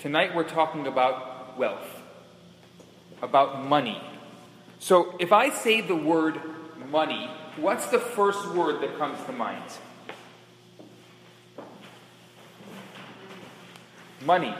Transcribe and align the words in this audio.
Tonight 0.00 0.34
we're 0.34 0.48
talking 0.48 0.86
about 0.86 1.58
wealth, 1.58 1.86
about 3.20 3.66
money. 3.66 4.00
So 4.78 5.14
if 5.20 5.30
I 5.30 5.50
say 5.50 5.82
the 5.82 5.94
word 5.94 6.40
money, 6.88 7.28
what's 7.58 7.84
the 7.88 7.98
first 7.98 8.48
word 8.52 8.80
that 8.80 8.96
comes 8.96 9.22
to 9.26 9.32
mind? 9.32 9.62
Money. 14.24 14.54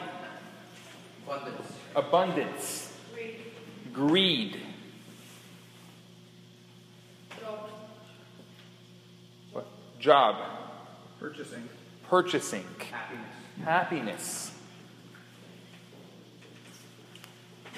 Abundance. 1.26 1.72
Abundance. 1.96 2.92
Greed. 3.94 4.60
What? 9.52 9.66
Job. 9.98 10.36
Purchasing. 11.18 11.66
Purchasing. 12.10 12.66
Happiness. 12.90 13.64
Happiness. 13.64 14.59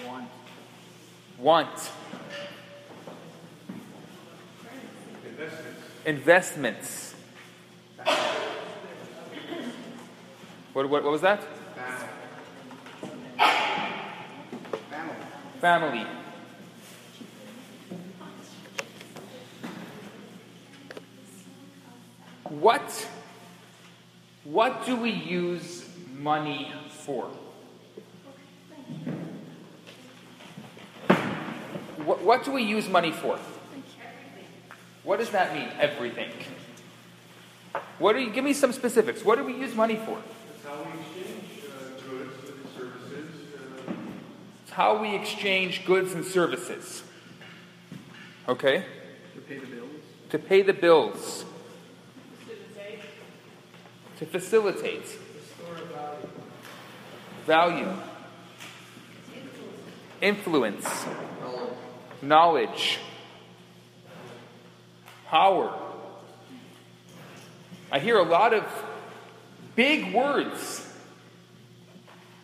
Want. 0.07 0.29
Want. 1.39 1.91
Investments. 6.05 7.15
What, 10.73 10.89
what, 10.89 11.03
what 11.05 11.13
was 11.13 11.21
that? 11.21 11.43
Family. 15.61 16.05
Family. 16.05 16.07
What, 22.45 23.09
what 24.45 24.85
do 24.87 24.97
we 24.97 25.11
use 25.11 25.89
money 26.17 26.73
for? 26.89 27.31
What, 32.05 32.23
what 32.23 32.45
do 32.45 32.53
we 32.53 32.63
use 32.63 32.89
money 32.89 33.13
for? 33.13 33.39
What 35.05 35.19
does 35.19 35.31
that 35.31 35.55
mean? 35.55 35.69
Everything. 35.79 36.31
What 37.99 38.13
do 38.15 38.21
you 38.21 38.31
give 38.31 38.45
me 38.45 38.53
some 38.53 38.73
specifics? 38.73 39.25
What 39.25 39.37
do 39.39 39.45
we 39.45 39.55
use 39.55 39.75
money 39.75 39.97
for? 39.97 40.19
It's 40.55 40.65
how 40.65 40.75
we 40.85 40.97
exchange 40.97 41.51
uh, 41.69 42.11
goods 42.11 42.49
and 42.49 42.67
services. 42.77 43.45
Uh, 43.55 43.93
It's 44.63 44.73
how 44.73 45.03
we 45.03 45.15
exchange 45.15 45.85
goods 45.85 46.13
and 46.13 46.25
services. 46.25 47.03
Okay? 48.49 48.85
To 49.35 49.41
pay 49.41 49.59
the 49.59 49.67
bills. 49.67 49.91
To 50.31 50.39
pay 50.39 50.63
the 50.63 50.73
bills. 50.73 51.45
To 54.19 54.27
facilitate. 54.27 55.07
Value. 57.47 57.89
Influence. 60.21 60.87
Knowledge. 62.23 63.01
Power. 65.27 65.77
I 67.91 67.99
hear 67.99 68.17
a 68.17 68.23
lot 68.23 68.55
of 68.55 68.65
big 69.75 70.15
words, 70.15 70.89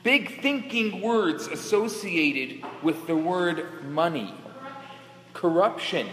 big 0.03 0.43
thinking 0.43 1.01
words 1.01 1.47
associated 1.47 2.65
with 2.83 3.07
the 3.07 3.17
word 3.17 3.85
money. 3.85 4.35
Corruption. 5.33 6.09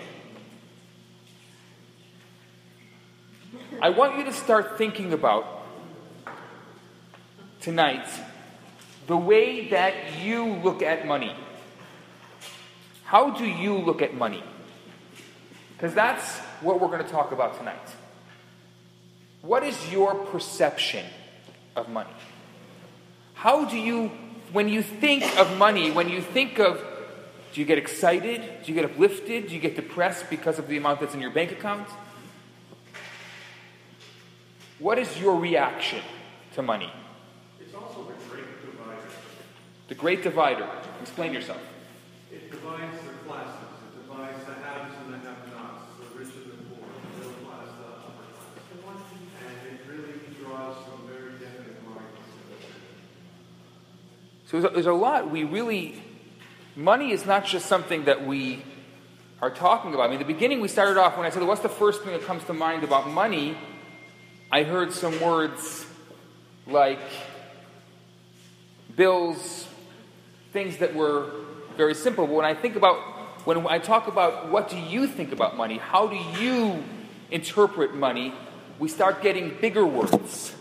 I 3.81 3.89
want 3.89 4.17
you 4.17 4.23
to 4.25 4.33
start 4.33 4.77
thinking 4.77 5.11
about 5.11 5.63
tonight 7.59 8.07
the 9.07 9.17
way 9.17 9.69
that 9.69 10.19
you 10.21 10.45
look 10.45 10.81
at 10.81 11.05
money. 11.05 11.35
How 13.05 13.29
do 13.29 13.45
you 13.45 13.77
look 13.77 14.01
at 14.01 14.15
money? 14.15 14.43
Because 15.77 15.93
that's 15.93 16.39
what 16.61 16.81
we're 16.81 16.87
going 16.87 17.03
to 17.03 17.09
talk 17.09 17.31
about 17.31 17.57
tonight. 17.57 17.87
What 19.41 19.63
is 19.63 19.91
your 19.91 20.15
perception 20.15 21.05
of 21.75 21.87
money? 21.87 22.09
How 23.35 23.65
do 23.65 23.77
you, 23.77 24.09
when 24.51 24.69
you 24.69 24.81
think 24.81 25.23
of 25.37 25.57
money, 25.57 25.91
when 25.91 26.09
you 26.09 26.21
think 26.21 26.59
of, 26.59 26.83
do 27.53 27.61
you 27.61 27.65
get 27.65 27.77
excited? 27.77 28.41
Do 28.63 28.71
you 28.71 28.73
get 28.73 28.85
uplifted? 28.85 29.47
Do 29.47 29.53
you 29.53 29.61
get 29.61 29.75
depressed 29.75 30.29
because 30.29 30.57
of 30.57 30.67
the 30.67 30.77
amount 30.77 30.99
that's 30.99 31.13
in 31.13 31.21
your 31.21 31.31
bank 31.31 31.51
account? 31.51 31.87
What 34.79 34.97
is 34.97 35.19
your 35.19 35.39
reaction 35.39 36.01
to 36.55 36.61
money? 36.61 36.91
it's 37.61 37.73
also 37.73 38.03
the 38.03 38.13
great 38.29 38.61
divider. 38.61 39.07
The 39.87 39.95
great 39.95 40.23
divider. 40.23 40.67
Explain 41.01 41.33
yourself. 41.33 41.61
It 42.31 42.51
divides 42.51 42.97
the 43.05 43.13
classes. 43.25 43.71
It 43.87 44.07
divides 44.07 44.43
the 44.45 44.53
haves 44.55 44.95
and 45.05 45.13
the 45.13 45.17
have-nots, 45.19 45.83
the 45.99 46.19
rich 46.19 46.35
and 46.35 46.51
the 46.51 46.75
poor, 46.75 46.83
the 46.83 47.17
middle 47.17 47.47
class, 47.47 47.67
the 47.79 47.87
upper 47.87 48.11
class. 48.83 48.99
And 49.39 49.55
it 49.71 49.79
really 49.87 50.19
draws 50.43 50.75
some 50.83 51.07
very 51.07 51.39
definite 51.39 51.79
lines. 51.87 52.27
So 54.45 54.61
there's 54.61 54.85
a, 54.85 54.93
lot 54.93 55.29
we 55.29 55.43
really. 55.43 56.01
Money 56.75 57.11
is 57.11 57.25
not 57.25 57.45
just 57.45 57.67
something 57.67 58.05
that 58.05 58.27
we 58.27 58.63
are 59.41 59.49
talking 59.49 59.93
about. 59.93 60.07
I 60.07 60.09
mean, 60.09 60.19
the 60.19 60.25
beginning 60.25 60.59
we 60.59 60.67
started 60.67 60.97
off 60.97 61.17
when 61.17 61.25
I 61.25 61.29
said, 61.29 61.41
"What's 61.43 61.61
the 61.61 61.69
first 61.69 62.03
thing 62.03 62.11
that 62.11 62.23
comes 62.23 62.43
to 62.45 62.53
mind 62.53 62.83
about 62.83 63.09
money?" 63.09 63.57
I 64.51 64.63
heard 64.63 64.93
some 64.93 65.19
words 65.21 65.85
like 66.67 66.99
bills, 68.95 69.67
things 70.53 70.77
that 70.77 70.95
were 70.95 71.31
very 71.75 71.93
simple. 71.93 72.27
But 72.27 72.33
when 72.33 72.45
I 72.45 72.53
think 72.53 72.75
about, 72.75 72.97
when 73.45 73.65
I 73.67 73.79
talk 73.79 74.07
about 74.07 74.49
what 74.51 74.69
do 74.69 74.77
you 74.77 75.07
think 75.07 75.31
about 75.31 75.57
money, 75.57 75.77
how 75.77 76.07
do 76.07 76.15
you 76.41 76.83
interpret 77.31 77.95
money, 77.95 78.33
we 78.79 78.89
start 78.89 79.21
getting 79.21 79.57
bigger 79.59 79.85
words. 79.85 80.53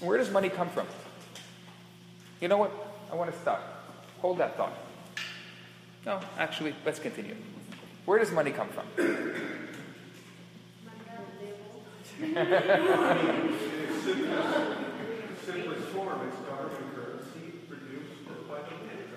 Where 0.00 0.16
does 0.18 0.30
money 0.30 0.48
come 0.48 0.68
from? 0.70 0.86
You 2.40 2.48
know 2.48 2.56
what? 2.56 2.72
I 3.12 3.14
want 3.16 3.32
to 3.32 3.38
stop. 3.38 3.62
Hold 4.20 4.38
that 4.38 4.56
thought. 4.56 4.72
No, 6.06 6.20
actually, 6.38 6.74
let's 6.86 6.98
continue. 6.98 7.36
Where 8.06 8.18
does 8.18 8.30
money 8.32 8.50
come 8.50 8.68
from? 8.68 8.86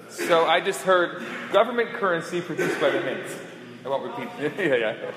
So 0.09 0.45
I 0.45 0.61
just 0.61 0.81
heard 0.81 1.23
government 1.51 1.89
currency 1.93 2.41
produced 2.41 2.79
by 2.79 2.89
the 2.89 3.01
mint. 3.01 3.25
I 3.85 3.89
won't 3.89 4.17
repeat. 4.17 4.29
yeah, 4.57 4.75
yeah. 4.75 5.11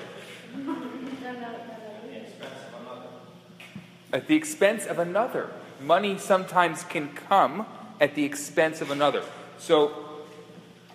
At 4.13 4.27
the 4.27 4.35
expense 4.35 4.85
of 4.85 4.99
another. 4.99 5.49
Money 5.81 6.17
sometimes 6.17 6.83
can 6.83 7.09
come 7.09 7.65
at 7.99 8.15
the 8.15 8.23
expense 8.23 8.81
of 8.81 8.89
another. 8.89 9.23
So 9.57 10.23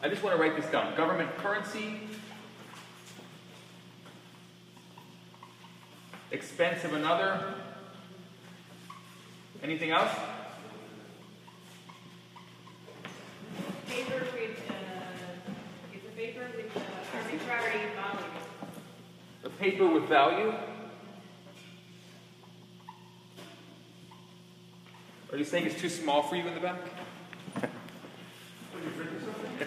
I 0.02 0.08
just 0.08 0.22
want 0.22 0.34
to 0.36 0.42
write 0.42 0.56
this 0.56 0.70
down. 0.70 0.96
Government 0.96 1.36
currency, 1.36 2.00
expense 6.32 6.84
of 6.84 6.94
another. 6.94 7.54
Anything 9.62 9.92
else? 9.92 10.10
Paper 13.88 14.26
with, 14.32 14.70
uh, 14.70 15.92
it's 15.94 16.04
a 16.04 16.16
paper 16.16 16.46
with 16.56 16.76
uh, 16.76 17.16
arbitrary 17.16 17.80
value. 17.94 18.24
A 19.44 19.50
paper 19.50 19.86
with 19.86 20.04
value? 20.08 20.52
Are 25.32 25.38
you 25.38 25.44
saying 25.44 25.64
it's 25.64 25.80
too 25.80 25.88
small 25.88 26.22
for 26.22 26.36
you 26.36 26.46
in 26.46 26.52
the 26.52 26.60
back? 26.60 26.76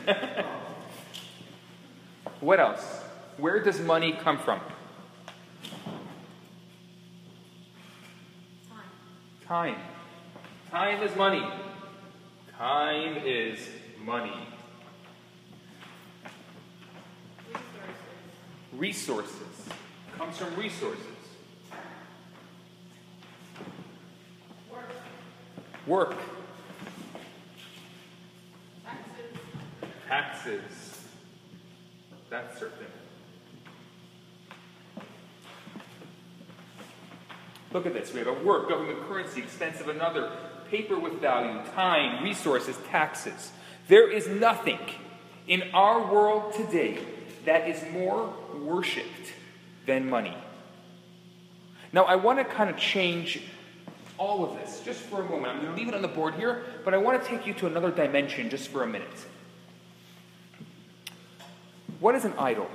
what 2.39 2.59
else? 2.59 3.01
Where 3.37 3.63
does 3.63 3.79
money 3.81 4.13
come 4.13 4.37
from? 4.37 4.59
Time. 9.47 9.75
Time 9.75 9.75
Time 10.69 11.01
is 11.01 11.15
money. 11.15 11.43
Time 12.57 13.17
is 13.25 13.59
money. 14.03 14.47
Resources. 18.73 19.31
Resources. 19.31 19.69
Comes 20.17 20.37
from 20.37 20.55
resources. 20.55 21.05
Work. 24.71 24.91
Work. 25.87 26.15
Taxes. 28.83 29.35
Taxes. 30.07 30.95
That's 32.29 32.59
certain. 32.59 32.87
Look 37.71 37.85
at 37.85 37.93
this. 37.93 38.13
We 38.13 38.19
have 38.19 38.27
a 38.27 38.33
work, 38.33 38.69
government 38.69 39.05
currency, 39.07 39.41
expense 39.41 39.79
of 39.81 39.89
another, 39.89 40.31
paper 40.71 40.97
with 40.97 41.19
value, 41.19 41.61
time, 41.73 42.23
resources, 42.23 42.77
taxes. 42.89 43.51
There 43.87 44.09
is 44.09 44.27
nothing 44.27 44.79
in 45.47 45.63
our 45.73 46.11
world 46.11 46.53
today 46.53 46.99
that 47.45 47.67
is 47.67 47.83
more 47.91 48.33
worshipped 48.55 49.33
than 49.85 50.09
money. 50.09 50.35
Now, 51.93 52.03
I 52.03 52.15
want 52.15 52.39
to 52.39 52.45
kind 52.45 52.69
of 52.69 52.77
change 52.77 53.41
all 54.17 54.43
of 54.43 54.57
this 54.59 54.81
just 54.83 54.99
for 55.01 55.21
a 55.21 55.29
moment. 55.29 55.47
I'm 55.47 55.61
going 55.61 55.71
to 55.73 55.77
leave 55.77 55.87
it 55.87 55.93
on 55.93 56.01
the 56.01 56.07
board 56.07 56.35
here, 56.35 56.63
but 56.83 56.93
I 56.93 56.97
want 56.97 57.21
to 57.21 57.29
take 57.29 57.45
you 57.45 57.53
to 57.55 57.67
another 57.67 57.91
dimension 57.91 58.49
just 58.49 58.69
for 58.69 58.83
a 58.83 58.87
minute. 58.87 59.25
What 61.99 62.15
is 62.15 62.25
an 62.25 62.33
idol? 62.37 62.69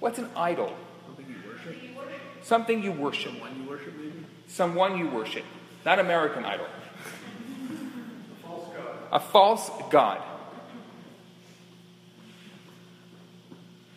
What's 0.00 0.18
an 0.18 0.28
idol? 0.36 0.74
Something 1.06 1.26
you 1.28 1.36
worship? 1.46 2.42
Something 2.42 2.82
you 2.82 2.92
worship. 2.92 3.32
Someone 3.32 3.62
you 3.62 3.68
worship, 3.68 3.96
maybe? 3.96 4.24
Someone 4.48 4.98
you 4.98 5.08
worship. 5.08 5.44
Not 5.84 5.98
American 5.98 6.44
Idol. 6.44 6.66
A 8.42 8.46
false 8.46 8.68
god. 8.74 8.96
A 9.12 9.20
false 9.20 9.70
god. 9.90 10.22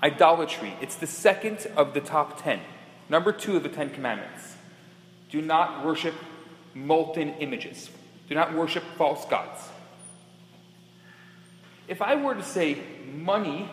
Idolatry. 0.01 0.73
It's 0.81 0.95
the 0.95 1.07
second 1.07 1.67
of 1.75 1.93
the 1.93 2.01
top 2.01 2.41
ten. 2.41 2.59
Number 3.09 3.31
two 3.31 3.55
of 3.57 3.63
the 3.63 3.69
Ten 3.69 3.89
Commandments. 3.89 4.54
Do 5.29 5.41
not 5.41 5.85
worship 5.85 6.13
molten 6.73 7.35
images. 7.39 7.89
Do 8.29 8.35
not 8.35 8.53
worship 8.53 8.83
false 8.97 9.25
gods. 9.25 9.69
If 11.87 12.01
I 12.01 12.15
were 12.15 12.33
to 12.33 12.43
say 12.43 12.79
money 13.13 13.69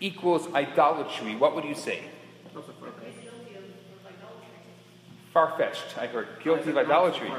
equals 0.00 0.52
idolatry, 0.54 1.36
what 1.36 1.54
would 1.54 1.64
you 1.64 1.74
say? 1.74 2.02
Far 5.32 5.56
fetched, 5.56 5.96
I 5.96 6.06
heard. 6.06 6.28
Guilty 6.42 6.70
of 6.70 6.76
idolatry. 6.76 7.30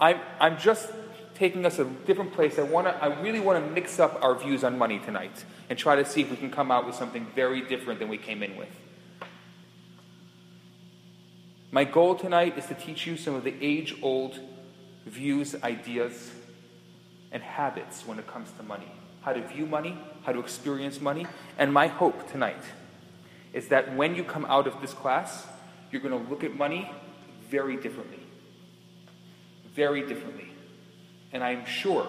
I'm, 0.00 0.20
I'm 0.38 0.58
just 0.58 0.90
taking 1.34 1.64
us 1.64 1.78
a 1.78 1.84
different 1.84 2.32
place. 2.32 2.58
I, 2.58 2.62
wanna, 2.62 2.90
I 3.00 3.20
really 3.20 3.40
want 3.40 3.64
to 3.64 3.70
mix 3.72 3.98
up 3.98 4.22
our 4.22 4.34
views 4.34 4.64
on 4.64 4.76
money 4.76 4.98
tonight 4.98 5.44
and 5.70 5.78
try 5.78 5.96
to 5.96 6.04
see 6.04 6.20
if 6.20 6.30
we 6.30 6.36
can 6.36 6.50
come 6.50 6.70
out 6.70 6.86
with 6.86 6.94
something 6.94 7.26
very 7.34 7.62
different 7.62 7.98
than 7.98 8.08
we 8.08 8.18
came 8.18 8.42
in 8.42 8.56
with. 8.56 8.68
My 11.70 11.84
goal 11.84 12.14
tonight 12.14 12.56
is 12.56 12.66
to 12.66 12.74
teach 12.74 13.06
you 13.06 13.16
some 13.16 13.34
of 13.34 13.44
the 13.44 13.54
age 13.60 13.94
old 14.02 14.38
views, 15.06 15.54
ideas, 15.62 16.30
and 17.30 17.42
habits 17.42 18.06
when 18.06 18.18
it 18.18 18.26
comes 18.26 18.50
to 18.52 18.62
money. 18.62 18.90
How 19.22 19.32
to 19.32 19.46
view 19.46 19.66
money, 19.66 19.98
how 20.24 20.32
to 20.32 20.40
experience 20.40 21.00
money. 21.00 21.26
And 21.58 21.72
my 21.72 21.86
hope 21.88 22.30
tonight 22.30 22.62
is 23.52 23.68
that 23.68 23.94
when 23.96 24.14
you 24.14 24.24
come 24.24 24.46
out 24.46 24.66
of 24.66 24.80
this 24.80 24.94
class, 24.94 25.46
you're 25.90 26.00
going 26.00 26.24
to 26.24 26.30
look 26.30 26.44
at 26.44 26.56
money 26.56 26.90
very 27.50 27.76
differently 27.76 28.20
very 29.78 30.04
differently. 30.04 30.48
And 31.32 31.44
I'm 31.44 31.64
sure 31.64 32.08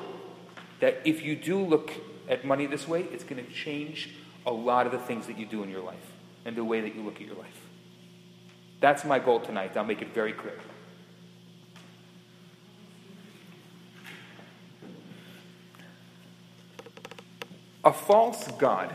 that 0.79 1.01
if 1.05 1.23
you 1.23 1.35
do 1.35 1.59
look 1.59 1.91
at 2.27 2.43
money 2.43 2.65
this 2.65 2.87
way, 2.87 3.01
it's 3.11 3.23
going 3.23 3.45
to 3.45 3.51
change 3.51 4.09
a 4.43 4.51
lot 4.51 4.87
of 4.87 4.91
the 4.91 4.97
things 4.97 5.27
that 5.27 5.37
you 5.37 5.45
do 5.45 5.61
in 5.61 5.69
your 5.69 5.83
life 5.83 6.07
and 6.45 6.55
the 6.55 6.63
way 6.63 6.81
that 6.81 6.95
you 6.95 7.03
look 7.03 7.21
at 7.21 7.27
your 7.27 7.35
life. 7.35 7.68
That's 8.79 9.03
my 9.03 9.19
goal 9.19 9.39
tonight. 9.39 9.75
I'll 9.75 9.83
make 9.83 10.01
it 10.01 10.13
very 10.13 10.33
clear. 10.33 10.57
A 17.83 17.93
false 17.93 18.47
God 18.59 18.93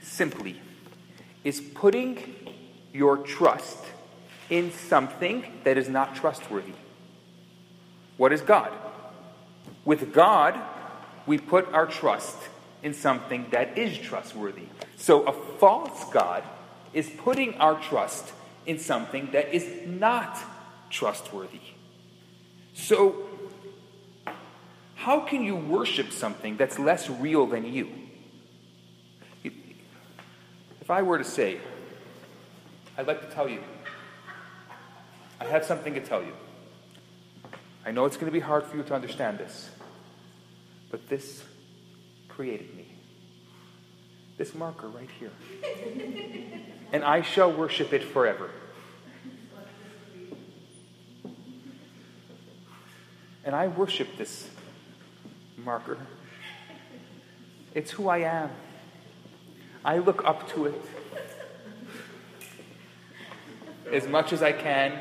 simply 0.00 0.60
is 1.44 1.60
putting 1.60 2.34
your 2.92 3.18
trust 3.18 3.78
in 4.50 4.72
something 4.72 5.44
that 5.64 5.78
is 5.78 5.88
not 5.88 6.14
trustworthy. 6.14 6.72
What 8.16 8.32
is 8.32 8.40
God? 8.40 8.72
With 9.84 10.12
God, 10.12 10.58
we 11.26 11.38
put 11.38 11.72
our 11.72 11.86
trust 11.86 12.36
in 12.82 12.94
something 12.94 13.46
that 13.50 13.78
is 13.78 13.96
trustworthy. 13.98 14.66
So 14.96 15.22
a 15.24 15.32
false 15.32 16.04
God 16.12 16.42
is 16.92 17.08
putting 17.08 17.54
our 17.54 17.80
trust 17.80 18.32
in 18.66 18.78
something 18.78 19.30
that 19.32 19.54
is 19.54 19.68
not 19.86 20.38
trustworthy. 20.90 21.60
So, 22.74 23.28
how 24.94 25.20
can 25.20 25.42
you 25.42 25.56
worship 25.56 26.12
something 26.12 26.56
that's 26.56 26.78
less 26.78 27.10
real 27.10 27.46
than 27.46 27.64
you? 27.72 27.90
If 30.80 30.90
I 30.90 31.02
were 31.02 31.18
to 31.18 31.24
say, 31.24 31.58
I'd 32.96 33.06
like 33.06 33.20
to 33.28 33.34
tell 33.34 33.48
you, 33.48 33.62
I 35.40 35.44
have 35.44 35.64
something 35.64 35.94
to 35.94 36.00
tell 36.00 36.22
you. 36.22 36.32
I 37.84 37.90
know 37.90 38.04
it's 38.04 38.16
going 38.16 38.26
to 38.26 38.32
be 38.32 38.40
hard 38.40 38.64
for 38.64 38.76
you 38.76 38.82
to 38.84 38.94
understand 38.94 39.38
this, 39.38 39.70
but 40.90 41.08
this 41.08 41.42
created 42.28 42.76
me. 42.76 42.86
This 44.38 44.54
marker 44.54 44.88
right 44.88 45.08
here. 45.18 45.32
and 46.92 47.02
I 47.02 47.22
shall 47.22 47.50
worship 47.50 47.92
it 47.94 48.04
forever. 48.04 48.50
And 53.44 53.56
I 53.56 53.66
worship 53.68 54.16
this 54.18 54.48
marker. 55.56 55.98
It's 57.74 57.90
who 57.90 58.08
I 58.08 58.18
am. 58.18 58.50
I 59.84 59.98
look 59.98 60.24
up 60.24 60.48
to 60.50 60.66
it 60.66 60.80
as 63.90 64.06
much 64.06 64.32
as 64.32 64.42
I 64.42 64.52
can. 64.52 64.92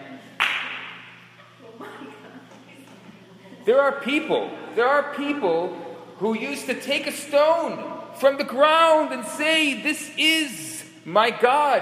There 3.66 3.80
are 3.80 3.92
people, 3.92 4.50
there 4.76 4.88
are 4.88 5.14
people 5.14 5.78
who 6.18 6.34
used 6.34 6.66
to 6.66 6.80
take 6.80 7.06
a 7.06 7.12
stone 7.12 7.84
from 8.16 8.38
the 8.38 8.44
ground 8.44 9.14
and 9.14 9.26
say, 9.26 9.82
This 9.82 10.12
is 10.18 10.71
my 11.06 11.32
God. 11.32 11.82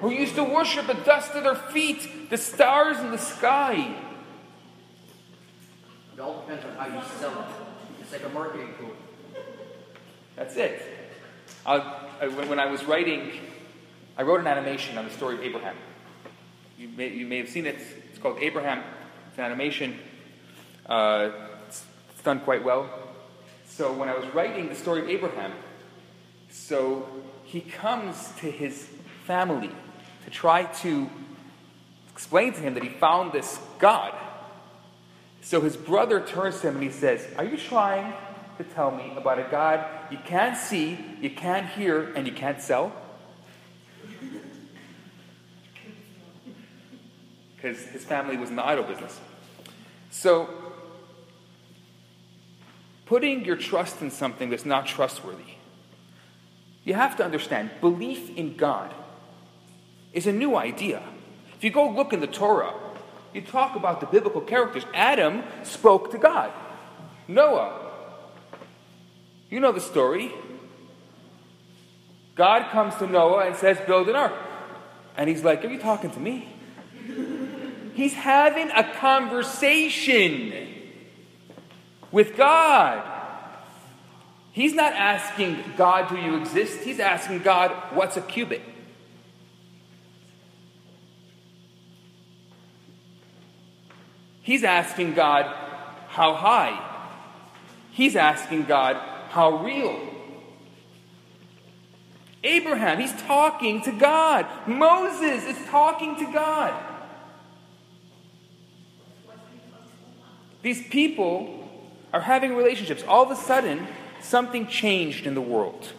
Who 0.00 0.10
used 0.10 0.34
to 0.34 0.44
worship 0.44 0.86
the 0.86 0.94
dust 0.94 1.32
of 1.34 1.44
their 1.44 1.54
feet, 1.54 2.30
the 2.30 2.36
stars 2.36 2.98
in 2.98 3.10
the 3.10 3.18
sky. 3.18 3.94
It 6.14 6.20
all 6.20 6.40
depends 6.40 6.64
on 6.64 6.74
how 6.74 6.86
you 6.86 7.02
sell 7.20 7.30
it. 7.30 8.00
It's 8.00 8.12
like 8.12 8.24
a 8.24 8.28
marketing 8.30 8.74
tool. 8.78 8.90
That's 10.36 10.56
it. 10.56 10.82
I, 11.64 12.08
I, 12.20 12.28
when, 12.28 12.58
I 12.58 12.66
was 12.66 12.84
writing, 12.84 13.30
I 14.18 14.22
wrote 14.22 14.40
an 14.40 14.46
animation 14.46 14.98
on 14.98 15.04
the 15.04 15.10
story 15.12 15.36
of 15.36 15.42
Abraham. 15.42 15.76
You 16.78 16.88
may, 16.88 17.08
you 17.08 17.26
may 17.26 17.38
have 17.38 17.48
seen 17.48 17.66
it. 17.66 17.78
It's 18.10 18.18
called 18.18 18.38
Abraham. 18.40 18.82
It's 19.28 19.38
an 19.38 19.44
animation. 19.44 19.98
Uh, 20.84 21.30
it's, 21.68 21.84
it's 22.10 22.22
done 22.22 22.40
quite 22.40 22.64
well. 22.64 22.90
So 23.66 23.92
when 23.92 24.08
I 24.08 24.16
was 24.16 24.26
writing 24.34 24.68
the 24.68 24.74
story 24.74 25.00
of 25.00 25.08
Abraham, 25.08 25.52
so 26.50 27.08
he 27.52 27.60
comes 27.60 28.32
to 28.38 28.50
his 28.50 28.88
family 29.26 29.70
to 30.24 30.30
try 30.30 30.62
to 30.62 31.10
explain 32.10 32.54
to 32.54 32.60
him 32.60 32.72
that 32.72 32.82
he 32.82 32.88
found 32.88 33.32
this 33.32 33.60
God. 33.78 34.14
So 35.42 35.60
his 35.60 35.76
brother 35.76 36.24
turns 36.24 36.62
to 36.62 36.68
him 36.68 36.76
and 36.76 36.82
he 36.82 36.90
says, 36.90 37.26
Are 37.36 37.44
you 37.44 37.58
trying 37.58 38.14
to 38.56 38.64
tell 38.64 38.90
me 38.90 39.12
about 39.18 39.38
a 39.38 39.46
God 39.50 39.84
you 40.10 40.16
can't 40.24 40.56
see, 40.56 40.98
you 41.20 41.28
can't 41.28 41.66
hear, 41.66 42.14
and 42.14 42.26
you 42.26 42.32
can't 42.32 42.58
sell? 42.58 42.90
Because 47.56 47.82
his 47.82 48.02
family 48.02 48.38
was 48.38 48.48
in 48.48 48.56
the 48.56 48.66
idol 48.66 48.84
business. 48.84 49.20
So, 50.10 50.48
putting 53.04 53.44
your 53.44 53.56
trust 53.56 54.00
in 54.00 54.10
something 54.10 54.48
that's 54.48 54.64
not 54.64 54.86
trustworthy, 54.86 55.56
you 56.84 56.94
have 56.94 57.16
to 57.16 57.24
understand 57.24 57.70
belief 57.80 58.30
in 58.36 58.56
God 58.56 58.92
is 60.12 60.26
a 60.26 60.32
new 60.32 60.56
idea. 60.56 61.02
If 61.56 61.64
you 61.64 61.70
go 61.70 61.88
look 61.88 62.12
in 62.12 62.20
the 62.20 62.26
Torah, 62.26 62.74
you 63.32 63.40
talk 63.40 63.76
about 63.76 64.00
the 64.00 64.06
biblical 64.06 64.40
characters. 64.40 64.84
Adam 64.92 65.42
spoke 65.62 66.10
to 66.10 66.18
God. 66.18 66.52
Noah, 67.28 67.90
you 69.48 69.60
know 69.60 69.72
the 69.72 69.80
story. 69.80 70.32
God 72.34 72.70
comes 72.70 72.96
to 72.96 73.06
Noah 73.06 73.46
and 73.46 73.56
says, 73.56 73.78
Build 73.86 74.08
an 74.08 74.16
ark. 74.16 74.34
And 75.16 75.28
he's 75.28 75.44
like, 75.44 75.64
Are 75.64 75.68
you 75.68 75.78
talking 75.78 76.10
to 76.10 76.20
me? 76.20 76.48
He's 77.94 78.14
having 78.14 78.70
a 78.70 78.92
conversation 78.94 80.54
with 82.10 82.36
God. 82.36 83.11
He's 84.52 84.74
not 84.74 84.92
asking 84.92 85.64
God, 85.76 86.10
Do 86.10 86.16
you 86.16 86.36
exist? 86.36 86.80
He's 86.80 87.00
asking 87.00 87.40
God, 87.40 87.70
What's 87.94 88.16
a 88.16 88.20
cubit? 88.20 88.62
He's 94.42 94.62
asking 94.62 95.14
God, 95.14 95.46
How 96.08 96.34
high? 96.34 96.78
He's 97.92 98.14
asking 98.14 98.64
God, 98.64 98.96
How 99.30 99.64
real? 99.64 100.08
Abraham, 102.44 102.98
he's 102.98 103.12
talking 103.22 103.82
to 103.82 103.92
God. 103.92 104.46
Moses 104.66 105.44
is 105.44 105.66
talking 105.68 106.16
to 106.16 106.32
God. 106.32 106.74
These 110.60 110.88
people 110.88 111.68
are 112.12 112.20
having 112.20 112.54
relationships. 112.54 113.04
All 113.06 113.24
of 113.24 113.30
a 113.30 113.36
sudden, 113.36 113.86
something 114.22 114.66
changed 114.66 115.26
in 115.26 115.34
the 115.34 115.40
world. 115.40 115.92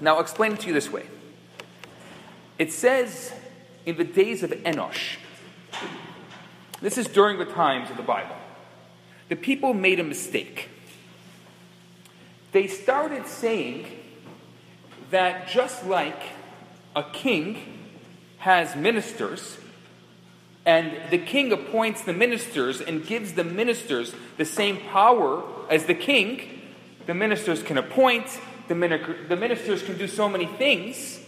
Now, 0.00 0.14
I'll 0.14 0.20
explain 0.20 0.52
it 0.52 0.60
to 0.60 0.68
you 0.68 0.72
this 0.72 0.90
way. 0.90 1.06
It 2.58 2.72
says 2.72 3.32
in 3.86 3.96
the 3.96 4.04
days 4.04 4.42
of 4.42 4.50
Enosh, 4.50 5.16
this 6.80 6.98
is 6.98 7.06
during 7.08 7.38
the 7.38 7.44
times 7.44 7.90
of 7.90 7.96
the 7.96 8.02
Bible, 8.02 8.36
the 9.28 9.36
people 9.36 9.74
made 9.74 9.98
a 9.98 10.04
mistake. 10.04 10.68
They 12.52 12.66
started 12.66 13.26
saying 13.26 13.86
that 15.10 15.48
just 15.48 15.84
like 15.86 16.22
a 16.94 17.02
king 17.02 17.58
has 18.38 18.76
ministers, 18.76 19.58
and 20.68 21.10
the 21.10 21.16
king 21.16 21.50
appoints 21.50 22.02
the 22.02 22.12
ministers 22.12 22.82
and 22.82 23.06
gives 23.06 23.32
the 23.32 23.42
ministers 23.42 24.14
the 24.36 24.44
same 24.44 24.76
power 24.76 25.42
as 25.70 25.86
the 25.86 25.94
king, 25.94 26.60
the 27.06 27.14
ministers 27.14 27.62
can 27.62 27.78
appoint, 27.78 28.38
the, 28.68 28.74
ministers 28.74 29.82
can 29.82 29.96
do 29.96 30.06
so 30.06 30.28
many 30.28 30.44
things. 30.44 31.20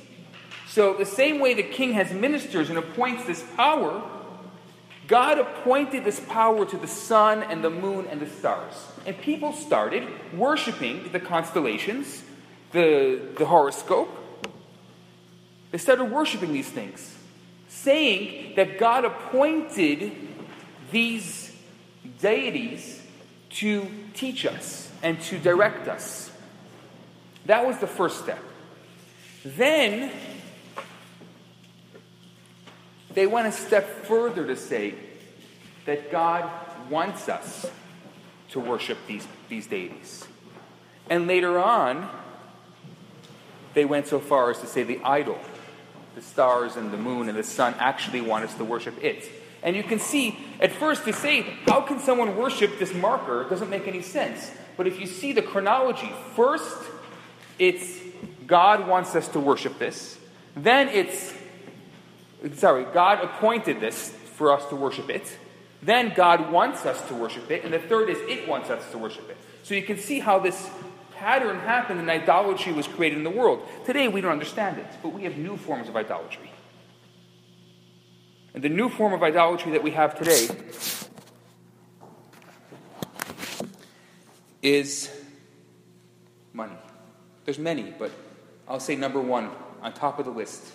So, 0.68 0.92
the 0.92 1.06
same 1.06 1.40
way 1.40 1.54
the 1.54 1.62
king 1.62 1.94
has 1.94 2.12
ministers 2.12 2.68
and 2.68 2.78
appoints 2.78 3.24
this 3.24 3.42
power, 3.56 4.02
God 5.08 5.38
appointed 5.38 6.04
this 6.04 6.20
power 6.20 6.66
to 6.66 6.76
the 6.76 6.86
sun 6.86 7.42
and 7.42 7.64
the 7.64 7.70
moon 7.70 8.08
and 8.08 8.20
the 8.20 8.28
stars. 8.28 8.74
And 9.06 9.18
people 9.18 9.54
started 9.54 10.06
worshiping 10.34 11.12
the 11.12 11.18
constellations, 11.18 12.22
the, 12.72 13.22
the 13.38 13.46
horoscope. 13.46 14.10
They 15.70 15.78
started 15.78 16.04
worshiping 16.04 16.52
these 16.52 16.68
things, 16.68 17.16
saying 17.82 18.54
that 18.56 18.78
God 18.78 19.04
appointed 19.04 20.12
these 20.90 21.54
deities 22.20 23.02
to 23.50 23.86
teach 24.14 24.46
us 24.46 24.90
and 25.02 25.20
to 25.22 25.38
direct 25.38 25.88
us. 25.88 26.30
That 27.46 27.66
was 27.66 27.78
the 27.78 27.86
first 27.86 28.22
step. 28.22 28.42
Then 29.44 30.12
they 33.14 33.26
went 33.26 33.48
a 33.48 33.52
step 33.52 34.04
further 34.04 34.46
to 34.46 34.56
say 34.56 34.94
that 35.86 36.12
God 36.12 36.48
wants 36.90 37.28
us 37.28 37.66
to 38.50 38.60
worship 38.60 38.98
these, 39.06 39.26
these 39.48 39.66
deities. 39.66 40.26
And 41.08 41.26
later 41.26 41.58
on, 41.58 42.08
they 43.74 43.84
went 43.84 44.06
so 44.06 44.20
far 44.20 44.50
as 44.50 44.58
to 44.60 44.66
say 44.66 44.82
the 44.82 45.00
idol, 45.02 45.38
the 46.14 46.22
stars 46.22 46.76
and 46.76 46.90
the 46.90 46.96
moon 46.96 47.28
and 47.28 47.38
the 47.38 47.44
sun, 47.44 47.74
actually 47.78 48.20
want 48.20 48.44
us 48.44 48.54
to 48.54 48.64
worship 48.64 49.02
it. 49.02 49.28
And 49.62 49.76
you 49.76 49.82
can 49.82 49.98
see, 49.98 50.38
at 50.58 50.72
first, 50.72 51.04
to 51.04 51.12
say, 51.12 51.42
how 51.66 51.82
can 51.82 51.98
someone 51.98 52.36
worship 52.36 52.78
this 52.78 52.94
marker? 52.94 53.42
It 53.42 53.50
doesn't 53.50 53.70
make 53.70 53.86
any 53.86 54.02
sense. 54.02 54.50
But 54.76 54.86
if 54.86 54.98
you 54.98 55.06
see 55.06 55.32
the 55.32 55.42
chronology, 55.42 56.10
first, 56.34 56.78
it's 57.58 58.00
God 58.46 58.88
wants 58.88 59.14
us 59.14 59.28
to 59.28 59.40
worship 59.40 59.78
this. 59.78 60.18
Then 60.56 60.88
it's, 60.88 61.32
sorry, 62.54 62.84
God 62.92 63.22
appointed 63.22 63.80
this 63.80 64.10
for 64.34 64.52
us 64.52 64.66
to 64.70 64.76
worship 64.76 65.10
it. 65.10 65.38
Then 65.82 66.12
God 66.14 66.50
wants 66.50 66.84
us 66.84 67.00
to 67.08 67.14
worship 67.14 67.50
it. 67.50 67.64
And 67.64 67.72
the 67.72 67.78
third 67.78 68.08
is 68.08 68.18
it 68.28 68.48
wants 68.48 68.70
us 68.70 68.90
to 68.90 68.98
worship 68.98 69.28
it. 69.30 69.36
So 69.62 69.74
you 69.74 69.82
can 69.82 69.98
see 69.98 70.18
how 70.18 70.38
this 70.38 70.68
pattern 71.20 71.58
happened 71.58 72.00
and 72.00 72.08
idolatry 72.08 72.72
was 72.72 72.88
created 72.88 73.18
in 73.18 73.24
the 73.24 73.30
world. 73.30 73.60
Today 73.84 74.08
we 74.08 74.22
don't 74.22 74.32
understand 74.32 74.78
it, 74.78 74.86
but 75.02 75.10
we 75.10 75.24
have 75.24 75.36
new 75.36 75.58
forms 75.58 75.86
of 75.86 75.94
idolatry. 75.94 76.50
And 78.54 78.64
the 78.64 78.70
new 78.70 78.88
form 78.88 79.12
of 79.12 79.22
idolatry 79.22 79.72
that 79.72 79.82
we 79.82 79.90
have 79.90 80.18
today 80.18 80.48
is 84.62 85.10
money. 86.54 86.72
There's 87.44 87.58
many, 87.58 87.92
but 87.98 88.10
I'll 88.66 88.80
say 88.80 88.96
number 88.96 89.20
one 89.20 89.50
on 89.82 89.92
top 89.92 90.18
of 90.18 90.24
the 90.24 90.32
list 90.32 90.72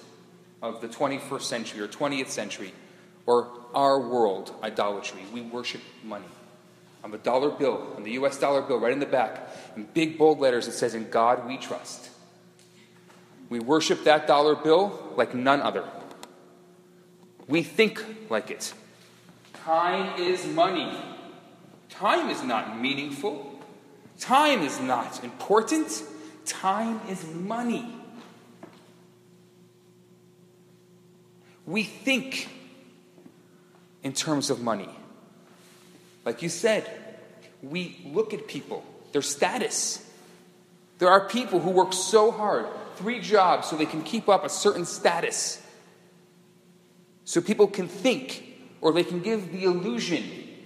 of 0.62 0.80
the 0.80 0.88
21st 0.88 1.42
century 1.42 1.82
or 1.82 1.88
20th 1.88 2.30
century 2.30 2.72
or 3.26 3.50
our 3.74 4.00
world 4.00 4.54
idolatry. 4.62 5.22
We 5.34 5.42
worship 5.42 5.82
money. 6.04 6.26
On 7.06 7.12
the 7.12 7.20
dollar 7.20 7.52
bill, 7.52 7.94
on 7.96 8.02
the 8.02 8.14
US 8.14 8.40
dollar 8.40 8.64
bill, 8.64 8.80
right 8.80 8.92
in 8.92 8.98
the 8.98 9.06
back, 9.06 9.48
in 9.76 9.84
big 9.94 10.18
bold 10.18 10.40
letters, 10.40 10.68
it 10.68 10.72
says, 10.72 10.96
In 10.96 11.08
God 11.12 11.48
we 11.48 11.56
trust. 11.58 12.10
We 13.48 13.60
worship 13.60 14.06
that 14.06 14.26
dollar 14.26 14.56
bill 14.56 15.14
like 15.16 15.36
none 15.36 15.62
other. 15.62 15.88
We 17.48 17.62
think 17.62 18.04
like 18.32 18.50
it. 18.50 18.74
Time 19.54 20.20
is 20.20 20.48
money. 20.48 20.98
Time 21.90 22.32
is 22.32 22.42
not 22.42 22.82
meaningful. 22.82 23.62
Time 24.20 24.62
is 24.62 24.80
not 24.80 25.24
important. 25.24 26.04
Time 26.44 27.02
is 27.08 27.24
money. 27.36 27.86
We 31.68 31.84
think 31.84 32.50
in 34.02 34.14
terms 34.14 34.50
of 34.50 34.60
money. 34.60 34.90
Like 36.26 36.42
you 36.42 36.50
said, 36.50 36.90
we 37.62 38.02
look 38.12 38.34
at 38.34 38.48
people, 38.48 38.84
their 39.12 39.22
status. 39.22 40.04
There 40.98 41.10
are 41.10 41.28
people 41.28 41.60
who 41.60 41.70
work 41.70 41.94
so 41.94 42.32
hard, 42.32 42.66
three 42.96 43.20
jobs, 43.20 43.70
so 43.70 43.78
they 43.78 43.86
can 43.86 44.02
keep 44.02 44.28
up 44.28 44.44
a 44.44 44.50
certain 44.50 44.86
status. 44.86 45.62
So 47.24 47.42
people 47.42 47.68
can 47.68 47.88
think, 47.88 48.44
or 48.82 48.92
they 48.92 49.04
can 49.04 49.20
give 49.20 49.52
the 49.52 49.64
illusion 49.64 50.24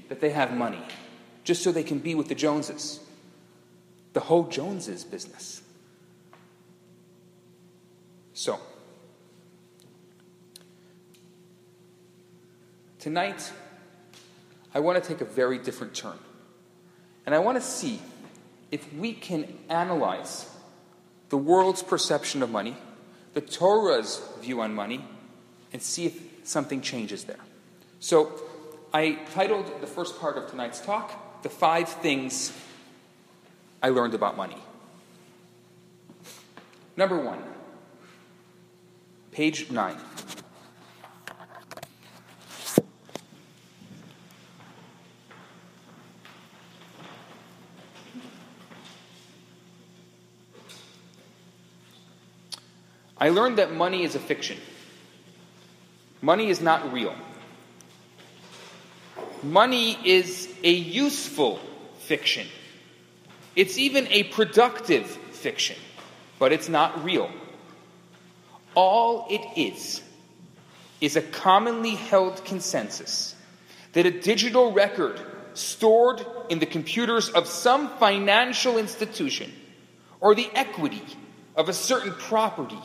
that 0.08 0.22
they 0.22 0.30
have 0.32 0.54
money, 0.54 0.82
just 1.44 1.62
so 1.62 1.72
they 1.72 1.84
can 1.84 2.00
be 2.00 2.16
with 2.16 2.30
the 2.30 2.36
Joneses. 2.36 3.02
The 4.14 4.22
whole 4.22 4.48
Joneses 4.48 5.04
business. 5.04 5.62
So, 8.34 8.60
tonight, 13.00 13.52
I 14.74 14.80
want 14.80 15.02
to 15.02 15.08
take 15.08 15.22
a 15.22 15.26
very 15.26 15.58
different 15.58 15.94
turn. 15.94 16.18
And 17.26 17.34
I 17.34 17.40
want 17.40 17.58
to 17.58 17.62
see 17.62 18.02
if 18.72 18.92
we 18.94 19.14
can 19.14 19.48
analyze 19.70 20.50
the 21.30 21.38
world's 21.38 21.84
perception 21.84 22.42
of 22.44 22.50
money, 22.50 22.76
the 23.34 23.42
Torah's 23.42 24.22
view 24.42 24.62
on 24.62 24.74
money, 24.74 25.04
and 25.74 25.82
see 25.82 26.06
if 26.06 26.20
something 26.44 26.82
changes 26.82 27.26
there. 27.26 27.38
So, 28.00 28.42
I 28.94 29.20
titled 29.34 29.82
the 29.82 29.88
first 29.88 30.20
part 30.20 30.38
of 30.38 30.50
tonight's 30.50 30.80
talk, 30.80 31.44
The 31.44 31.50
Five 31.50 31.90
Things 31.90 32.52
I 33.84 33.90
Learned 33.90 34.16
About 34.16 34.36
Money. 34.36 34.58
Number 36.98 37.18
one, 37.18 37.42
page 39.32 39.70
nine. 39.70 39.98
I 53.20 53.30
learned 53.30 53.58
that 53.58 53.74
money 53.74 54.04
is 54.04 54.16
a 54.16 54.20
fiction. 54.20 54.58
Money 56.22 56.50
is 56.50 56.62
not 56.62 56.94
real. 56.94 57.16
Money 59.44 59.98
is 60.06 60.54
a 60.64 60.72
useful 60.72 61.60
fiction. 62.00 62.48
It's 63.56 63.78
even 63.78 64.08
a 64.08 64.24
productive 64.24 65.06
fiction, 65.06 65.76
but 66.40 66.52
it's 66.52 66.70
not 66.70 67.04
real. 67.04 67.30
All 68.76 69.28
it 69.30 69.42
is 69.58 70.02
is 71.02 71.16
a 71.16 71.22
commonly 71.22 71.96
held 71.96 72.44
consensus 72.46 73.36
that 73.94 74.06
a 74.06 74.12
digital 74.12 74.72
record 74.72 75.20
stored 75.54 76.26
in 76.50 76.60
the 76.60 76.66
computers 76.66 77.30
of 77.30 77.48
some 77.48 77.90
financial 77.98 78.78
institution 78.78 79.52
or 80.20 80.36
the 80.36 80.50
equity 80.54 81.04
of 81.56 81.70
a 81.70 81.74
certain 81.74 82.12
property 82.14 82.80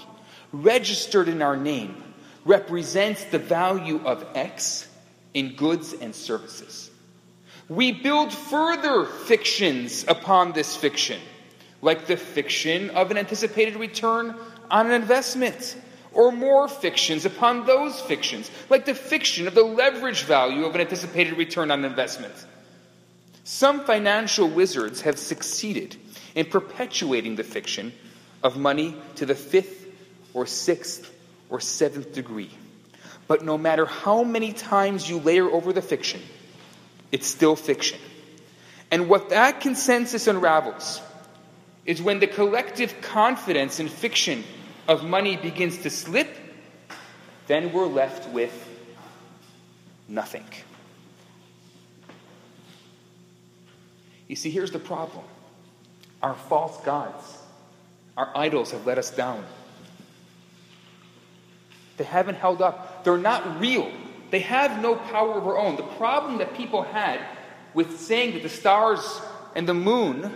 registered 0.62 1.28
in 1.28 1.42
our 1.42 1.56
name 1.56 2.02
represents 2.44 3.24
the 3.24 3.38
value 3.38 4.00
of 4.04 4.24
X 4.34 4.88
in 5.32 5.56
goods 5.56 5.92
and 5.92 6.14
services. 6.14 6.90
We 7.68 7.92
build 7.92 8.32
further 8.32 9.06
fictions 9.06 10.04
upon 10.06 10.52
this 10.52 10.76
fiction, 10.76 11.20
like 11.80 12.06
the 12.06 12.16
fiction 12.16 12.90
of 12.90 13.10
an 13.10 13.16
anticipated 13.16 13.76
return 13.76 14.36
on 14.70 14.86
an 14.86 14.92
investment, 14.92 15.76
or 16.12 16.30
more 16.30 16.68
fictions 16.68 17.24
upon 17.24 17.66
those 17.66 17.98
fictions, 18.00 18.50
like 18.68 18.84
the 18.84 18.94
fiction 18.94 19.48
of 19.48 19.54
the 19.54 19.64
leverage 19.64 20.24
value 20.24 20.64
of 20.64 20.74
an 20.74 20.80
anticipated 20.80 21.36
return 21.36 21.70
on 21.70 21.84
investment. 21.84 22.34
Some 23.44 23.84
financial 23.84 24.48
wizards 24.48 25.00
have 25.02 25.18
succeeded 25.18 25.96
in 26.34 26.46
perpetuating 26.46 27.36
the 27.36 27.44
fiction 27.44 27.92
of 28.42 28.56
money 28.56 28.96
to 29.16 29.26
the 29.26 29.34
fifth 29.34 29.83
or 30.34 30.46
sixth 30.46 31.10
or 31.48 31.60
seventh 31.60 32.12
degree. 32.12 32.50
But 33.26 33.42
no 33.44 33.56
matter 33.56 33.86
how 33.86 34.22
many 34.22 34.52
times 34.52 35.08
you 35.08 35.18
layer 35.18 35.48
over 35.48 35.72
the 35.72 35.80
fiction, 35.80 36.20
it's 37.10 37.26
still 37.26 37.56
fiction. 37.56 37.98
And 38.90 39.08
what 39.08 39.30
that 39.30 39.60
consensus 39.60 40.26
unravels 40.26 41.00
is 41.86 42.02
when 42.02 42.18
the 42.18 42.26
collective 42.26 43.00
confidence 43.00 43.80
in 43.80 43.88
fiction 43.88 44.44
of 44.88 45.04
money 45.04 45.36
begins 45.36 45.78
to 45.78 45.90
slip, 45.90 46.28
then 47.46 47.72
we're 47.72 47.86
left 47.86 48.28
with 48.30 48.52
nothing. 50.08 50.44
You 54.28 54.36
see, 54.36 54.50
here's 54.50 54.70
the 54.70 54.78
problem 54.78 55.24
our 56.22 56.34
false 56.34 56.82
gods, 56.84 57.38
our 58.16 58.30
idols 58.34 58.70
have 58.72 58.86
let 58.86 58.98
us 58.98 59.10
down. 59.10 59.44
They 61.96 62.04
haven't 62.04 62.36
held 62.36 62.60
up. 62.60 63.04
They're 63.04 63.18
not 63.18 63.60
real. 63.60 63.90
They 64.30 64.40
have 64.40 64.82
no 64.82 64.96
power 64.96 65.34
of 65.34 65.44
their 65.44 65.58
own. 65.58 65.76
The 65.76 65.82
problem 65.82 66.38
that 66.38 66.54
people 66.54 66.82
had 66.82 67.20
with 67.72 68.00
saying 68.00 68.34
that 68.34 68.42
the 68.42 68.48
stars 68.48 69.20
and 69.54 69.68
the 69.68 69.74
moon 69.74 70.32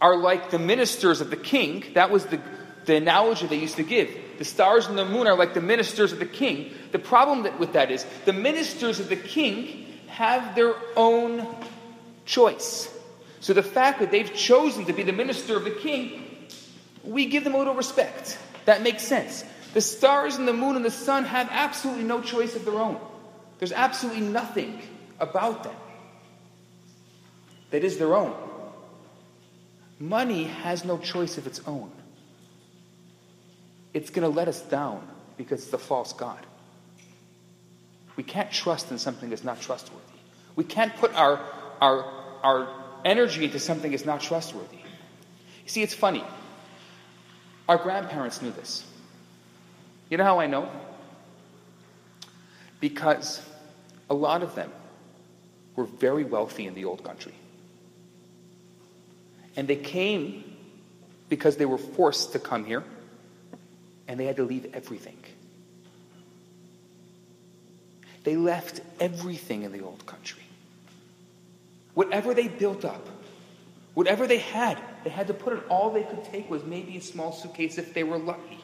are 0.00 0.16
like 0.16 0.50
the 0.50 0.58
ministers 0.58 1.20
of 1.20 1.30
the 1.30 1.36
king, 1.36 1.84
that 1.94 2.10
was 2.10 2.26
the, 2.26 2.40
the 2.84 2.96
analogy 2.96 3.46
they 3.46 3.58
used 3.58 3.76
to 3.76 3.82
give. 3.82 4.10
The 4.38 4.44
stars 4.44 4.86
and 4.86 4.98
the 4.98 5.04
moon 5.04 5.26
are 5.26 5.36
like 5.36 5.54
the 5.54 5.60
ministers 5.60 6.12
of 6.12 6.18
the 6.18 6.26
king. 6.26 6.72
The 6.92 6.98
problem 6.98 7.44
that, 7.44 7.58
with 7.58 7.74
that 7.74 7.90
is 7.90 8.04
the 8.24 8.32
ministers 8.32 9.00
of 9.00 9.08
the 9.08 9.16
king 9.16 9.86
have 10.08 10.54
their 10.54 10.74
own 10.96 11.46
choice. 12.24 12.90
So 13.40 13.52
the 13.52 13.62
fact 13.62 14.00
that 14.00 14.10
they've 14.10 14.32
chosen 14.32 14.86
to 14.86 14.92
be 14.92 15.02
the 15.02 15.12
minister 15.12 15.56
of 15.56 15.64
the 15.64 15.70
king, 15.70 16.48
we 17.02 17.26
give 17.26 17.44
them 17.44 17.54
a 17.54 17.58
little 17.58 17.74
respect. 17.74 18.38
That 18.64 18.82
makes 18.82 19.02
sense. 19.02 19.44
The 19.74 19.80
stars 19.80 20.36
and 20.36 20.46
the 20.46 20.52
moon 20.52 20.76
and 20.76 20.84
the 20.84 20.90
sun 20.90 21.24
have 21.24 21.48
absolutely 21.50 22.04
no 22.04 22.22
choice 22.22 22.54
of 22.54 22.64
their 22.64 22.78
own. 22.78 22.98
There's 23.58 23.72
absolutely 23.72 24.22
nothing 24.22 24.80
about 25.18 25.64
them 25.64 25.74
that 27.70 27.82
is 27.82 27.98
their 27.98 28.14
own. 28.14 28.34
Money 29.98 30.44
has 30.44 30.84
no 30.84 30.96
choice 30.98 31.38
of 31.38 31.48
its 31.48 31.60
own. 31.66 31.90
It's 33.92 34.10
going 34.10 34.22
to 34.22 34.34
let 34.34 34.46
us 34.46 34.60
down 34.60 35.06
because 35.36 35.64
it's 35.64 35.72
a 35.72 35.78
false 35.78 36.12
God. 36.12 36.44
We 38.16 38.22
can't 38.22 38.52
trust 38.52 38.92
in 38.92 38.98
something 38.98 39.30
that's 39.30 39.42
not 39.42 39.60
trustworthy. 39.60 40.04
We 40.54 40.62
can't 40.62 40.94
put 40.96 41.12
our, 41.14 41.40
our, 41.80 42.04
our 42.44 42.68
energy 43.04 43.44
into 43.44 43.58
something 43.58 43.90
that's 43.90 44.04
not 44.04 44.20
trustworthy. 44.20 44.76
You 44.76 45.68
see, 45.68 45.82
it's 45.82 45.94
funny. 45.94 46.22
Our 47.68 47.78
grandparents 47.78 48.40
knew 48.40 48.52
this. 48.52 48.84
You 50.14 50.18
know 50.18 50.24
how 50.26 50.38
I 50.38 50.46
know? 50.46 50.70
Because 52.78 53.42
a 54.08 54.14
lot 54.14 54.44
of 54.44 54.54
them 54.54 54.70
were 55.74 55.86
very 55.86 56.22
wealthy 56.22 56.68
in 56.68 56.74
the 56.76 56.84
old 56.84 57.02
country. 57.02 57.34
And 59.56 59.66
they 59.66 59.74
came 59.74 60.56
because 61.28 61.56
they 61.56 61.64
were 61.66 61.78
forced 61.78 62.30
to 62.34 62.38
come 62.38 62.64
here 62.64 62.84
and 64.06 64.20
they 64.20 64.26
had 64.26 64.36
to 64.36 64.44
leave 64.44 64.72
everything. 64.72 65.18
They 68.22 68.36
left 68.36 68.82
everything 69.00 69.64
in 69.64 69.72
the 69.72 69.80
old 69.80 70.06
country. 70.06 70.44
Whatever 71.94 72.34
they 72.34 72.46
built 72.46 72.84
up, 72.84 73.04
whatever 73.94 74.28
they 74.28 74.38
had, 74.38 74.78
they 75.02 75.10
had 75.10 75.26
to 75.26 75.34
put 75.34 75.54
it, 75.54 75.64
all 75.68 75.90
they 75.90 76.04
could 76.04 76.22
take 76.26 76.48
was 76.48 76.62
maybe 76.62 76.98
a 76.98 77.02
small 77.02 77.32
suitcase 77.32 77.78
if 77.78 77.92
they 77.94 78.04
were 78.04 78.18
lucky. 78.18 78.63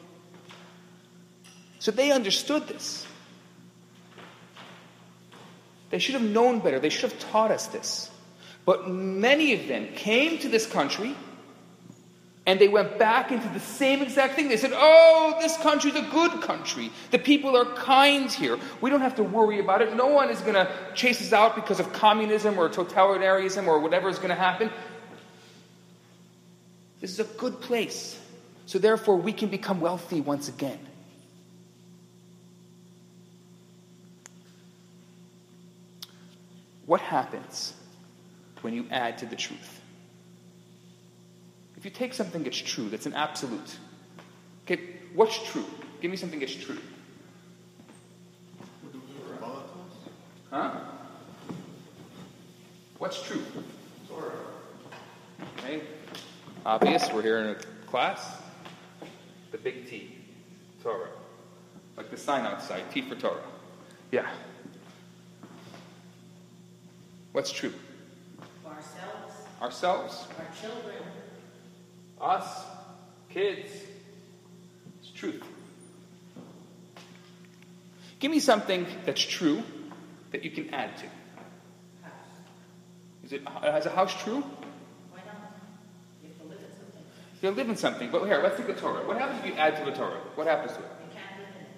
So 1.81 1.89
they 1.89 2.11
understood 2.11 2.67
this. 2.67 3.07
They 5.89 5.97
should 5.97 6.13
have 6.13 6.23
known 6.23 6.59
better. 6.59 6.79
They 6.79 6.89
should 6.89 7.09
have 7.11 7.19
taught 7.31 7.49
us 7.49 7.65
this. 7.65 8.11
But 8.65 8.87
many 8.87 9.53
of 9.53 9.67
them 9.67 9.87
came 9.95 10.37
to 10.37 10.47
this 10.47 10.67
country 10.67 11.15
and 12.45 12.59
they 12.59 12.67
went 12.67 12.99
back 12.99 13.31
into 13.31 13.49
the 13.49 13.59
same 13.59 14.03
exact 14.03 14.35
thing. 14.35 14.47
They 14.47 14.57
said, 14.57 14.73
Oh, 14.75 15.37
this 15.41 15.57
country's 15.57 15.95
a 15.95 16.03
good 16.03 16.43
country. 16.43 16.91
The 17.09 17.17
people 17.17 17.57
are 17.57 17.65
kind 17.73 18.31
here. 18.31 18.59
We 18.79 18.91
don't 18.91 19.01
have 19.01 19.15
to 19.15 19.23
worry 19.23 19.59
about 19.59 19.81
it. 19.81 19.95
No 19.95 20.05
one 20.05 20.29
is 20.29 20.39
going 20.41 20.53
to 20.53 20.71
chase 20.93 21.19
us 21.19 21.33
out 21.33 21.55
because 21.55 21.79
of 21.79 21.91
communism 21.93 22.59
or 22.59 22.69
totalitarianism 22.69 23.65
or 23.65 23.79
whatever 23.79 24.07
is 24.07 24.17
going 24.17 24.29
to 24.29 24.35
happen. 24.35 24.69
This 26.99 27.09
is 27.09 27.19
a 27.19 27.23
good 27.39 27.59
place. 27.59 28.19
So, 28.67 28.77
therefore, 28.77 29.17
we 29.17 29.33
can 29.33 29.49
become 29.49 29.81
wealthy 29.81 30.21
once 30.21 30.47
again. 30.47 30.77
What 36.91 36.99
happens 36.99 37.73
when 38.63 38.73
you 38.73 38.85
add 38.91 39.19
to 39.19 39.25
the 39.25 39.37
truth? 39.37 39.79
If 41.77 41.85
you 41.85 41.89
take 41.89 42.13
something 42.13 42.43
that's 42.43 42.57
true, 42.57 42.89
that's 42.89 43.05
an 43.05 43.13
absolute, 43.13 43.77
okay, 44.65 44.97
what's 45.13 45.41
true? 45.53 45.63
Give 46.01 46.11
me 46.11 46.17
something 46.17 46.41
that's 46.41 46.53
true. 46.53 46.79
Huh? 50.49 50.81
What's 52.97 53.23
true? 53.23 53.41
Torah. 54.09 54.33
Okay. 55.59 55.83
Obvious. 56.65 57.09
We're 57.13 57.21
here 57.21 57.37
in 57.37 57.47
a 57.51 57.55
class. 57.89 58.35
The 59.53 59.57
big 59.59 59.89
T. 59.89 60.17
Torah. 60.83 61.07
Like 61.95 62.11
the 62.11 62.17
sign 62.17 62.45
outside. 62.45 62.83
T 62.91 63.01
for 63.01 63.15
Torah. 63.15 63.45
Yeah. 64.11 64.29
What's 67.31 67.51
true? 67.51 67.73
Ourselves, 68.65 69.33
Ourselves. 69.61 70.27
our 70.37 70.45
children, 70.61 71.01
Us. 72.19 72.65
Kids. 73.29 73.71
It's 74.99 75.09
truth. 75.11 75.41
Give 78.19 78.29
me 78.29 78.39
something 78.39 78.85
that's 79.05 79.21
true 79.21 79.63
that 80.31 80.43
you 80.43 80.51
can 80.51 80.73
add 80.73 80.95
to. 80.97 81.05
House. 82.03 82.11
Is 83.23 83.33
it, 83.33 83.41
uh, 83.47 83.77
is 83.77 83.85
a 83.85 83.89
house 83.89 84.13
true? 84.21 84.41
why 84.41 85.19
not? 85.25 85.53
You 86.21 86.27
have 86.27 86.37
to 86.39 86.43
live 86.43 86.59
in 86.59 86.71
something. 86.77 87.03
You 87.41 87.49
live 87.51 87.69
in 87.69 87.75
something, 87.77 88.11
but 88.11 88.25
here, 88.25 88.41
let's 88.43 88.57
think 88.57 88.69
of 88.69 88.79
Torah. 88.79 89.07
What 89.07 89.17
happens 89.17 89.39
if 89.39 89.45
you 89.47 89.53
add 89.53 89.77
to 89.77 89.85
the 89.85 89.95
Torah? 89.97 90.19
What 90.35 90.45
happens 90.47 90.73
to 90.73 90.79
it? 90.79 90.83
You 90.83 91.15
can't 91.15 91.39
live 91.39 91.55
in 91.55 91.61
it. 91.61 91.69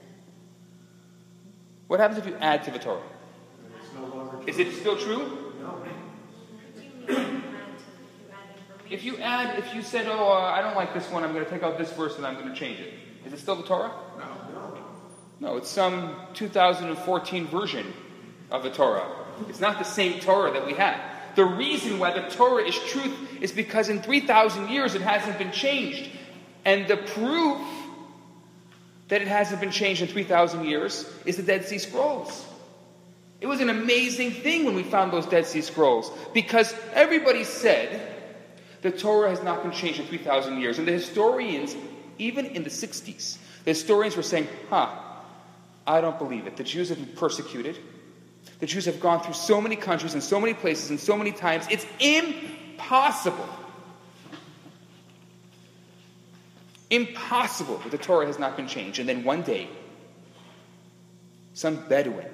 What 1.87 1.99
happens 1.99 2.17
if 2.19 2.25
you 2.25 2.35
add 2.41 2.63
to 2.63 2.71
the 2.71 2.79
Torah? 2.79 2.99
It's 3.79 3.93
no 3.93 4.05
longer 4.07 4.37
true. 4.37 4.47
Is 4.47 4.57
it 4.59 4.73
still 4.73 4.97
true? 4.97 5.53
No. 5.61 5.83
If 8.89 9.03
you 9.03 9.17
add, 9.17 9.57
if 9.57 9.73
you 9.73 9.81
said, 9.81 10.07
oh, 10.07 10.27
uh, 10.27 10.35
I 10.35 10.61
don't 10.61 10.75
like 10.75 10.93
this 10.93 11.09
one, 11.09 11.23
I'm 11.23 11.33
going 11.33 11.45
to 11.45 11.49
take 11.49 11.63
out 11.63 11.77
this 11.77 11.91
verse 11.93 12.17
and 12.17 12.25
I'm 12.25 12.35
going 12.35 12.49
to 12.49 12.55
change 12.55 12.79
it. 12.79 12.93
Is 13.25 13.33
it 13.33 13.39
still 13.39 13.55
the 13.55 13.63
Torah? 13.63 13.91
No. 14.17 14.43
No, 15.39 15.57
it's 15.57 15.69
some 15.69 16.15
2014 16.35 17.47
version 17.47 17.91
of 18.49 18.63
the 18.63 18.69
Torah. 18.69 19.05
It's 19.49 19.59
not 19.59 19.77
the 19.77 19.83
same 19.83 20.21
Torah 20.21 20.53
that 20.53 20.65
we 20.65 20.73
had. 20.73 21.01
The 21.35 21.43
reason 21.43 21.99
why 21.99 22.13
the 22.13 22.29
Torah 22.29 22.63
is 22.63 22.77
truth 22.87 23.41
is 23.41 23.51
because 23.51 23.89
in 23.89 24.01
3,000 24.01 24.69
years 24.69 24.95
it 24.95 25.01
hasn't 25.01 25.37
been 25.37 25.51
changed. 25.51 26.09
And 26.63 26.87
the 26.87 26.97
proof 26.97 27.61
that 29.09 29.21
it 29.21 29.27
hasn't 29.27 29.59
been 29.59 29.71
changed 29.71 30.01
in 30.01 30.07
3,000 30.07 30.65
years 30.65 31.11
is 31.25 31.35
the 31.35 31.43
Dead 31.43 31.65
Sea 31.65 31.77
Scrolls. 31.77 32.45
It 33.41 33.47
was 33.47 33.59
an 33.59 33.69
amazing 33.69 34.31
thing 34.31 34.63
when 34.63 34.75
we 34.75 34.83
found 34.83 35.11
those 35.11 35.25
Dead 35.25 35.45
Sea 35.45 35.61
Scrolls 35.61 36.09
because 36.33 36.73
everybody 36.93 37.43
said 37.43 38.12
the 38.83 38.91
Torah 38.91 39.29
has 39.29 39.41
not 39.41 39.63
been 39.63 39.71
changed 39.71 39.99
in 39.99 40.05
3,000 40.05 40.59
years. 40.59 40.77
And 40.77 40.87
the 40.87 40.91
historians, 40.91 41.75
even 42.19 42.45
in 42.45 42.63
the 42.63 42.69
60s, 42.69 43.37
the 43.63 43.71
historians 43.71 44.15
were 44.15 44.23
saying, 44.23 44.47
huh, 44.69 44.89
I 45.87 46.01
don't 46.01 46.19
believe 46.19 46.47
it. 46.47 46.57
The 46.57 46.65
Jews 46.65 46.89
have 46.89 46.97
been 46.97 47.15
persecuted. 47.15 47.77
The 48.59 48.65
Jews 48.65 48.85
have 48.85 48.99
gone 48.99 49.21
through 49.21 49.33
so 49.33 49.61
many 49.61 49.77
countries 49.77 50.13
and 50.13 50.21
so 50.21 50.39
many 50.39 50.53
places 50.53 50.89
and 50.89 50.99
so 50.99 51.17
many 51.17 51.31
times. 51.31 51.65
It's 51.71 51.85
impossible. 51.99 53.47
Impossible 56.89 57.77
that 57.79 57.91
the 57.91 57.97
Torah 57.97 58.25
has 58.25 58.37
not 58.37 58.57
been 58.57 58.67
changed. 58.67 58.99
And 58.99 59.07
then 59.07 59.23
one 59.23 59.43
day, 59.43 59.69
some 61.53 61.87
Bedouin 61.87 62.29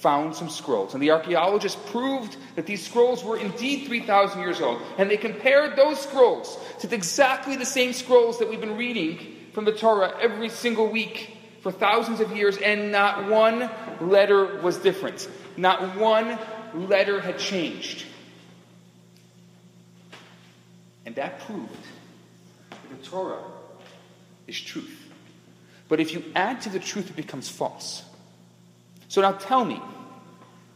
found 0.00 0.34
some 0.34 0.48
scrolls. 0.48 0.94
And 0.94 1.02
the 1.02 1.10
archaeologists 1.10 1.78
proved 1.90 2.36
that 2.56 2.66
these 2.66 2.84
scrolls 2.84 3.22
were 3.22 3.36
indeed 3.36 3.86
3,000 3.86 4.40
years 4.40 4.60
old. 4.60 4.80
And 4.96 5.10
they 5.10 5.18
compared 5.18 5.76
those 5.76 6.00
scrolls 6.00 6.58
to 6.80 6.94
exactly 6.94 7.56
the 7.56 7.66
same 7.66 7.92
scrolls 7.92 8.38
that 8.38 8.48
we've 8.48 8.60
been 8.60 8.76
reading 8.76 9.36
from 9.52 9.66
the 9.66 9.72
Torah 9.72 10.14
every 10.20 10.48
single 10.48 10.90
week 10.90 11.36
for 11.60 11.70
thousands 11.70 12.20
of 12.20 12.34
years, 12.34 12.56
and 12.56 12.90
not 12.90 13.28
one 13.28 13.68
letter 14.00 14.62
was 14.62 14.78
different. 14.78 15.28
Not 15.58 15.96
one 15.98 16.38
letter 16.74 17.20
had 17.20 17.38
changed. 17.38 18.06
And 21.04 21.14
that 21.16 21.40
proved 21.40 21.68
that 22.70 23.02
the 23.02 23.06
Torah 23.06 23.42
is 24.46 24.58
truth. 24.58 24.96
But 25.88 26.00
if 26.00 26.14
you 26.14 26.24
add 26.34 26.62
to 26.62 26.70
the 26.70 26.78
truth, 26.78 27.10
it 27.10 27.16
becomes 27.16 27.50
false. 27.50 28.02
So 29.10 29.20
now 29.22 29.32
tell 29.32 29.64
me, 29.64 29.82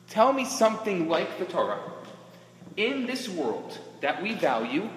tell 0.09 0.33
me 0.33 0.44
something 0.44 1.09
like 1.09 1.38
the 1.38 1.44
Torah 1.44 1.79
in 2.77 3.07
this 3.07 3.29
world 3.29 3.79
that 4.01 4.20
we 4.20 4.35
value 4.35 4.90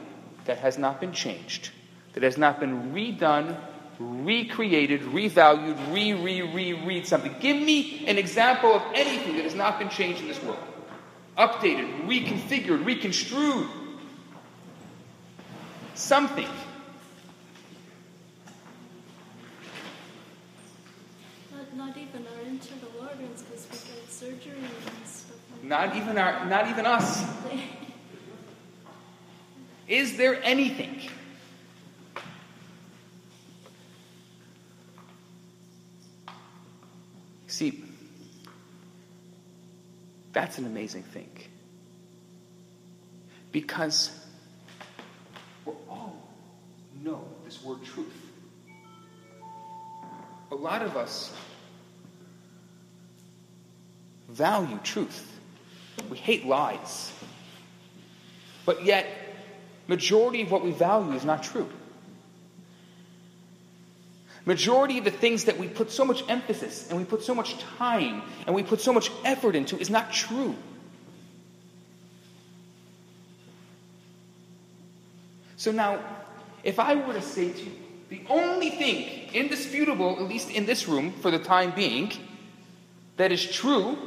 that 0.45 0.58
has 0.58 0.80
not 0.80 1.00
been 1.00 1.13
changed, 1.13 1.69
that 2.13 2.23
has 2.23 2.36
not 2.36 2.60
been 2.60 2.91
redone, 2.93 3.56
recreated, 4.00 5.02
revalued, 5.02 5.78
re, 5.93 6.13
re, 6.13 6.41
re, 6.41 6.73
read 6.73 7.06
something. 7.06 7.36
Give 7.39 7.58
me 7.58 8.08
an 8.08 8.17
example 8.17 8.73
of 8.73 8.82
anything 8.95 9.36
that 9.36 9.43
has 9.43 9.54
not 9.54 9.78
been 9.78 9.89
changed 9.89 10.21
in 10.21 10.28
this 10.28 10.41
world. 10.41 10.58
Updated, 11.38 12.08
reconfigured, 12.08 12.84
reconstrued. 12.84 13.67
Something. 15.93 16.47
Not, 21.56 21.73
not 21.76 21.97
even 21.97 22.26
our 22.28 22.41
internal 22.47 22.91
organs 23.02 23.41
because 23.43 23.67
we 23.71 23.78
get 23.95 24.12
surgery 24.12 24.58
and 24.60 25.08
stuff 25.08 25.38
like 25.52 25.57
Not 25.67 25.97
even 25.97 26.17
our 26.17 26.45
not 26.45 26.69
even 26.69 26.86
us. 26.86 27.25
Is 29.88 30.15
there 30.15 30.41
anything? 30.43 31.01
See, 37.47 37.84
that's 40.32 40.58
an 40.58 40.65
amazing 40.65 41.03
thing. 41.03 41.30
Because 43.51 44.12
we 45.65 45.73
all 45.89 46.30
know 47.03 47.27
this 47.43 47.62
word 47.62 47.84
truth. 47.84 48.13
A 50.51 50.56
lot 50.56 50.82
of 50.82 50.95
us 50.95 51.34
value 54.30 54.80
truth. 54.84 55.37
We 56.10 56.17
hate 56.17 56.45
lies. 56.45 57.12
But 58.65 58.86
yet, 58.86 59.07
majority 59.88 60.41
of 60.41 60.51
what 60.51 60.63
we 60.63 60.71
value 60.71 61.13
is 61.13 61.25
not 61.25 61.43
true. 61.43 61.69
Majority 64.45 64.97
of 64.97 65.03
the 65.03 65.12
things 65.12 65.45
that 65.45 65.57
we 65.57 65.67
put 65.67 65.91
so 65.91 66.05
much 66.05 66.23
emphasis 66.29 66.89
and 66.89 66.97
we 66.97 67.03
put 67.03 67.21
so 67.21 67.36
much 67.36 67.57
time 67.77 68.21
and 68.45 68.55
we 68.55 68.63
put 68.63 68.79
so 68.79 68.93
much 68.93 69.12
effort 69.25 69.55
into 69.55 69.77
is 69.77 69.89
not 69.89 70.13
true. 70.13 70.55
So 75.57 75.71
now, 75.71 75.99
if 76.63 76.79
I 76.79 76.95
were 76.95 77.13
to 77.13 77.21
say 77.21 77.51
to 77.51 77.60
you, 77.60 77.71
the 78.10 78.21
only 78.29 78.69
thing 78.69 79.33
indisputable, 79.33 80.15
at 80.17 80.29
least 80.29 80.49
in 80.49 80.65
this 80.65 80.88
room 80.88 81.12
for 81.12 81.29
the 81.29 81.39
time 81.39 81.71
being, 81.71 82.13
that 83.17 83.33
is 83.33 83.43
true 83.51 83.97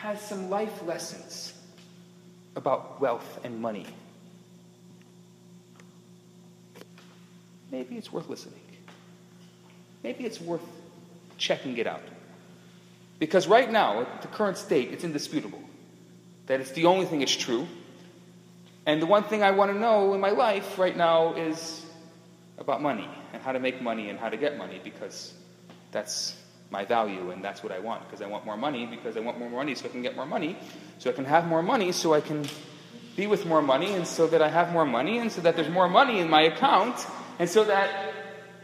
has 0.00 0.18
some 0.18 0.48
life 0.48 0.82
lessons 0.86 1.52
about 2.56 3.00
wealth 3.02 3.38
and 3.44 3.60
money. 3.60 3.84
Maybe 7.70 7.98
it's 7.98 8.10
worth 8.10 8.28
listening. 8.30 8.62
Maybe 10.02 10.24
it's 10.24 10.40
worth 10.40 10.62
checking 11.36 11.76
it 11.76 11.86
out. 11.86 12.02
Because 13.18 13.46
right 13.46 13.70
now, 13.70 14.00
at 14.00 14.22
the 14.22 14.28
current 14.28 14.56
state, 14.56 14.90
it's 14.90 15.04
indisputable 15.04 15.62
that 16.46 16.60
it's 16.60 16.72
the 16.72 16.86
only 16.86 17.04
thing 17.04 17.18
that's 17.18 17.36
true. 17.36 17.68
And 18.86 19.02
the 19.02 19.06
one 19.06 19.24
thing 19.24 19.42
I 19.42 19.50
want 19.50 19.70
to 19.70 19.78
know 19.78 20.14
in 20.14 20.20
my 20.20 20.30
life 20.30 20.78
right 20.78 20.96
now 20.96 21.34
is 21.34 21.84
about 22.56 22.80
money 22.80 23.08
and 23.34 23.42
how 23.42 23.52
to 23.52 23.60
make 23.60 23.82
money 23.82 24.08
and 24.08 24.18
how 24.18 24.30
to 24.30 24.38
get 24.38 24.56
money 24.56 24.80
because 24.82 25.34
that's 25.92 26.34
my 26.70 26.84
value 26.84 27.30
and 27.30 27.44
that's 27.44 27.62
what 27.62 27.72
I 27.72 27.80
want 27.80 28.04
because 28.06 28.22
I 28.22 28.26
want 28.26 28.44
more 28.44 28.56
money 28.56 28.86
because 28.86 29.16
I 29.16 29.20
want 29.20 29.38
more 29.38 29.50
money 29.50 29.74
so 29.74 29.86
I 29.86 29.88
can 29.88 30.02
get 30.02 30.14
more 30.14 30.26
money 30.26 30.56
so 30.98 31.10
I 31.10 31.12
can 31.12 31.24
have 31.24 31.46
more 31.46 31.62
money 31.62 31.92
so 31.92 32.14
I 32.14 32.20
can 32.20 32.44
be 33.16 33.26
with 33.26 33.44
more 33.44 33.60
money 33.60 33.94
and 33.94 34.06
so 34.06 34.26
that 34.28 34.40
I 34.40 34.48
have 34.48 34.72
more 34.72 34.86
money 34.86 35.18
and 35.18 35.30
so 35.32 35.40
that 35.42 35.56
there's 35.56 35.68
more 35.68 35.88
money 35.88 36.20
in 36.20 36.30
my 36.30 36.42
account 36.42 36.94
and 37.38 37.48
so 37.48 37.64
that 37.64 38.14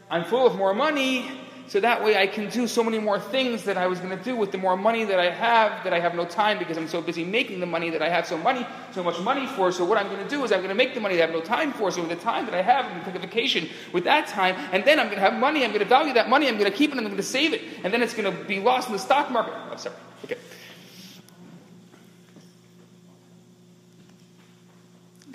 I'm 0.08 0.24
full 0.24 0.46
of 0.46 0.56
more 0.56 0.74
money 0.74 1.30
so 1.68 1.80
that 1.80 2.02
way 2.02 2.16
I 2.16 2.28
can 2.28 2.48
do 2.48 2.68
so 2.68 2.84
many 2.84 3.00
more 3.00 3.18
things 3.18 3.64
that 3.64 3.76
I 3.76 3.88
was 3.88 3.98
going 3.98 4.16
to 4.16 4.22
do 4.22 4.36
with 4.36 4.52
the 4.52 4.58
more 4.58 4.76
money 4.76 5.04
that 5.04 5.18
I 5.18 5.30
have 5.30 5.82
that 5.82 5.92
I 5.92 5.98
have 5.98 6.14
no 6.14 6.24
time 6.24 6.58
because 6.58 6.76
I'm 6.76 6.86
so 6.86 7.02
busy 7.02 7.24
making 7.24 7.58
the 7.58 7.66
money 7.66 7.90
that 7.90 8.00
I 8.00 8.08
have 8.08 8.24
so 8.26 8.38
money 8.38 8.64
so 8.92 9.02
much 9.02 9.18
money 9.20 9.46
for. 9.48 9.72
So 9.72 9.84
what 9.84 9.98
I'm 9.98 10.06
going 10.06 10.22
to 10.22 10.28
do 10.28 10.44
is 10.44 10.52
I'm 10.52 10.60
going 10.60 10.68
to 10.68 10.76
make 10.76 10.94
the 10.94 11.00
money 11.00 11.16
that 11.16 11.24
I 11.24 11.26
have 11.26 11.34
no 11.34 11.42
time 11.42 11.72
for. 11.72 11.90
So 11.90 12.02
with 12.02 12.10
the 12.10 12.16
time 12.16 12.46
that 12.46 12.54
I 12.54 12.62
have, 12.62 12.84
I'm 12.84 12.92
going 12.92 13.04
to 13.04 13.12
take 13.12 13.16
a 13.16 13.26
vacation 13.26 13.68
with 13.92 14.04
that 14.04 14.28
time, 14.28 14.54
and 14.72 14.84
then 14.84 15.00
I'm 15.00 15.06
going 15.06 15.16
to 15.16 15.28
have 15.28 15.34
money. 15.34 15.64
I'm 15.64 15.70
going 15.70 15.82
to 15.82 15.88
value 15.88 16.14
that 16.14 16.28
money. 16.28 16.46
I'm 16.46 16.56
going 16.56 16.70
to 16.70 16.76
keep 16.76 16.90
it. 16.90 16.98
and 16.98 17.00
I'm 17.00 17.06
going 17.06 17.16
to 17.16 17.22
save 17.22 17.52
it, 17.52 17.62
and 17.82 17.92
then 17.92 18.00
it's 18.00 18.14
going 18.14 18.32
to 18.32 18.44
be 18.44 18.60
lost 18.60 18.86
in 18.86 18.92
the 18.92 18.98
stock 18.98 19.30
market. 19.30 19.54
Oh, 19.72 19.76
sorry. 19.76 19.96
Okay. 20.24 20.36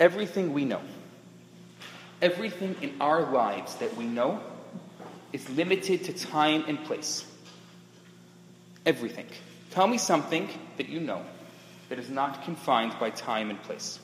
Everything 0.00 0.54
we 0.54 0.64
know, 0.64 0.80
everything 2.22 2.74
in 2.80 2.94
our 3.00 3.30
lives 3.30 3.76
that 3.76 3.94
we 3.96 4.06
know 4.06 4.40
is 5.32 5.48
limited 5.50 6.04
to 6.04 6.12
time 6.12 6.64
and 6.66 6.82
place. 6.84 7.24
Everything. 8.84 9.26
Tell 9.70 9.86
me 9.86 9.96
something 9.96 10.48
that 10.76 10.88
you 10.88 11.00
know 11.00 11.24
that 11.88 11.98
is 11.98 12.10
not 12.10 12.44
confined 12.44 12.94
by 13.00 13.10
time 13.10 13.50
and 13.50 13.62
place. 13.62 13.98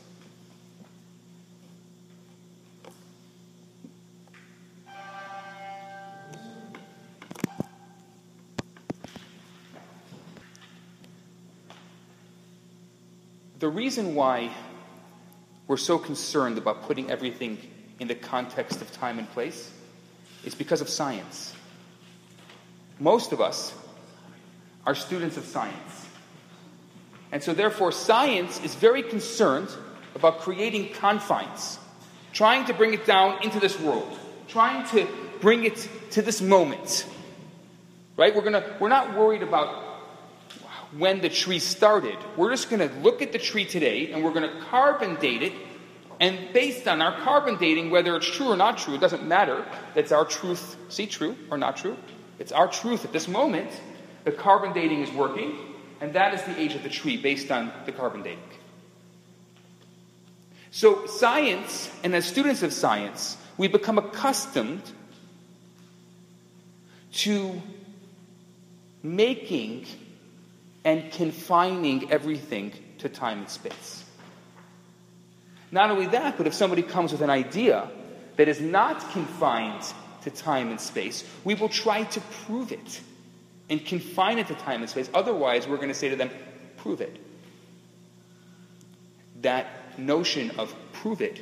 The 13.58 13.68
reason 13.68 14.14
why 14.14 14.52
we're 15.66 15.76
so 15.76 15.98
concerned 15.98 16.58
about 16.58 16.84
putting 16.84 17.10
everything 17.10 17.58
in 17.98 18.06
the 18.06 18.14
context 18.14 18.80
of 18.80 18.92
time 18.92 19.18
and 19.18 19.28
place 19.30 19.70
is 20.44 20.54
because 20.54 20.80
of 20.80 20.88
science. 20.88 21.54
Most 22.98 23.32
of 23.32 23.40
us 23.40 23.74
are 24.86 24.94
students 24.94 25.36
of 25.36 25.44
science. 25.44 26.06
And 27.30 27.42
so, 27.42 27.52
therefore, 27.52 27.92
science 27.92 28.62
is 28.64 28.74
very 28.74 29.02
concerned 29.02 29.68
about 30.14 30.40
creating 30.40 30.94
confines, 30.94 31.78
trying 32.32 32.64
to 32.66 32.74
bring 32.74 32.94
it 32.94 33.04
down 33.04 33.42
into 33.42 33.60
this 33.60 33.78
world, 33.78 34.18
trying 34.48 34.86
to 34.88 35.06
bring 35.40 35.64
it 35.64 35.88
to 36.12 36.22
this 36.22 36.40
moment. 36.40 37.06
Right? 38.16 38.34
We're, 38.34 38.42
gonna, 38.42 38.76
we're 38.80 38.88
not 38.88 39.16
worried 39.16 39.42
about 39.42 39.88
when 40.96 41.20
the 41.20 41.28
tree 41.28 41.58
started. 41.58 42.16
We're 42.36 42.50
just 42.50 42.70
going 42.70 42.86
to 42.88 42.94
look 43.00 43.20
at 43.20 43.32
the 43.32 43.38
tree 43.38 43.64
today 43.64 44.12
and 44.12 44.24
we're 44.24 44.32
going 44.32 44.48
to 44.48 44.60
carbon 44.66 45.16
date 45.16 45.42
it. 45.42 45.52
And 46.20 46.52
based 46.52 46.88
on 46.88 47.00
our 47.00 47.20
carbon 47.20 47.56
dating, 47.56 47.90
whether 47.90 48.16
it's 48.16 48.26
true 48.26 48.48
or 48.48 48.56
not 48.56 48.78
true, 48.78 48.94
it 48.94 49.00
doesn't 49.00 49.26
matter. 49.26 49.64
That's 49.94 50.10
our 50.10 50.24
truth. 50.24 50.76
See, 50.88 51.06
true 51.06 51.36
or 51.50 51.58
not 51.58 51.76
true? 51.76 51.96
It's 52.38 52.52
our 52.52 52.68
truth 52.68 53.04
at 53.04 53.12
this 53.12 53.28
moment. 53.28 53.70
The 54.24 54.32
carbon 54.32 54.72
dating 54.72 55.02
is 55.02 55.12
working, 55.12 55.56
and 56.00 56.12
that 56.14 56.34
is 56.34 56.42
the 56.42 56.58
age 56.58 56.74
of 56.74 56.82
the 56.82 56.88
tree 56.88 57.16
based 57.16 57.50
on 57.50 57.72
the 57.86 57.92
carbon 57.92 58.22
dating. 58.22 58.42
So, 60.70 61.06
science, 61.06 61.90
and 62.04 62.14
as 62.14 62.26
students 62.26 62.62
of 62.62 62.72
science, 62.72 63.36
we 63.56 63.68
become 63.68 63.96
accustomed 63.98 64.82
to 67.12 67.62
making 69.02 69.86
and 70.84 71.10
confining 71.10 72.10
everything 72.12 72.72
to 72.98 73.08
time 73.08 73.38
and 73.38 73.48
space. 73.48 74.04
Not 75.70 75.90
only 75.90 76.06
that, 76.06 76.36
but 76.38 76.46
if 76.46 76.54
somebody 76.54 76.82
comes 76.82 77.12
with 77.12 77.20
an 77.20 77.30
idea 77.30 77.90
that 78.36 78.48
is 78.48 78.60
not 78.60 79.10
confined 79.10 79.82
to 80.22 80.30
time 80.30 80.70
and 80.70 80.80
space, 80.80 81.24
we 81.44 81.54
will 81.54 81.68
try 81.68 82.04
to 82.04 82.20
prove 82.46 82.72
it 82.72 83.00
and 83.68 83.84
confine 83.84 84.38
it 84.38 84.46
to 84.46 84.54
time 84.54 84.80
and 84.80 84.90
space. 84.90 85.10
Otherwise, 85.12 85.68
we're 85.68 85.76
going 85.76 85.88
to 85.88 85.94
say 85.94 86.08
to 86.08 86.16
them, 86.16 86.30
prove 86.78 87.00
it. 87.00 87.20
That 89.42 89.98
notion 89.98 90.52
of 90.58 90.74
prove 90.92 91.20
it 91.20 91.40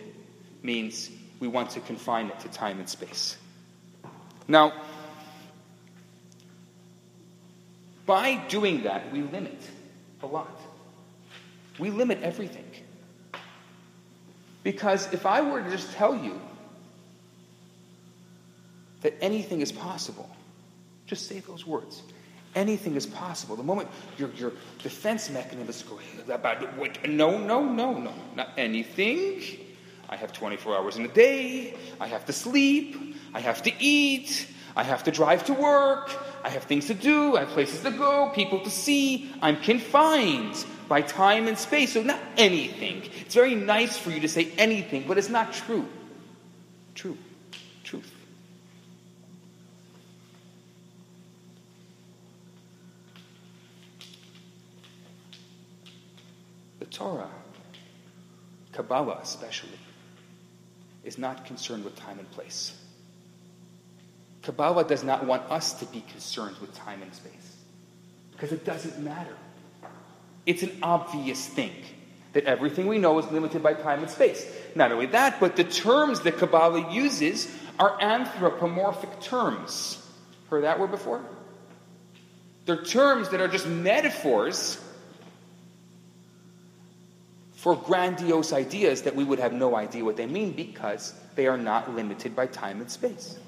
means 0.63 1.11
we 1.39 1.49
want 1.49 1.71
to 1.71 1.81
confine 1.81 2.27
it 2.27 2.41
to 2.41 2.49
time 2.49 2.79
and 2.79 2.89
space. 2.89 3.37
Now, 4.49 4.73
by 8.07 8.37
doing 8.49 8.85
that, 8.85 9.13
we 9.13 9.23
limit 9.23 9.61
a 10.23 10.27
lot. 10.27 10.61
We 11.79 11.91
limit 11.91 12.23
everything. 12.23 12.65
Because 14.67 15.13
if 15.13 15.27
I 15.27 15.43
were 15.43 15.63
to 15.63 15.71
just 15.71 15.93
tell 15.93 16.17
you 16.17 16.41
that 19.03 19.15
anything 19.21 19.61
is 19.61 19.71
possible, 19.71 20.29
just 21.07 21.29
say 21.29 21.39
those 21.39 21.65
words. 21.65 22.03
Anything 22.57 22.97
is 22.97 23.07
possible. 23.07 23.55
The 23.55 23.63
moment 23.63 23.89
your, 24.19 24.29
your 24.31 24.51
defense 24.83 25.31
mechanisms 25.31 25.85
go 25.85 26.01
about 26.35 26.77
what, 26.77 27.09
no, 27.09 27.39
no, 27.39 27.63
no, 27.63 27.93
no, 27.97 28.13
not 28.35 28.49
anything. 28.57 29.41
I 30.09 30.17
have 30.17 30.33
24 30.33 30.77
hours 30.77 30.97
in 30.97 31.05
a 31.05 31.15
day. 31.15 31.77
I 32.01 32.09
have 32.09 32.27
to 32.27 32.33
sleep. 32.33 33.17
I 33.35 33.39
have 33.39 33.63
to 33.63 33.73
eat, 33.79 34.49
I 34.75 34.83
have 34.83 35.05
to 35.05 35.13
drive 35.13 35.45
to 35.45 35.53
work, 35.53 36.11
I 36.43 36.49
have 36.49 36.65
things 36.65 36.87
to 36.87 36.95
do, 36.95 37.37
I 37.37 37.41
have 37.41 37.51
places 37.51 37.83
to 37.83 37.93
go, 37.93 38.31
people 38.35 38.61
to 38.61 38.71
see. 38.71 39.31
I'm 39.43 39.61
confined 39.61 40.65
by 40.89 41.03
time 41.03 41.49
and 41.49 41.59
space. 41.59 41.93
So, 41.93 42.03
not 42.03 42.21
anything. 42.37 43.03
It's 43.21 43.35
very 43.35 43.55
nice 43.55 43.99
for 43.99 44.11
you 44.11 44.21
to 44.21 44.29
say 44.29 44.51
anything, 44.59 45.05
but 45.07 45.19
it's 45.19 45.29
not 45.29 45.53
true. 45.53 45.89
True. 46.95 47.17
Truth. 47.85 48.13
The 56.79 56.87
Torah, 56.87 57.31
Kabbalah 58.73 59.21
especially, 59.23 59.79
is 61.05 61.19
not 61.19 61.47
concerned 61.47 61.85
with 61.85 61.97
time 61.97 62.19
and 62.19 62.31
place. 62.31 62.73
Kabbalah 64.43 64.85
does 64.85 65.03
not 65.03 65.27
want 65.27 65.51
us 65.51 65.75
to 65.75 65.87
be 65.87 66.03
concerned 66.13 66.57
with 66.59 66.73
time 66.75 67.03
and 67.03 67.13
space 67.13 67.57
because 68.33 68.53
it 68.53 68.65
doesn't 68.65 68.99
matter. 69.03 69.37
It's 70.47 70.63
an 70.63 70.79
obvious 70.83 71.47
thing 71.47 71.73
that 72.33 72.45
everything 72.45 72.87
we 72.87 72.99
know 72.99 73.19
is 73.19 73.31
limited 73.31 73.63
by 73.63 73.75
time 73.75 74.01
and 74.01 74.11
space. 74.11 74.47
Not 74.75 74.93
only 74.93 75.07
that, 75.07 75.41
but 75.41 75.57
the 75.57 75.65
terms 75.65 76.21
that 76.21 76.39
Kabbalah 76.39 76.93
uses 76.93 77.53
are 77.79 78.01
anthropomorphic 78.01 79.21
terms. 79.21 80.03
Heard 80.49 80.65
that 80.65 80.79
word 80.79 80.91
before? 80.91 81.25
They're 82.65 82.83
terms 82.83 83.31
that 83.31 83.41
are 83.41 83.49
just 83.49 83.67
metaphors 83.67 84.83
for 87.55 87.75
grandiose 87.75 88.53
ideas 88.53 89.03
that 89.03 89.17
we 89.17 89.25
would 89.25 89.39
have 89.39 89.53
no 89.53 89.75
idea 89.75 90.05
what 90.05 90.17
they 90.17 90.27
mean 90.27 90.53
because 90.53 91.13
they 91.35 91.47
are 91.47 91.59
not 91.59 91.95
limited 91.95 92.37
by 92.37 92.47
time 92.47 92.81
and 92.81 92.91
space. 92.91 93.39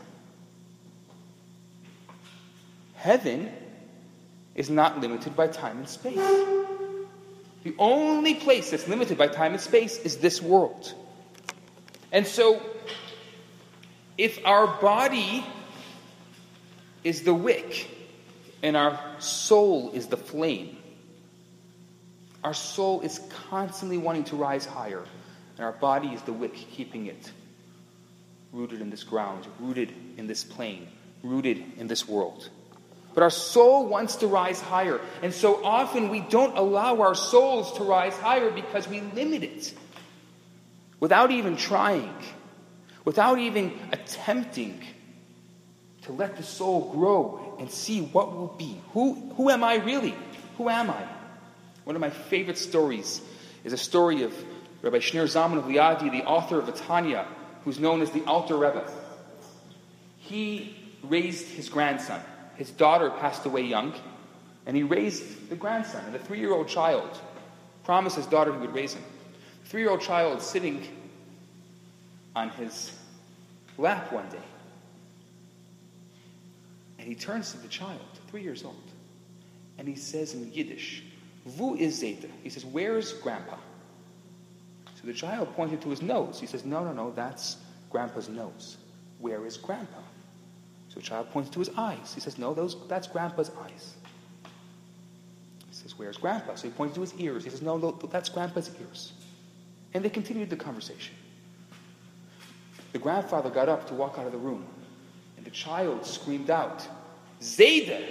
Heaven 2.94 3.52
is 4.54 4.70
not 4.70 5.00
limited 5.00 5.36
by 5.36 5.46
time 5.46 5.78
and 5.78 5.88
space. 5.88 6.18
The 7.64 7.74
only 7.78 8.34
place 8.34 8.70
that's 8.70 8.88
limited 8.88 9.18
by 9.18 9.28
time 9.28 9.52
and 9.52 9.60
space 9.60 9.98
is 9.98 10.18
this 10.18 10.40
world. 10.40 10.94
And 12.12 12.26
so, 12.26 12.62
if 14.16 14.44
our 14.46 14.66
body 14.80 15.44
is 17.04 17.22
the 17.22 17.34
wick 17.34 17.88
and 18.62 18.76
our 18.76 18.98
soul 19.18 19.90
is 19.92 20.06
the 20.06 20.16
flame, 20.16 20.78
our 22.44 22.54
soul 22.54 23.00
is 23.00 23.20
constantly 23.50 23.98
wanting 23.98 24.24
to 24.24 24.36
rise 24.36 24.64
higher, 24.64 25.04
and 25.56 25.64
our 25.64 25.72
body 25.72 26.08
is 26.08 26.22
the 26.22 26.32
wick 26.32 26.54
keeping 26.54 27.06
it 27.06 27.32
rooted 28.52 28.80
in 28.80 28.90
this 28.90 29.04
ground, 29.04 29.46
rooted 29.58 29.92
in 30.16 30.26
this 30.26 30.44
plane, 30.44 30.88
rooted 31.22 31.62
in 31.76 31.86
this 31.86 32.08
world. 32.08 32.48
But 33.14 33.22
our 33.22 33.30
soul 33.30 33.86
wants 33.86 34.16
to 34.16 34.26
rise 34.26 34.60
higher. 34.60 35.00
And 35.22 35.32
so 35.34 35.64
often 35.64 36.08
we 36.08 36.20
don't 36.20 36.56
allow 36.56 37.00
our 37.00 37.14
souls 37.14 37.76
to 37.78 37.84
rise 37.84 38.16
higher 38.16 38.50
because 38.50 38.86
we 38.86 39.00
limit 39.00 39.42
it 39.42 39.74
without 41.00 41.30
even 41.30 41.56
trying, 41.56 42.14
without 43.04 43.38
even 43.38 43.72
attempting 43.92 44.82
to 46.02 46.12
let 46.12 46.36
the 46.36 46.42
soul 46.42 46.92
grow 46.92 47.56
and 47.58 47.70
see 47.70 48.02
what 48.02 48.36
will 48.36 48.48
be. 48.48 48.80
Who, 48.92 49.14
who 49.36 49.50
am 49.50 49.64
I 49.64 49.76
really? 49.76 50.14
Who 50.56 50.68
am 50.68 50.90
I? 50.90 51.04
One 51.84 51.96
of 51.96 52.00
my 52.00 52.10
favorite 52.10 52.58
stories 52.58 53.20
is 53.64 53.72
a 53.72 53.78
story 53.78 54.22
of 54.22 54.34
Rabbi 54.82 54.98
Shneur 54.98 55.24
Zalman 55.24 55.58
of 55.58 55.64
Liadi, 55.64 56.10
the 56.10 56.24
author 56.24 56.58
of 56.58 56.66
the 56.66 56.72
Tanya, 56.72 57.26
who's 57.64 57.78
known 57.78 58.00
as 58.00 58.10
the 58.10 58.24
Alter 58.24 58.56
Rebbe. 58.56 58.88
He 60.18 60.76
raised 61.02 61.46
his 61.48 61.68
grandson. 61.68 62.22
His 62.58 62.70
daughter 62.72 63.08
passed 63.08 63.46
away 63.46 63.62
young, 63.62 63.94
and 64.66 64.76
he 64.76 64.82
raised 64.82 65.48
the 65.48 65.54
grandson. 65.54 66.04
And 66.04 66.14
the 66.14 66.18
three 66.18 66.40
year 66.40 66.52
old 66.52 66.66
child 66.66 67.08
promised 67.84 68.16
his 68.16 68.26
daughter 68.26 68.52
he 68.52 68.58
would 68.58 68.74
raise 68.74 68.94
him. 68.94 69.04
Three 69.66 69.80
year 69.82 69.90
old 69.90 70.00
child 70.00 70.42
sitting 70.42 70.82
on 72.34 72.50
his 72.50 72.92
lap 73.78 74.12
one 74.12 74.28
day. 74.28 74.42
And 76.98 77.06
he 77.06 77.14
turns 77.14 77.52
to 77.52 77.58
the 77.58 77.68
child, 77.68 78.00
three 78.28 78.42
years 78.42 78.64
old, 78.64 78.74
and 79.78 79.86
he 79.86 79.94
says 79.94 80.34
in 80.34 80.52
Yiddish, 80.52 81.04
Vu 81.46 81.76
is 81.76 82.02
Zayda. 82.02 82.28
He 82.42 82.50
says, 82.50 82.64
Where's 82.64 83.12
Grandpa? 83.12 83.56
So 85.00 85.06
the 85.06 85.12
child 85.12 85.54
pointed 85.54 85.80
to 85.82 85.90
his 85.90 86.02
nose. 86.02 86.40
He 86.40 86.46
says, 86.46 86.64
No, 86.64 86.82
no, 86.82 86.92
no, 86.92 87.12
that's 87.12 87.58
Grandpa's 87.88 88.28
nose. 88.28 88.78
Where 89.20 89.46
is 89.46 89.56
Grandpa? 89.56 90.00
The 90.98 91.04
child 91.04 91.30
points 91.30 91.48
to 91.50 91.60
his 91.60 91.70
eyes. 91.76 92.12
He 92.12 92.18
says, 92.18 92.38
No, 92.38 92.52
those, 92.52 92.76
that's 92.88 93.06
Grandpa's 93.06 93.52
eyes. 93.62 93.94
He 95.68 95.72
says, 95.72 95.96
Where's 95.96 96.16
Grandpa? 96.16 96.56
So 96.56 96.66
he 96.66 96.74
points 96.74 96.96
to 96.96 97.00
his 97.02 97.14
ears. 97.14 97.44
He 97.44 97.50
says, 97.50 97.62
No, 97.62 97.78
no 97.78 97.92
that's 98.10 98.28
Grandpa's 98.28 98.68
ears. 98.80 99.12
And 99.94 100.04
they 100.04 100.10
continued 100.10 100.50
the 100.50 100.56
conversation. 100.56 101.14
The 102.92 102.98
grandfather 102.98 103.48
got 103.48 103.68
up 103.68 103.86
to 103.86 103.94
walk 103.94 104.18
out 104.18 104.26
of 104.26 104.32
the 104.32 104.38
room, 104.38 104.66
and 105.36 105.46
the 105.46 105.52
child 105.52 106.04
screamed 106.04 106.50
out, 106.50 106.84
Zayda, 107.40 108.02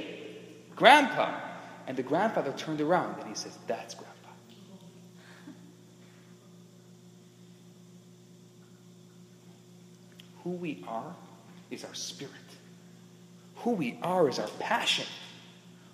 Grandpa. 0.73 1.41
And 1.88 1.97
the 1.97 2.04
grandfather 2.04 2.54
turned 2.54 2.80
around 2.80 3.19
and 3.19 3.28
he 3.28 3.36
says, 3.36 3.58
That's 3.67 3.95
Grandpa. 3.95 4.30
Who 10.45 10.52
we 10.52 10.86
are 10.88 11.13
is 11.69 11.84
our 11.84 11.93
spirit. 11.93 12.32
Who 13.67 13.73
we 13.73 13.97
are 14.01 14.30
is 14.30 14.39
our 14.39 14.47
passion. 14.60 15.06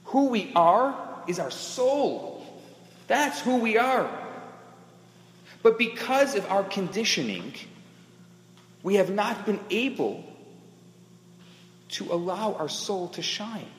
Who 0.04 0.28
we 0.28 0.52
are 0.56 0.94
is 1.26 1.40
our 1.40 1.50
soul. 1.50 2.46
That's 3.08 3.42
who 3.42 3.58
we 3.58 3.80
are. 3.80 4.08
But 5.64 5.80
because 5.80 6.36
of 6.36 6.46
our 6.52 6.64
conditioning, 6.64 7.56
we 8.84 8.98
have 8.98 9.10
not 9.10 9.48
been 9.48 9.60
able 9.72 10.24
to 11.94 12.14
allow 12.14 12.54
our 12.54 12.70
soul 12.70 13.08
to 13.08 13.24
shine. 13.24 13.72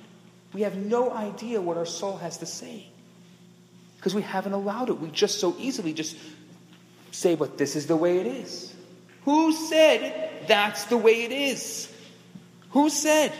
We 0.52 0.62
have 0.62 0.74
no 0.74 1.12
idea 1.12 1.60
what 1.60 1.76
our 1.76 1.86
soul 1.86 2.16
has 2.16 2.38
to 2.38 2.46
say 2.46 2.88
because 3.98 4.12
we 4.12 4.22
haven't 4.22 4.54
allowed 4.54 4.88
it. 4.88 4.98
We 4.98 5.08
just 5.12 5.38
so 5.38 5.54
easily 5.56 5.92
just 5.92 6.16
say, 7.12 7.36
but 7.36 7.58
this 7.58 7.76
is 7.76 7.86
the 7.86 7.94
way 7.94 8.18
it 8.18 8.26
is. 8.26 8.74
Who 9.24 9.52
said 9.52 10.48
that's 10.48 10.86
the 10.86 10.96
way 10.96 11.22
it 11.22 11.30
is? 11.30 11.88
Who 12.70 12.90
said? 12.90 13.32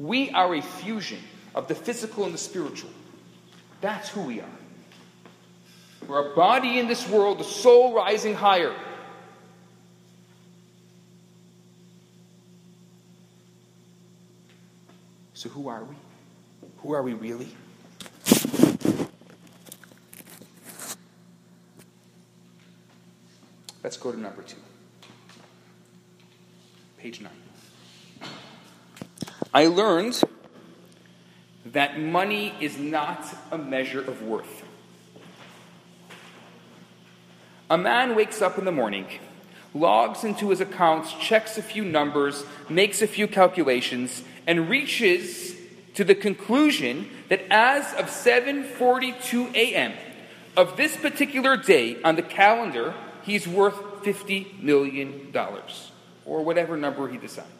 We 0.00 0.30
are 0.30 0.54
a 0.54 0.62
fusion 0.62 1.18
of 1.54 1.68
the 1.68 1.74
physical 1.74 2.24
and 2.24 2.32
the 2.32 2.38
spiritual. 2.38 2.88
That's 3.82 4.08
who 4.08 4.22
we 4.22 4.40
are. 4.40 4.46
We're 6.08 6.32
a 6.32 6.34
body 6.34 6.78
in 6.78 6.88
this 6.88 7.06
world, 7.06 7.38
the 7.38 7.44
soul 7.44 7.94
rising 7.94 8.34
higher. 8.34 8.74
So, 15.34 15.50
who 15.50 15.68
are 15.68 15.84
we? 15.84 15.94
Who 16.78 16.94
are 16.94 17.02
we 17.02 17.12
really? 17.12 17.48
Let's 23.84 23.98
go 23.98 24.12
to 24.12 24.18
number 24.18 24.40
two. 24.42 24.56
Page 26.96 27.20
nine. 27.20 27.49
I 29.52 29.66
learned 29.66 30.22
that 31.66 31.98
money 32.00 32.54
is 32.60 32.78
not 32.78 33.24
a 33.50 33.58
measure 33.58 34.00
of 34.00 34.22
worth. 34.22 34.64
A 37.68 37.76
man 37.76 38.14
wakes 38.14 38.40
up 38.40 38.58
in 38.58 38.64
the 38.64 38.72
morning, 38.72 39.06
logs 39.74 40.22
into 40.22 40.50
his 40.50 40.60
accounts, 40.60 41.12
checks 41.14 41.58
a 41.58 41.62
few 41.62 41.84
numbers, 41.84 42.44
makes 42.68 43.02
a 43.02 43.08
few 43.08 43.26
calculations, 43.26 44.22
and 44.46 44.68
reaches 44.68 45.56
to 45.94 46.04
the 46.04 46.14
conclusion 46.14 47.08
that 47.28 47.42
as 47.50 47.92
of 47.94 48.06
7:42 48.06 49.54
a.m. 49.54 49.92
of 50.56 50.76
this 50.76 50.96
particular 50.96 51.56
day 51.56 52.00
on 52.02 52.14
the 52.14 52.22
calendar, 52.22 52.94
he's 53.22 53.48
worth 53.48 54.04
50 54.04 54.58
million 54.60 55.32
dollars 55.32 55.90
or 56.24 56.44
whatever 56.44 56.76
number 56.76 57.08
he 57.08 57.18
decides 57.18 57.59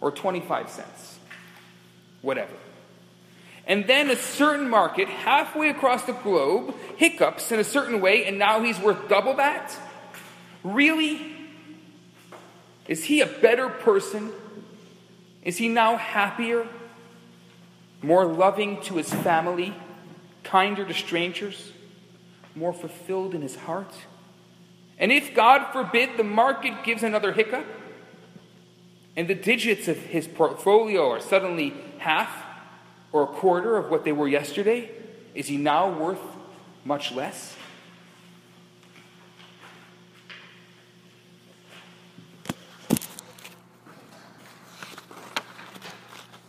or 0.00 0.10
25 0.10 0.70
cents. 0.70 1.18
Whatever. 2.22 2.54
And 3.66 3.86
then 3.86 4.10
a 4.10 4.16
certain 4.16 4.68
market 4.68 5.08
halfway 5.08 5.70
across 5.70 6.04
the 6.04 6.12
globe 6.12 6.74
hiccups 6.96 7.50
in 7.50 7.58
a 7.58 7.64
certain 7.64 8.00
way 8.00 8.24
and 8.24 8.38
now 8.38 8.62
he's 8.62 8.78
worth 8.78 9.08
double 9.08 9.34
that? 9.34 9.76
Really? 10.62 11.34
Is 12.86 13.04
he 13.04 13.20
a 13.20 13.26
better 13.26 13.68
person? 13.68 14.30
Is 15.42 15.56
he 15.56 15.68
now 15.68 15.96
happier, 15.96 16.66
more 18.02 18.24
loving 18.24 18.80
to 18.82 18.94
his 18.94 19.12
family, 19.12 19.74
kinder 20.44 20.84
to 20.84 20.94
strangers, 20.94 21.72
more 22.54 22.72
fulfilled 22.72 23.34
in 23.34 23.42
his 23.42 23.56
heart? 23.56 23.92
And 24.98 25.12
if, 25.12 25.34
God 25.34 25.72
forbid, 25.72 26.16
the 26.16 26.24
market 26.24 26.84
gives 26.84 27.02
another 27.02 27.32
hiccup, 27.32 27.66
and 29.16 29.28
the 29.28 29.34
digits 29.34 29.88
of 29.88 29.96
his 29.96 30.28
portfolio 30.28 31.10
are 31.10 31.20
suddenly 31.20 31.72
half 31.98 32.44
or 33.12 33.22
a 33.22 33.26
quarter 33.26 33.76
of 33.76 33.90
what 33.90 34.04
they 34.04 34.12
were 34.12 34.28
yesterday, 34.28 34.90
is 35.34 35.46
he 35.46 35.56
now 35.56 35.90
worth 35.90 36.20
much 36.84 37.12
less? 37.12 37.56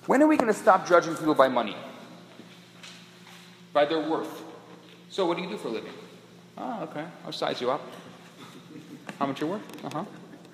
When 0.05 0.21
are 0.21 0.27
we 0.27 0.37
going 0.37 0.51
to 0.51 0.57
stop 0.57 0.87
judging 0.87 1.15
people 1.15 1.35
by 1.35 1.47
money? 1.49 1.75
By 3.73 3.85
their 3.85 4.09
worth. 4.09 4.43
So, 5.09 5.25
what 5.25 5.37
do 5.37 5.43
you 5.43 5.49
do 5.49 5.57
for 5.57 5.67
a 5.67 5.71
living? 5.71 5.93
Oh, 6.57 6.83
okay. 6.83 7.05
I'll 7.25 7.33
size 7.33 7.59
you 7.59 7.71
up. 7.71 7.81
How 9.19 9.25
much 9.25 9.41
you're 9.41 9.49
worth? 9.49 9.85
Uh 9.85 9.89
huh. 9.89 10.05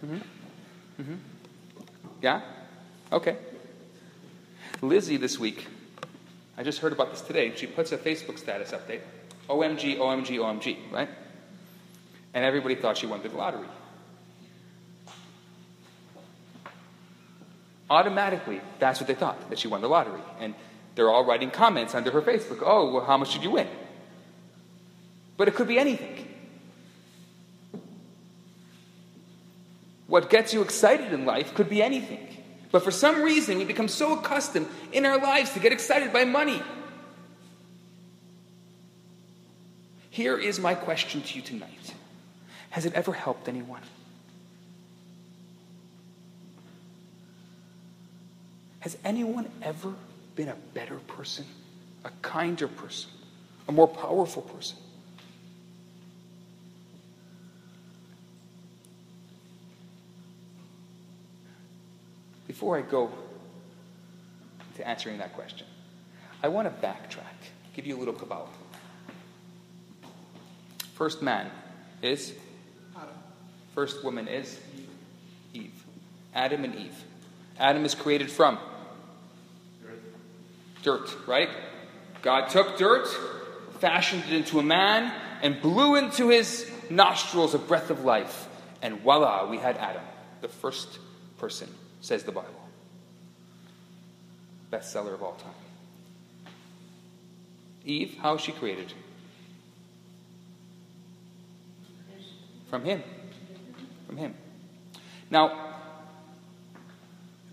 Mm-hmm. 0.04 0.16
Mm-hmm. 1.02 1.33
Yeah? 2.24 2.42
Okay. 3.12 3.36
Lizzie 4.82 5.18
this 5.18 5.38
week, 5.38 5.68
I 6.58 6.64
just 6.64 6.80
heard 6.80 6.94
about 6.94 7.12
this 7.12 7.22
today. 7.22 7.54
She 7.56 7.68
puts 7.68 7.92
a 7.92 7.98
Facebook 7.98 8.40
status 8.40 8.72
update 8.72 9.02
OMG, 9.50 9.98
OMG, 9.98 10.38
OMG, 10.38 10.78
right? 10.92 11.10
And 12.34 12.46
everybody 12.46 12.76
thought 12.76 12.98
she 12.98 13.06
won 13.06 13.22
the 13.22 13.30
lottery. 13.30 13.68
Automatically, 17.90 18.62
that's 18.80 19.02
what 19.02 19.08
they 19.08 19.16
thought, 19.16 19.50
that 19.50 19.60
she 19.60 19.68
won 19.68 19.82
the 19.82 19.90
lottery. 19.90 20.22
And 20.40 20.56
they're 20.96 21.10
all 21.10 21.26
writing 21.26 21.52
comments 21.52 21.94
under 21.94 22.10
her 22.12 22.22
Facebook. 22.22 22.64
Oh, 22.66 22.94
well, 22.94 23.06
how 23.06 23.18
much 23.18 23.34
did 23.34 23.44
you 23.44 23.52
win? 23.52 23.68
But 25.36 25.50
it 25.50 25.56
could 25.56 25.68
be 25.68 25.78
anything. 25.78 26.33
What 30.14 30.30
gets 30.30 30.54
you 30.54 30.62
excited 30.62 31.12
in 31.12 31.26
life 31.26 31.56
could 31.56 31.72
be 31.72 31.82
anything. 31.82 32.28
But 32.72 32.84
for 32.84 32.92
some 32.92 33.24
reason, 33.24 33.58
we 33.58 33.66
become 33.66 33.88
so 33.88 34.20
accustomed 34.20 34.68
in 34.92 35.08
our 35.08 35.18
lives 35.18 35.50
to 35.54 35.60
get 35.60 35.72
excited 35.72 36.14
by 36.14 36.24
money. 36.24 36.62
Here 40.12 40.38
is 40.38 40.60
my 40.60 40.76
question 40.76 41.24
to 41.24 41.36
you 41.36 41.42
tonight 41.42 41.96
Has 42.70 42.86
it 42.86 42.94
ever 42.94 43.12
helped 43.12 43.50
anyone? 43.50 43.82
Has 48.82 48.96
anyone 49.04 49.50
ever 49.64 49.96
been 50.36 50.50
a 50.50 50.58
better 50.76 51.00
person, 51.08 51.46
a 52.06 52.12
kinder 52.22 52.68
person, 52.68 53.10
a 53.68 53.72
more 53.72 53.88
powerful 53.88 54.44
person? 54.44 54.78
Before 62.64 62.78
I 62.78 62.82
go 62.82 63.12
to 64.78 64.88
answering 64.88 65.18
that 65.18 65.34
question, 65.34 65.68
I 66.42 66.48
want 66.48 66.66
to 66.66 66.88
backtrack, 66.88 67.52
give 67.76 67.86
you 67.86 67.98
a 67.98 68.00
little 68.00 68.14
Kabbalah. 68.14 68.48
First 70.94 71.22
man 71.22 71.52
is 72.02 72.34
Adam. 72.96 73.10
First 73.76 74.06
woman 74.06 74.30
is 74.30 74.62
Eve. 75.54 75.74
Adam 76.34 76.64
and 76.64 76.74
Eve. 76.76 76.96
Adam 77.60 77.84
is 77.84 77.96
created 77.96 78.32
from 78.32 78.58
Dirt. 79.84 80.02
dirt, 80.84 81.28
right? 81.28 81.50
God 82.22 82.48
took 82.48 82.78
dirt, 82.78 83.10
fashioned 83.80 84.24
it 84.30 84.32
into 84.32 84.60
a 84.60 84.64
man, 84.64 85.12
and 85.42 85.62
blew 85.62 85.96
into 85.96 86.30
his 86.30 86.72
nostrils 86.90 87.54
a 87.54 87.60
breath 87.60 87.90
of 87.90 88.06
life. 88.06 88.48
And 88.82 89.02
voila, 89.02 89.50
we 89.50 89.58
had 89.58 89.76
Adam, 89.76 90.04
the 90.40 90.48
first 90.48 90.98
person, 91.38 91.68
says 92.04 92.24
the 92.24 92.32
Bible. 92.34 92.50
Bestseller 94.70 95.14
of 95.14 95.24
all 95.24 95.36
time. 95.36 95.54
Eve, 97.86 98.18
how 98.22 98.36
she 98.36 98.52
created? 98.52 98.92
From 102.70 102.84
him. 102.84 103.02
From 104.06 104.18
him. 104.18 104.36
Now, 105.32 105.76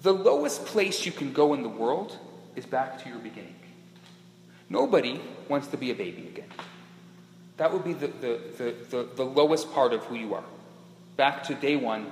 the 0.03 0.13
lowest 0.13 0.65
place 0.67 1.07
you 1.07 1.13
can 1.13 1.33
go 1.33 1.55
in 1.55 1.63
the 1.63 1.69
world 1.69 2.19
is 2.57 2.67
back 2.67 3.01
to 3.05 3.09
your 3.09 3.19
beginning. 3.19 3.55
Nobody 4.69 5.21
wants 5.49 5.69
to 5.69 5.77
be 5.77 5.93
a 5.93 5.95
baby 5.95 6.27
again. 6.27 6.51
That 7.57 7.73
would 7.73 7.85
be 7.85 7.93
the, 7.93 8.09
the, 8.09 8.41
the, 8.59 8.75
the, 8.91 9.09
the 9.15 9.25
lowest 9.25 9.73
part 9.73 9.93
of 9.93 10.03
who 10.07 10.17
you 10.17 10.35
are. 10.35 10.45
Back 11.17 11.45
to 11.45 11.55
day 11.55 11.77
one, 11.77 12.11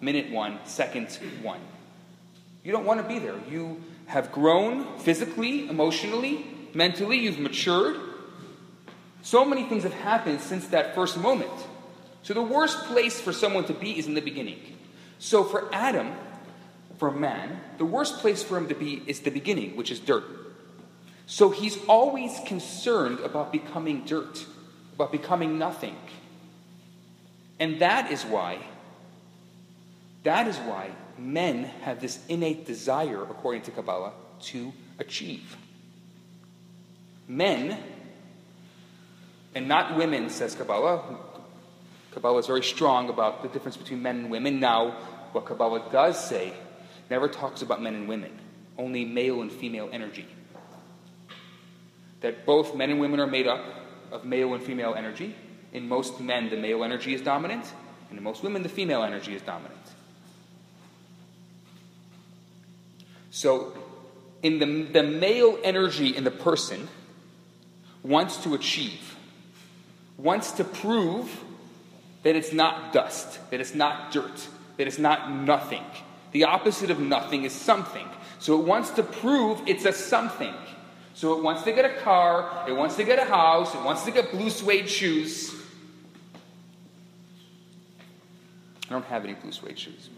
minute 0.00 0.30
one, 0.30 0.60
second 0.66 1.08
one. 1.42 1.60
You 2.62 2.72
don't 2.72 2.84
want 2.84 3.00
to 3.00 3.08
be 3.08 3.18
there. 3.18 3.36
You 3.50 3.82
have 4.06 4.32
grown 4.32 4.98
physically, 4.98 5.68
emotionally, 5.68 6.46
mentally, 6.74 7.18
you've 7.18 7.38
matured. 7.38 7.96
So 9.22 9.44
many 9.44 9.64
things 9.64 9.82
have 9.84 9.94
happened 9.94 10.40
since 10.40 10.68
that 10.68 10.94
first 10.94 11.16
moment. 11.16 11.50
So 12.22 12.34
the 12.34 12.42
worst 12.42 12.84
place 12.84 13.20
for 13.20 13.32
someone 13.32 13.64
to 13.64 13.72
be 13.72 13.98
is 13.98 14.06
in 14.06 14.14
the 14.14 14.20
beginning. 14.20 14.60
So 15.18 15.44
for 15.44 15.72
Adam, 15.72 16.12
for 16.98 17.10
man, 17.10 17.60
the 17.78 17.84
worst 17.84 18.18
place 18.18 18.42
for 18.42 18.58
him 18.58 18.68
to 18.68 18.74
be 18.74 19.02
is 19.06 19.20
the 19.20 19.30
beginning, 19.30 19.76
which 19.76 19.90
is 19.90 20.00
dirt. 20.00 20.24
So 21.26 21.50
he's 21.50 21.78
always 21.86 22.38
concerned 22.46 23.20
about 23.20 23.52
becoming 23.52 24.04
dirt, 24.04 24.44
about 24.94 25.12
becoming 25.12 25.58
nothing. 25.58 25.96
And 27.58 27.80
that 27.80 28.10
is 28.10 28.24
why, 28.24 28.58
that 30.24 30.46
is 30.46 30.56
why 30.58 30.90
men 31.20 31.64
have 31.82 32.00
this 32.00 32.18
innate 32.28 32.66
desire, 32.66 33.22
according 33.22 33.62
to 33.62 33.70
Kabbalah, 33.70 34.12
to 34.42 34.72
achieve. 34.98 35.56
Men, 37.28 37.78
and 39.54 39.68
not 39.68 39.96
women, 39.96 40.30
says 40.30 40.54
Kabbalah. 40.54 41.02
Kabbalah 42.12 42.38
is 42.38 42.46
very 42.46 42.62
strong 42.62 43.08
about 43.08 43.42
the 43.42 43.48
difference 43.48 43.76
between 43.76 44.02
men 44.02 44.16
and 44.16 44.30
women. 44.30 44.58
Now, 44.58 44.96
what 45.32 45.46
Kabbalah 45.46 45.90
does 45.92 46.22
say 46.28 46.52
never 47.08 47.28
talks 47.28 47.62
about 47.62 47.82
men 47.82 47.94
and 47.94 48.08
women, 48.08 48.32
only 48.78 49.04
male 49.04 49.42
and 49.42 49.52
female 49.52 49.88
energy. 49.92 50.26
That 52.20 52.44
both 52.44 52.74
men 52.74 52.90
and 52.90 53.00
women 53.00 53.20
are 53.20 53.26
made 53.26 53.46
up 53.46 53.64
of 54.10 54.24
male 54.24 54.54
and 54.54 54.62
female 54.62 54.94
energy. 54.94 55.34
In 55.72 55.88
most 55.88 56.20
men, 56.20 56.50
the 56.50 56.56
male 56.56 56.82
energy 56.82 57.14
is 57.14 57.20
dominant, 57.20 57.64
and 58.08 58.18
in 58.18 58.24
most 58.24 58.42
women, 58.42 58.62
the 58.62 58.68
female 58.68 59.04
energy 59.04 59.34
is 59.34 59.42
dominant. 59.42 59.76
So, 63.30 63.72
in 64.42 64.58
the, 64.58 64.82
the 64.92 65.02
male 65.02 65.58
energy 65.62 66.16
in 66.16 66.24
the 66.24 66.30
person 66.30 66.88
wants 68.02 68.38
to 68.44 68.54
achieve, 68.54 69.16
wants 70.16 70.52
to 70.52 70.64
prove 70.64 71.44
that 72.22 72.36
it's 72.36 72.52
not 72.52 72.92
dust, 72.92 73.38
that 73.50 73.60
it's 73.60 73.74
not 73.74 74.12
dirt, 74.12 74.48
that 74.76 74.86
it's 74.86 74.98
not 74.98 75.30
nothing, 75.30 75.84
the 76.32 76.44
opposite 76.44 76.90
of 76.90 77.00
nothing 77.00 77.44
is 77.44 77.52
something. 77.52 78.06
So 78.38 78.58
it 78.58 78.66
wants 78.66 78.90
to 78.90 79.02
prove 79.02 79.60
it's 79.66 79.84
a 79.84 79.92
something. 79.92 80.54
So 81.14 81.36
it 81.36 81.42
wants 81.42 81.62
to 81.64 81.72
get 81.72 81.84
a 81.84 82.00
car, 82.00 82.64
it 82.68 82.72
wants 82.72 82.96
to 82.96 83.04
get 83.04 83.18
a 83.18 83.24
house, 83.24 83.74
it 83.74 83.82
wants 83.82 84.04
to 84.04 84.10
get 84.10 84.30
blue 84.30 84.48
suede 84.48 84.88
shoes. 84.88 85.54
I 88.88 88.92
don't 88.92 89.04
have 89.04 89.24
any 89.24 89.34
blue 89.34 89.52
suede 89.52 89.78
shoes. 89.78 90.08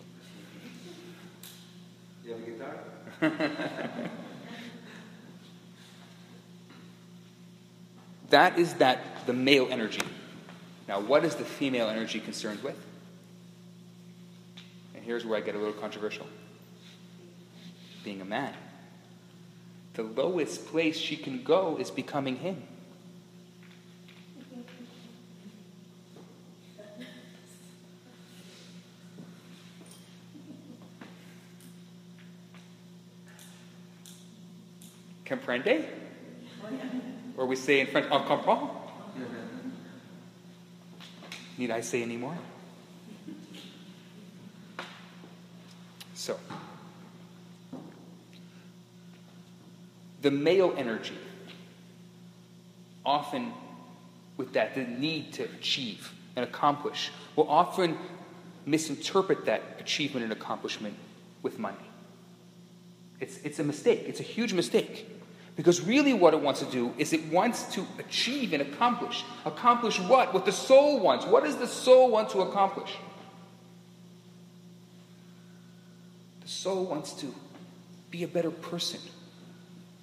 You 2.24 2.32
have 2.32 2.40
a 2.40 2.50
guitar? 2.50 2.76
that 8.30 8.58
is 8.58 8.74
that 8.74 9.26
the 9.26 9.32
male 9.32 9.68
energy. 9.70 10.02
Now, 10.88 10.98
what 11.00 11.24
is 11.24 11.36
the 11.36 11.44
female 11.44 11.88
energy 11.88 12.18
concerned 12.18 12.62
with? 12.62 12.76
And 14.94 15.04
here's 15.04 15.24
where 15.24 15.38
I 15.38 15.40
get 15.40 15.54
a 15.54 15.58
little 15.58 15.72
controversial 15.72 16.26
being 18.02 18.20
a 18.20 18.24
man. 18.24 18.54
The 19.94 20.02
lowest 20.02 20.66
place 20.66 20.96
she 20.96 21.16
can 21.16 21.44
go 21.44 21.76
is 21.78 21.90
becoming 21.90 22.36
him. 22.36 22.62
Comprende? 35.32 35.86
Or 37.38 37.46
we 37.46 37.56
say 37.56 37.80
in 37.80 37.86
French, 37.86 38.12
en 38.12 38.26
comprend? 38.26 38.68
Need 41.56 41.70
I 41.70 41.80
say 41.80 42.02
any 42.02 42.18
more? 42.18 42.36
So, 46.14 46.38
the 50.20 50.30
male 50.30 50.74
energy, 50.76 51.16
often 53.04 53.52
with 54.36 54.52
that, 54.52 54.74
the 54.74 54.84
need 54.84 55.32
to 55.34 55.44
achieve, 55.44 56.12
and 56.36 56.44
accomplish 56.44 57.10
will 57.36 57.48
often 57.48 57.96
misinterpret 58.66 59.46
that 59.46 59.62
achievement 59.80 60.24
and 60.24 60.32
accomplishment 60.32 60.94
with 61.42 61.58
money. 61.58 61.76
It's, 63.18 63.38
it's 63.38 63.58
a 63.58 63.64
mistake. 63.64 64.04
It's 64.06 64.20
a 64.20 64.24
huge 64.24 64.52
mistake. 64.52 65.08
Because 65.54 65.82
really, 65.82 66.14
what 66.14 66.32
it 66.32 66.40
wants 66.40 66.60
to 66.60 66.66
do 66.66 66.94
is 66.96 67.12
it 67.12 67.26
wants 67.26 67.64
to 67.74 67.86
achieve 67.98 68.52
and 68.54 68.62
accomplish. 68.62 69.24
Accomplish 69.44 70.00
what? 70.00 70.32
What 70.32 70.46
the 70.46 70.52
soul 70.52 70.98
wants. 70.98 71.26
What 71.26 71.44
does 71.44 71.56
the 71.56 71.66
soul 71.66 72.10
want 72.10 72.30
to 72.30 72.40
accomplish? 72.40 72.90
The 76.40 76.48
soul 76.48 76.86
wants 76.86 77.12
to 77.14 77.34
be 78.10 78.22
a 78.22 78.28
better 78.28 78.50
person, 78.50 79.00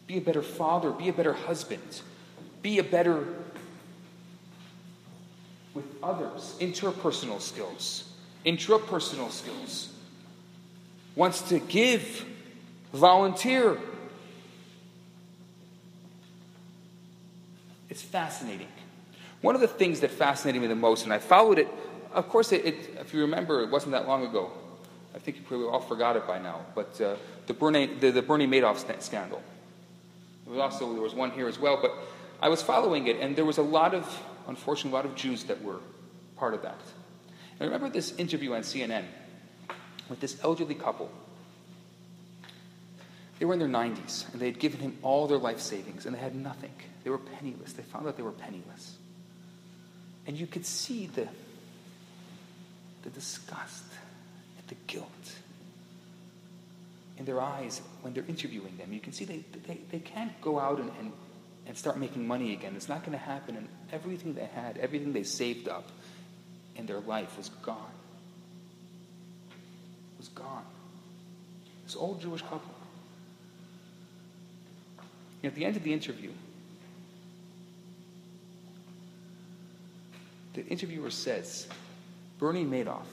be 0.07 0.17
a 0.17 0.21
better 0.21 0.41
father, 0.41 0.91
be 0.91 1.09
a 1.09 1.13
better 1.13 1.33
husband, 1.33 2.01
be 2.61 2.79
a 2.79 2.83
better 2.83 3.27
with 5.73 5.85
others, 6.03 6.55
interpersonal 6.59 7.41
skills, 7.41 8.11
intrapersonal 8.45 9.31
skills. 9.31 9.93
Wants 11.15 11.41
to 11.49 11.59
give, 11.59 12.25
volunteer, 12.93 13.77
It's 17.99 18.07
fascinating. 18.07 18.69
One 19.41 19.55
of 19.55 19.61
the 19.61 19.67
things 19.67 19.99
that 19.99 20.11
fascinated 20.11 20.61
me 20.61 20.69
the 20.69 20.75
most, 20.75 21.03
and 21.03 21.11
I 21.11 21.19
followed 21.19 21.59
it, 21.59 21.67
of 22.13 22.29
course, 22.29 22.53
it, 22.53 22.65
it, 22.65 22.75
if 22.97 23.13
you 23.13 23.19
remember, 23.19 23.61
it 23.61 23.69
wasn't 23.69 23.91
that 23.91 24.07
long 24.07 24.25
ago. 24.25 24.51
I 25.13 25.19
think 25.19 25.35
you 25.35 25.43
probably 25.43 25.67
all 25.67 25.81
forgot 25.81 26.15
it 26.15 26.25
by 26.25 26.39
now, 26.39 26.61
but 26.75 26.99
uh, 27.01 27.17
the, 27.47 27.53
Bernie, 27.53 27.87
the, 27.87 28.11
the 28.11 28.21
Bernie 28.21 28.47
Madoff 28.47 29.01
scandal. 29.01 29.43
There 30.45 30.53
was 30.53 30.61
also 30.61 30.93
there 30.93 31.01
was 31.01 31.13
one 31.13 31.31
here 31.31 31.49
as 31.49 31.59
well, 31.59 31.77
but 31.81 31.91
I 32.41 32.47
was 32.47 32.61
following 32.61 33.07
it, 33.07 33.19
and 33.19 33.35
there 33.35 33.43
was 33.43 33.57
a 33.57 33.63
lot 33.63 33.93
of, 33.93 34.23
unfortunately, 34.47 34.91
a 34.91 34.95
lot 34.95 35.05
of 35.05 35.15
Jews 35.15 35.43
that 35.43 35.61
were 35.61 35.81
part 36.37 36.53
of 36.53 36.61
that. 36.61 36.79
And 37.59 37.63
I 37.63 37.65
remember 37.65 37.89
this 37.89 38.15
interview 38.15 38.53
on 38.53 38.61
CNN 38.61 39.03
with 40.07 40.21
this 40.21 40.41
elderly 40.41 40.75
couple. 40.75 41.11
They 43.39 43.45
were 43.45 43.55
in 43.55 43.59
their 43.59 43.67
90s, 43.67 44.31
and 44.31 44.41
they 44.41 44.45
had 44.45 44.59
given 44.59 44.79
him 44.79 44.97
all 45.01 45.27
their 45.27 45.37
life 45.37 45.59
savings, 45.59 46.05
and 46.05 46.15
they 46.15 46.19
had 46.19 46.33
nothing. 46.33 46.71
They 47.03 47.09
were 47.09 47.17
penniless. 47.17 47.73
They 47.73 47.83
found 47.83 48.07
out 48.07 48.17
they 48.17 48.23
were 48.23 48.31
penniless. 48.31 48.97
And 50.27 50.37
you 50.37 50.47
could 50.47 50.65
see 50.65 51.07
the, 51.07 51.27
the 53.03 53.09
disgust 53.09 53.85
and 54.57 54.67
the 54.67 54.75
guilt 54.87 55.07
in 57.17 57.25
their 57.25 57.41
eyes 57.41 57.81
when 58.01 58.13
they're 58.13 58.25
interviewing 58.27 58.77
them. 58.77 58.93
You 58.93 58.99
can 58.99 59.13
see 59.13 59.25
they, 59.25 59.43
they, 59.67 59.79
they 59.91 59.99
can't 59.99 60.39
go 60.41 60.59
out 60.59 60.79
and, 60.79 60.91
and, 60.99 61.11
and 61.67 61.77
start 61.77 61.97
making 61.97 62.25
money 62.27 62.53
again. 62.53 62.73
It's 62.75 62.89
not 62.89 63.01
going 63.01 63.11
to 63.11 63.23
happen. 63.23 63.57
And 63.57 63.67
everything 63.91 64.33
they 64.33 64.45
had, 64.45 64.77
everything 64.77 65.13
they 65.13 65.23
saved 65.23 65.67
up 65.67 65.89
in 66.75 66.85
their 66.85 67.01
life 67.01 67.37
was 67.37 67.49
gone. 67.49 67.91
Was 70.17 70.29
gone. 70.29 70.65
This 71.85 71.95
old 71.95 72.21
Jewish 72.21 72.41
couple. 72.41 72.75
at 75.43 75.55
the 75.55 75.65
end 75.65 75.75
of 75.75 75.83
the 75.83 75.93
interview, 75.93 76.31
the 80.59 80.67
interviewer 80.67 81.09
says 81.09 81.67
Bernie 82.37 82.65
Madoff 82.65 83.05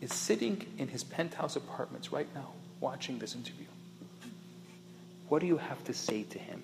is 0.00 0.14
sitting 0.14 0.64
in 0.78 0.86
his 0.86 1.02
penthouse 1.02 1.56
apartments 1.56 2.12
right 2.12 2.28
now 2.36 2.50
watching 2.78 3.18
this 3.18 3.34
interview. 3.34 3.66
What 5.28 5.40
do 5.40 5.48
you 5.48 5.56
have 5.56 5.82
to 5.84 5.92
say 5.92 6.22
to 6.22 6.38
him? 6.38 6.62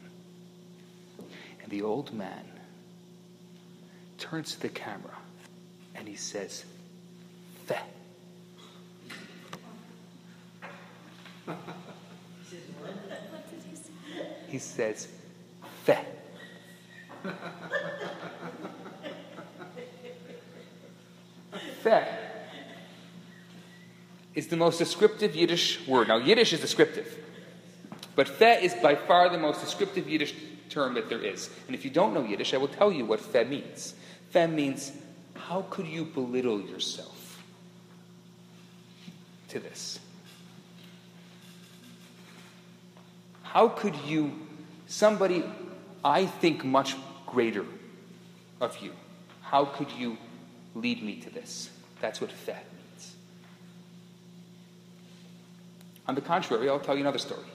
And 1.62 1.70
the 1.72 1.82
old 1.82 2.14
man 2.14 2.44
turns 4.18 4.52
to 4.52 4.60
the 4.60 4.68
camera 4.68 5.16
and 5.96 6.06
he 6.06 6.14
says, 6.14 6.64
Feh. 7.66 7.82
he 14.46 14.58
says, 14.58 15.08
Feh. 15.84 16.04
Feh 21.86 22.04
is 24.36 24.46
the 24.46 24.56
most 24.56 24.78
descriptive 24.78 25.34
Yiddish 25.34 25.84
word. 25.88 26.06
Now, 26.06 26.18
Yiddish 26.18 26.52
is 26.52 26.60
descriptive, 26.60 27.18
but 28.14 28.28
Feh 28.28 28.60
is 28.60 28.74
by 28.74 28.94
far 28.94 29.28
the 29.28 29.38
most 29.38 29.60
descriptive 29.60 30.08
Yiddish 30.08 30.34
term 30.70 30.94
that 30.94 31.08
there 31.08 31.22
is. 31.22 31.50
And 31.66 31.74
if 31.74 31.84
you 31.84 31.90
don't 31.90 32.14
know 32.14 32.22
Yiddish, 32.22 32.54
I 32.54 32.58
will 32.58 32.68
tell 32.68 32.92
you 32.92 33.04
what 33.04 33.18
Feh 33.18 33.44
means. 33.44 33.94
Feh 34.30 34.46
means, 34.46 34.92
how 35.34 35.62
could 35.70 35.88
you 35.88 36.04
belittle 36.04 36.60
yourself 36.60 37.42
to 39.48 39.58
this? 39.58 39.98
How 43.42 43.68
could 43.68 43.96
you, 44.06 44.32
somebody 44.86 45.42
I 46.04 46.26
think 46.26 46.62
much 46.62 46.94
greater 47.26 47.64
of 48.60 48.76
you, 48.78 48.92
how 49.40 49.64
could 49.64 49.90
you 49.92 50.18
lead 50.74 51.02
me 51.02 51.16
to 51.20 51.30
this? 51.30 51.70
That's 52.00 52.20
what 52.20 52.30
feh 52.30 52.52
means. 52.52 53.14
On 56.08 56.14
the 56.14 56.20
contrary, 56.20 56.68
I'll 56.68 56.78
tell 56.78 56.94
you 56.94 57.00
another 57.00 57.18
story. 57.18 57.46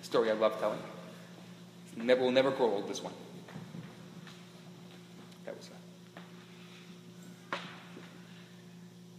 A 0.00 0.04
story 0.04 0.30
I 0.30 0.34
love 0.34 0.58
telling. 0.60 0.78
Never, 1.96 2.22
will 2.22 2.30
never 2.30 2.50
grow 2.50 2.72
old, 2.72 2.88
this 2.88 3.02
one. 3.02 3.12
That 5.44 5.56
was 5.56 5.68
that. 7.50 7.58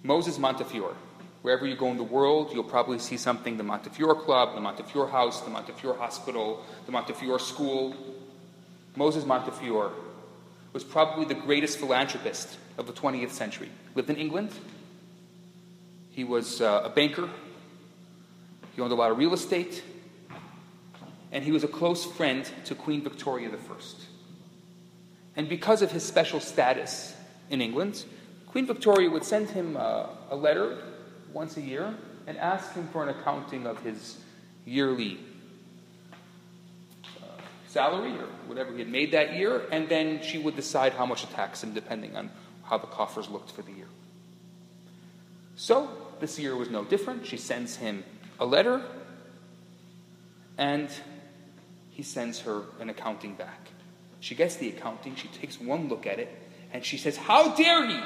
Moses 0.04 0.38
Montefiore. 0.38 0.96
Wherever 1.42 1.66
you 1.66 1.76
go 1.76 1.92
in 1.92 1.98
the 1.98 2.04
world, 2.04 2.52
you'll 2.54 2.64
probably 2.64 3.00
see 3.00 3.18
something 3.18 3.58
the 3.58 3.64
Montefiore 3.64 4.16
Club, 4.16 4.56
the 4.56 4.62
Montefiore 4.62 5.08
House, 5.08 5.42
the 5.42 5.50
Montefiore 5.50 5.96
Hospital, 5.96 6.66
the 6.86 6.92
Montefiore 6.92 7.40
School. 7.40 7.96
Moses 8.96 9.26
Montefiore 9.26 9.92
was 10.74 10.84
probably 10.84 11.26
the 11.26 11.36
greatest 11.36 11.78
philanthropist 11.78 12.58
of 12.78 12.88
the 12.88 12.94
20th 12.94 13.30
century. 13.30 13.70
Lived 13.94 14.10
in 14.10 14.18
England. 14.18 14.52
He 16.12 16.24
was 16.24 16.62
uh, 16.62 16.82
a 16.84 16.90
banker. 16.90 17.30
He 18.76 18.82
owned 18.82 18.92
a 18.92 18.96
lot 18.96 19.12
of 19.12 19.18
real 19.18 19.34
estate. 19.34 19.84
And 21.32 21.44
he 21.44 21.52
was 21.52 21.64
a 21.64 21.68
close 21.68 22.06
friend 22.06 22.50
to 22.66 22.76
Queen 22.76 23.02
Victoria 23.02 23.50
I. 23.50 23.82
And 25.36 25.50
because 25.50 25.82
of 25.82 25.92
his 25.92 26.04
special 26.04 26.40
status 26.40 27.16
in 27.50 27.62
England, 27.62 28.06
Queen 28.48 28.66
Victoria 28.66 29.10
would 29.10 29.24
send 29.24 29.50
him 29.50 29.76
uh, 29.76 30.08
a 30.30 30.36
letter 30.36 30.82
once 31.34 31.58
a 31.58 31.62
year 31.62 31.94
and 32.28 32.38
ask 32.38 32.74
him 32.74 32.88
for 32.88 33.04
an 33.04 33.10
accounting 33.10 33.68
of 33.68 33.82
his 33.82 34.18
yearly 34.66 35.20
uh, 37.04 37.28
salary 37.68 38.12
or 38.14 38.28
whatever 38.48 38.72
he 38.72 38.80
had 38.80 38.90
made 38.90 39.12
that 39.12 39.36
year, 39.36 39.64
and 39.72 39.90
then 39.90 40.22
she 40.22 40.38
would 40.38 40.56
decide 40.56 40.94
how 40.94 41.06
much 41.06 41.22
to 41.22 41.28
tax 41.34 41.64
him 41.64 41.74
depending 41.74 42.16
on 42.16 42.32
how 42.64 42.78
the 42.78 42.88
coffers 42.88 43.30
looked 43.30 43.52
for 43.52 43.62
the 43.62 43.72
year. 43.72 43.88
So, 45.56 45.90
this 46.20 46.40
year 46.40 46.56
was 46.56 46.70
no 46.70 46.84
different. 46.84 47.26
She 47.26 47.38
sends 47.38 47.76
him 47.76 48.04
a 48.40 48.46
letter, 48.46 48.82
and 50.58 50.90
he 51.92 52.04
sends 52.04 52.40
her 52.42 52.64
an 52.80 52.90
accounting 52.90 53.36
back. 53.36 53.70
She 54.20 54.36
gets 54.36 54.56
the 54.56 54.70
accounting, 54.70 55.16
she 55.16 55.28
takes 55.28 55.60
one 55.60 55.88
look 55.88 56.06
at 56.08 56.20
it, 56.20 56.30
and 56.74 56.84
she 56.84 56.98
says, 56.98 57.18
How 57.18 57.56
dare 57.56 57.88
he? 57.88 58.00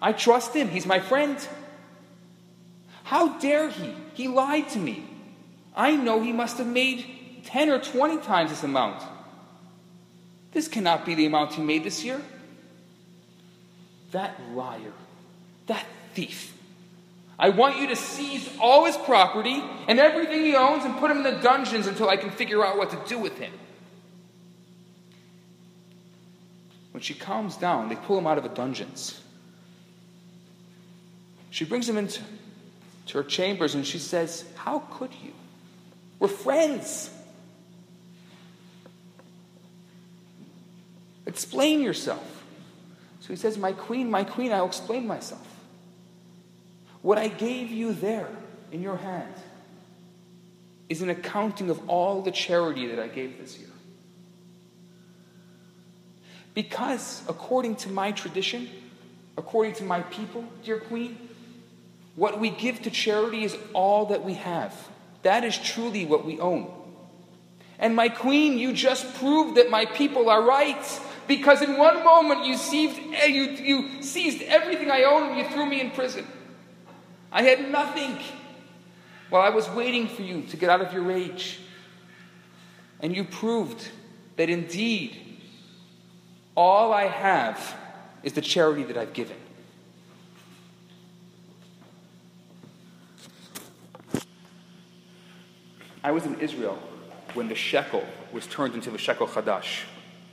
I 0.00 0.12
trust 0.12 0.54
him, 0.54 0.68
he's 0.68 0.86
my 0.86 1.00
friend. 1.00 1.36
How 3.04 3.38
dare 3.38 3.68
he? 3.68 3.94
He 4.14 4.28
lied 4.28 4.68
to 4.70 4.78
me. 4.78 5.04
I 5.76 5.96
know 5.96 6.22
he 6.22 6.32
must 6.32 6.58
have 6.58 6.66
made 6.66 7.42
10 7.44 7.70
or 7.70 7.78
20 7.78 8.18
times 8.18 8.50
this 8.50 8.62
amount. 8.62 9.02
This 10.52 10.68
cannot 10.68 11.04
be 11.04 11.14
the 11.14 11.26
amount 11.26 11.54
he 11.54 11.62
made 11.62 11.82
this 11.84 12.04
year. 12.04 12.20
That 14.12 14.38
liar, 14.54 14.92
that 15.66 15.84
thief. 16.14 16.56
I 17.42 17.48
want 17.48 17.78
you 17.78 17.88
to 17.88 17.96
seize 17.96 18.48
all 18.60 18.84
his 18.84 18.96
property 18.96 19.64
and 19.88 19.98
everything 19.98 20.44
he 20.44 20.54
owns 20.54 20.84
and 20.84 20.96
put 20.98 21.10
him 21.10 21.16
in 21.16 21.22
the 21.24 21.42
dungeons 21.42 21.88
until 21.88 22.08
I 22.08 22.16
can 22.16 22.30
figure 22.30 22.64
out 22.64 22.78
what 22.78 22.90
to 22.90 22.98
do 23.08 23.18
with 23.18 23.36
him. 23.36 23.52
When 26.92 27.02
she 27.02 27.14
calms 27.14 27.56
down, 27.56 27.88
they 27.88 27.96
pull 27.96 28.16
him 28.16 28.28
out 28.28 28.38
of 28.38 28.44
the 28.44 28.50
dungeons. 28.50 29.20
She 31.50 31.64
brings 31.64 31.88
him 31.88 31.96
into 31.98 32.22
to 33.06 33.18
her 33.18 33.24
chambers 33.24 33.74
and 33.74 33.84
she 33.84 33.98
says, 33.98 34.44
How 34.54 34.78
could 34.78 35.10
you? 35.24 35.32
We're 36.20 36.28
friends. 36.28 37.10
Explain 41.26 41.80
yourself. 41.80 42.44
So 43.18 43.30
he 43.30 43.36
says, 43.36 43.58
My 43.58 43.72
queen, 43.72 44.08
my 44.08 44.22
queen, 44.22 44.52
I'll 44.52 44.66
explain 44.66 45.08
myself. 45.08 45.51
What 47.02 47.18
I 47.18 47.28
gave 47.28 47.70
you 47.70 47.92
there 47.92 48.28
in 48.70 48.80
your 48.80 48.96
hand 48.96 49.34
is 50.88 51.02
an 51.02 51.10
accounting 51.10 51.68
of 51.68 51.88
all 51.88 52.22
the 52.22 52.30
charity 52.30 52.86
that 52.88 52.98
I 52.98 53.08
gave 53.08 53.38
this 53.38 53.58
year. 53.58 53.68
Because, 56.54 57.22
according 57.28 57.76
to 57.76 57.88
my 57.88 58.12
tradition, 58.12 58.68
according 59.36 59.74
to 59.74 59.84
my 59.84 60.02
people, 60.02 60.44
dear 60.64 60.78
Queen, 60.78 61.16
what 62.14 62.38
we 62.38 62.50
give 62.50 62.82
to 62.82 62.90
charity 62.90 63.44
is 63.44 63.56
all 63.72 64.06
that 64.06 64.22
we 64.22 64.34
have. 64.34 64.74
That 65.22 65.44
is 65.44 65.56
truly 65.56 66.04
what 66.04 66.24
we 66.24 66.38
own. 66.40 66.70
And 67.78 67.96
my 67.96 68.08
Queen, 68.10 68.58
you 68.58 68.72
just 68.72 69.14
proved 69.14 69.56
that 69.56 69.70
my 69.70 69.86
people 69.86 70.28
are 70.28 70.42
right. 70.42 71.00
Because 71.26 71.62
in 71.62 71.78
one 71.78 72.04
moment 72.04 72.44
you 72.44 72.56
seized, 72.56 72.98
eh, 73.14 73.26
you, 73.26 73.44
you 73.44 74.02
seized 74.02 74.42
everything 74.42 74.90
I 74.90 75.04
owned 75.04 75.30
and 75.30 75.38
you 75.38 75.48
threw 75.54 75.66
me 75.66 75.80
in 75.80 75.90
prison. 75.92 76.26
I 77.32 77.42
had 77.42 77.70
nothing 77.70 78.18
while 79.30 79.40
I 79.40 79.48
was 79.48 79.68
waiting 79.70 80.06
for 80.06 80.20
you 80.20 80.42
to 80.42 80.56
get 80.58 80.68
out 80.68 80.82
of 80.82 80.92
your 80.92 81.02
rage. 81.02 81.58
And 83.00 83.16
you 83.16 83.24
proved 83.24 83.88
that 84.36 84.50
indeed 84.50 85.16
all 86.54 86.92
I 86.92 87.04
have 87.04 87.74
is 88.22 88.34
the 88.34 88.42
charity 88.42 88.84
that 88.84 88.98
I've 88.98 89.14
given. 89.14 89.36
I 96.04 96.10
was 96.10 96.26
in 96.26 96.38
Israel 96.40 96.78
when 97.32 97.48
the 97.48 97.54
shekel 97.54 98.04
was 98.32 98.46
turned 98.46 98.74
into 98.74 98.90
the 98.90 98.98
shekel 98.98 99.26
chadash. 99.26 99.84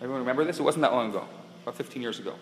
Everyone 0.01 0.19
remember 0.19 0.43
this? 0.43 0.59
It 0.59 0.63
wasn't 0.63 0.81
that 0.81 0.91
long 0.91 1.11
ago, 1.11 1.25
about 1.63 1.75
15 1.75 2.01
years 2.01 2.19
ago. 2.19 2.35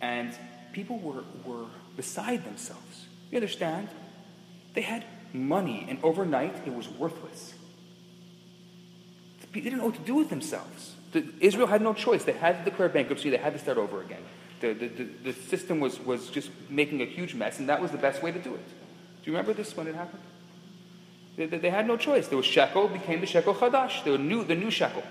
And 0.00 0.32
people 0.72 0.98
were, 0.98 1.24
were 1.44 1.66
beside 1.96 2.44
themselves. 2.44 3.06
You 3.30 3.36
understand? 3.36 3.88
They 4.74 4.82
had 4.82 5.04
money, 5.32 5.86
and 5.88 5.98
overnight 6.02 6.54
it 6.66 6.74
was 6.74 6.88
worthless. 6.88 7.54
They 9.52 9.60
didn't 9.60 9.78
know 9.78 9.86
what 9.86 9.96
to 9.96 10.00
do 10.00 10.14
with 10.14 10.30
themselves. 10.30 10.94
The, 11.12 11.26
Israel 11.40 11.66
had 11.66 11.82
no 11.82 11.92
choice. 11.92 12.24
They 12.24 12.32
had 12.32 12.64
to 12.64 12.70
declare 12.70 12.88
bankruptcy, 12.88 13.30
they 13.30 13.36
had 13.36 13.52
to 13.52 13.58
start 13.58 13.78
over 13.78 14.00
again. 14.00 14.22
The, 14.60 14.74
the, 14.74 15.08
the, 15.24 15.32
system 15.32 15.80
was, 15.80 15.98
was 16.00 16.28
just 16.28 16.50
making 16.68 17.00
a 17.00 17.06
huge 17.06 17.34
mess, 17.34 17.58
and 17.58 17.68
that 17.68 17.80
was 17.80 17.90
the 17.90 17.98
best 17.98 18.22
way 18.22 18.30
to 18.30 18.38
do 18.38 18.54
it. 18.54 18.66
Do 18.66 19.30
you 19.30 19.32
remember 19.32 19.54
this 19.54 19.74
when 19.76 19.86
it 19.86 19.94
happened? 19.94 20.22
They, 21.36 21.46
they, 21.46 21.58
they 21.58 21.70
had 21.70 21.86
no 21.86 21.96
choice. 21.96 22.28
There 22.28 22.36
was 22.36 22.46
shekel, 22.46 22.88
became 22.88 23.20
the 23.20 23.26
shekel 23.26 23.54
chadash, 23.54 24.04
the 24.04 24.18
new, 24.18 24.44
the 24.44 24.54
new 24.54 24.70
shekel. 24.70 25.02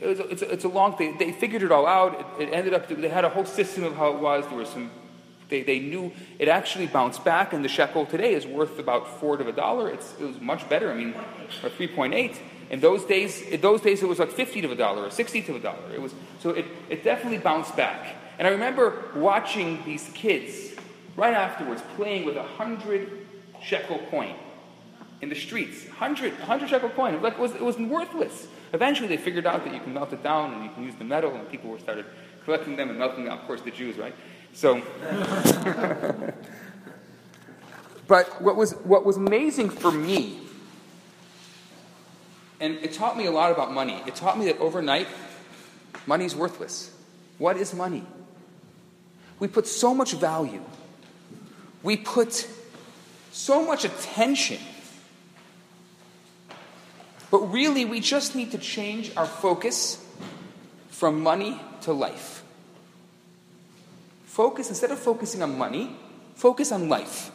It 0.00 0.06
was 0.06 0.20
a, 0.20 0.28
it's, 0.28 0.42
a, 0.42 0.50
it's 0.50 0.64
a 0.64 0.68
long 0.68 0.96
thing. 0.96 1.18
They 1.18 1.32
figured 1.32 1.62
it 1.62 1.70
all 1.70 1.86
out. 1.86 2.38
It, 2.38 2.48
it, 2.48 2.52
ended 2.52 2.72
up, 2.72 2.88
they 2.88 3.08
had 3.08 3.24
a 3.24 3.28
whole 3.28 3.44
system 3.44 3.84
of 3.84 3.96
how 3.96 4.14
it 4.14 4.18
was. 4.18 4.46
There 4.46 4.56
was 4.56 4.70
some, 4.70 4.90
they, 5.48 5.62
they 5.62 5.78
knew 5.78 6.12
it 6.38 6.48
actually 6.48 6.86
bounced 6.86 7.24
back, 7.24 7.52
and 7.52 7.64
the 7.64 7.68
shekel 7.68 8.06
today 8.06 8.34
is 8.34 8.46
worth 8.46 8.78
about 8.78 9.20
four 9.20 9.36
to 9.36 9.48
a 9.48 9.52
dollar. 9.52 9.90
It's, 9.90 10.14
it 10.20 10.24
was 10.24 10.40
much 10.40 10.68
better. 10.68 10.90
I 10.90 10.94
mean, 10.94 11.14
or 11.62 11.70
3.8. 11.70 12.36
In 12.70 12.80
those 12.80 13.04
days, 13.04 13.40
in 13.42 13.60
those 13.60 13.80
days, 13.80 14.02
it 14.02 14.08
was 14.08 14.18
like 14.18 14.30
50 14.30 14.60
to 14.62 14.72
a 14.72 14.76
dollar 14.76 15.04
or 15.04 15.10
60 15.10 15.42
to 15.42 15.56
a 15.56 15.58
dollar. 15.58 15.92
It 15.94 16.02
was, 16.02 16.14
so 16.40 16.50
it, 16.50 16.66
it 16.90 17.02
definitely 17.02 17.38
bounced 17.38 17.76
back. 17.76 18.16
And 18.38 18.46
I 18.46 18.50
remember 18.50 19.10
watching 19.16 19.82
these 19.84 20.10
kids 20.14 20.74
right 21.16 21.34
afterwards 21.34 21.82
playing 21.96 22.26
with 22.26 22.36
a 22.36 22.42
hundred 22.42 23.26
shekel 23.62 24.00
coin 24.10 24.34
in 25.22 25.30
the 25.30 25.34
streets. 25.34 25.84
100, 25.86 26.32
100 26.32 26.68
shekel 26.68 26.90
coin. 26.90 27.20
Like, 27.22 27.34
it, 27.34 27.38
was, 27.38 27.54
it 27.54 27.64
was 27.64 27.78
worthless. 27.78 28.46
Eventually, 28.72 29.08
they 29.08 29.16
figured 29.16 29.46
out 29.46 29.64
that 29.64 29.72
you 29.72 29.80
can 29.80 29.94
melt 29.94 30.12
it 30.12 30.22
down 30.22 30.52
and 30.52 30.62
you 30.62 30.70
can 30.70 30.84
use 30.84 30.94
the 30.96 31.04
metal, 31.04 31.34
and 31.34 31.48
people 31.50 31.70
were 31.70 31.78
started 31.78 32.04
collecting 32.44 32.76
them 32.76 32.90
and 32.90 32.98
melting 32.98 33.24
them. 33.24 33.38
Of 33.38 33.46
course, 33.46 33.62
the 33.62 33.70
Jews, 33.70 33.96
right? 33.96 34.14
So, 34.58 34.82
but 38.08 38.42
what 38.42 38.56
was 38.56 38.72
what 38.82 39.04
was 39.04 39.16
amazing 39.16 39.70
for 39.70 39.92
me, 39.92 40.40
and 42.58 42.74
it 42.78 42.92
taught 42.92 43.16
me 43.16 43.26
a 43.26 43.30
lot 43.30 43.52
about 43.52 43.72
money. 43.72 44.02
It 44.06 44.16
taught 44.16 44.36
me 44.36 44.46
that 44.46 44.58
overnight, 44.58 45.06
money 46.06 46.24
is 46.24 46.34
worthless. 46.34 46.90
What 47.38 47.56
is 47.56 47.72
money? 47.72 48.04
We 49.38 49.46
put 49.46 49.68
so 49.68 49.94
much 49.94 50.14
value. 50.14 50.64
We 51.84 51.96
put 51.96 52.48
so 53.30 53.64
much 53.64 53.84
attention 53.84 54.58
but 57.30 57.52
really, 57.52 57.84
we 57.84 58.00
just 58.00 58.34
need 58.34 58.52
to 58.52 58.58
change 58.58 59.12
our 59.16 59.26
focus 59.26 60.04
from 60.88 61.22
money 61.22 61.60
to 61.82 61.92
life. 61.92 62.42
Focus, 64.38 64.68
instead 64.68 64.92
of 64.92 65.00
focusing 65.00 65.42
on 65.42 65.58
money, 65.58 65.96
focus 66.36 66.70
on 66.70 66.88
life. 66.88 67.32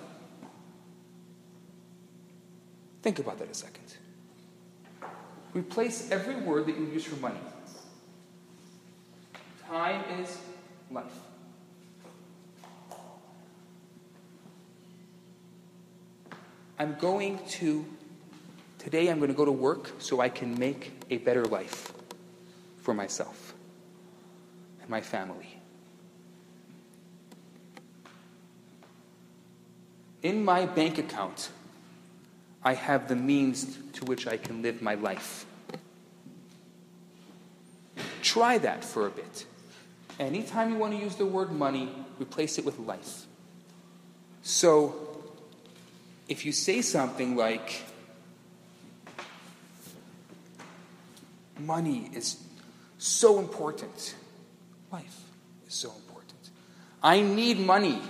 Think 3.01 3.19
about 3.19 3.39
that 3.39 3.51
a 3.51 3.53
second. 3.53 3.97
Replace 5.53 6.09
every 6.11 6.35
word 6.35 6.65
that 6.67 6.77
you 6.77 6.85
use 6.85 7.03
for 7.03 7.17
money. 7.17 7.41
Time 9.67 10.01
is 10.21 10.37
life. 10.89 11.11
I'm 16.79 16.95
going 17.01 17.37
to 17.59 17.85
Today 18.79 19.09
I'm 19.09 19.17
going 19.17 19.29
to 19.29 19.35
go 19.35 19.43
to 19.43 19.51
work 19.51 19.91
so 19.99 20.21
I 20.21 20.29
can 20.29 20.57
make 20.57 20.93
a 21.09 21.17
better 21.17 21.43
life 21.43 21.91
for 22.77 22.93
myself 22.93 23.53
and 24.79 24.89
my 24.89 25.01
family. 25.01 25.62
In 30.23 30.43
my 30.43 30.65
bank 30.65 30.97
account, 30.97 31.49
I 32.63 32.73
have 32.73 33.07
the 33.07 33.15
means 33.15 33.77
to 33.93 34.05
which 34.05 34.25
I 34.25 34.37
can 34.37 34.61
live 34.61 34.81
my 34.81 34.95
life. 34.95 35.45
Try 38.21 38.57
that 38.57 38.83
for 38.83 39.05
a 39.05 39.11
bit. 39.11 39.45
Anytime 40.19 40.71
you 40.71 40.77
want 40.77 40.93
to 40.93 40.99
use 40.99 41.15
the 41.15 41.25
word 41.25 41.51
money, 41.51 41.89
replace 42.19 42.57
it 42.57 42.65
with 42.65 42.79
life. 42.79 43.25
So, 44.41 44.95
if 46.29 46.45
you 46.45 46.51
say 46.51 46.81
something 46.81 47.35
like, 47.35 47.83
Money 51.59 52.09
is 52.13 52.43
so 52.97 53.39
important. 53.39 54.15
Life 54.91 55.21
is 55.67 55.73
so 55.73 55.93
important. 55.95 56.49
I 57.01 57.21
need 57.21 57.59
money. 57.59 58.01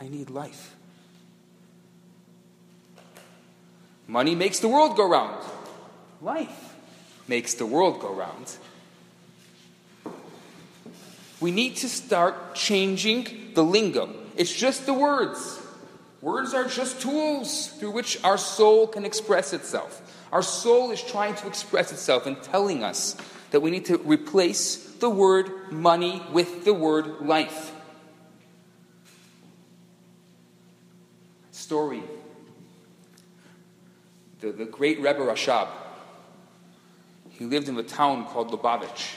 I 0.00 0.08
need 0.08 0.30
life. 0.30 0.74
Money 4.06 4.34
makes 4.34 4.58
the 4.58 4.68
world 4.68 4.96
go 4.96 5.08
round. 5.08 5.44
Life 6.22 6.74
makes 7.28 7.54
the 7.54 7.66
world 7.66 8.00
go 8.00 8.12
round. 8.12 8.56
We 11.38 11.50
need 11.50 11.76
to 11.76 11.88
start 11.88 12.54
changing 12.54 13.52
the 13.54 13.62
lingo. 13.62 14.12
It's 14.36 14.52
just 14.52 14.86
the 14.86 14.94
words. 14.94 15.60
Words 16.20 16.54
are 16.54 16.64
just 16.64 17.00
tools 17.00 17.68
through 17.68 17.92
which 17.92 18.22
our 18.24 18.36
soul 18.36 18.86
can 18.86 19.04
express 19.04 19.52
itself. 19.52 20.02
Our 20.32 20.42
soul 20.42 20.90
is 20.90 21.02
trying 21.02 21.34
to 21.36 21.46
express 21.46 21.92
itself 21.92 22.26
and 22.26 22.42
telling 22.42 22.82
us 22.84 23.16
that 23.52 23.60
we 23.60 23.70
need 23.70 23.86
to 23.86 23.98
replace 23.98 24.76
the 24.76 25.10
word 25.10 25.72
money 25.72 26.22
with 26.32 26.64
the 26.64 26.74
word 26.74 27.20
life. 27.20 27.72
Story. 31.70 32.02
The, 34.40 34.50
the 34.50 34.64
great 34.64 34.98
Rebbe 34.98 35.20
Rashab. 35.20 35.68
He 37.28 37.44
lived 37.44 37.68
in 37.68 37.78
a 37.78 37.84
town 37.84 38.26
called 38.26 38.50
Lubavitch. 38.50 39.14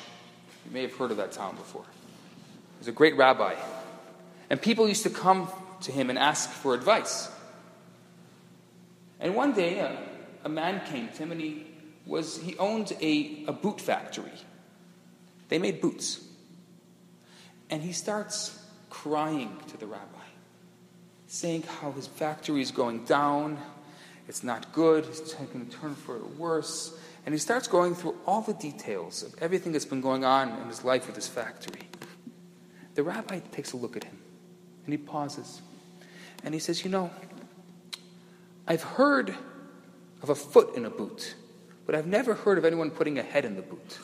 You 0.67 0.71
may 0.71 0.83
have 0.83 0.93
heard 0.95 1.09
of 1.09 1.17
that 1.17 1.31
town 1.31 1.55
before. 1.55 1.81
He 1.81 2.77
was 2.77 2.87
a 2.87 2.91
great 2.91 3.17
rabbi. 3.17 3.55
And 4.51 4.61
people 4.61 4.87
used 4.87 5.01
to 5.01 5.09
come 5.09 5.49
to 5.81 5.91
him 5.91 6.11
and 6.11 6.19
ask 6.19 6.47
for 6.47 6.75
advice. 6.75 7.27
And 9.19 9.35
one 9.35 9.53
day, 9.53 9.79
uh, 9.79 9.95
a 10.43 10.49
man 10.49 10.85
came 10.85 11.07
to 11.07 11.13
him 11.15 11.31
and 11.31 11.41
he 11.41 11.65
was 12.05 12.39
he 12.39 12.55
owned 12.59 12.93
a, 13.01 13.45
a 13.47 13.51
boot 13.51 13.81
factory. 13.81 14.37
They 15.49 15.57
made 15.57 15.81
boots. 15.81 16.23
And 17.71 17.81
he 17.81 17.93
starts 17.93 18.63
crying 18.91 19.57
to 19.69 19.77
the 19.77 19.87
rabbi, 19.87 20.22
saying 21.33 21.63
how 21.63 21.91
his 21.93 22.05
factory 22.05 22.61
is 22.61 22.69
going 22.69 23.03
down, 23.05 23.57
it's 24.27 24.43
not 24.43 24.71
good, 24.71 25.03
it's 25.05 25.33
taking 25.33 25.61
a 25.61 25.65
turn 25.65 25.95
for 25.95 26.19
worse. 26.37 26.95
And 27.25 27.33
he 27.33 27.39
starts 27.39 27.67
going 27.67 27.95
through 27.95 28.15
all 28.27 28.41
the 28.41 28.53
details 28.53 29.23
of 29.23 29.33
everything 29.41 29.71
that's 29.71 29.83
been 29.83 29.99
going 29.99 30.23
on 30.23 30.49
in 30.61 30.67
his 30.67 30.83
life 30.83 31.07
with 31.07 31.15
his 31.15 31.27
factory. 31.27 31.89
The 32.93 33.01
rabbi 33.01 33.39
takes 33.51 33.73
a 33.73 33.77
look 33.77 33.97
at 33.97 34.03
him 34.03 34.15
and 34.85 34.93
he 34.93 34.97
pauses 34.97 35.63
and 36.43 36.53
he 36.53 36.59
says, 36.59 36.83
You 36.85 36.91
know, 36.91 37.09
I've 38.67 38.83
heard 38.83 39.33
of 40.21 40.29
a 40.29 40.35
foot 40.35 40.75
in 40.75 40.85
a 40.85 40.91
boot, 40.91 41.33
but 41.87 41.95
I've 41.95 42.05
never 42.05 42.35
heard 42.35 42.59
of 42.59 42.65
anyone 42.65 42.91
putting 42.91 43.17
a 43.17 43.23
head 43.23 43.43
in 43.43 43.55
the 43.55 43.63
boot. 43.63 43.97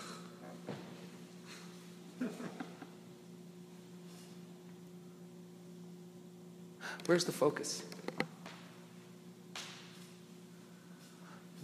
Where's 7.09 7.25
the 7.25 7.31
focus? 7.31 7.81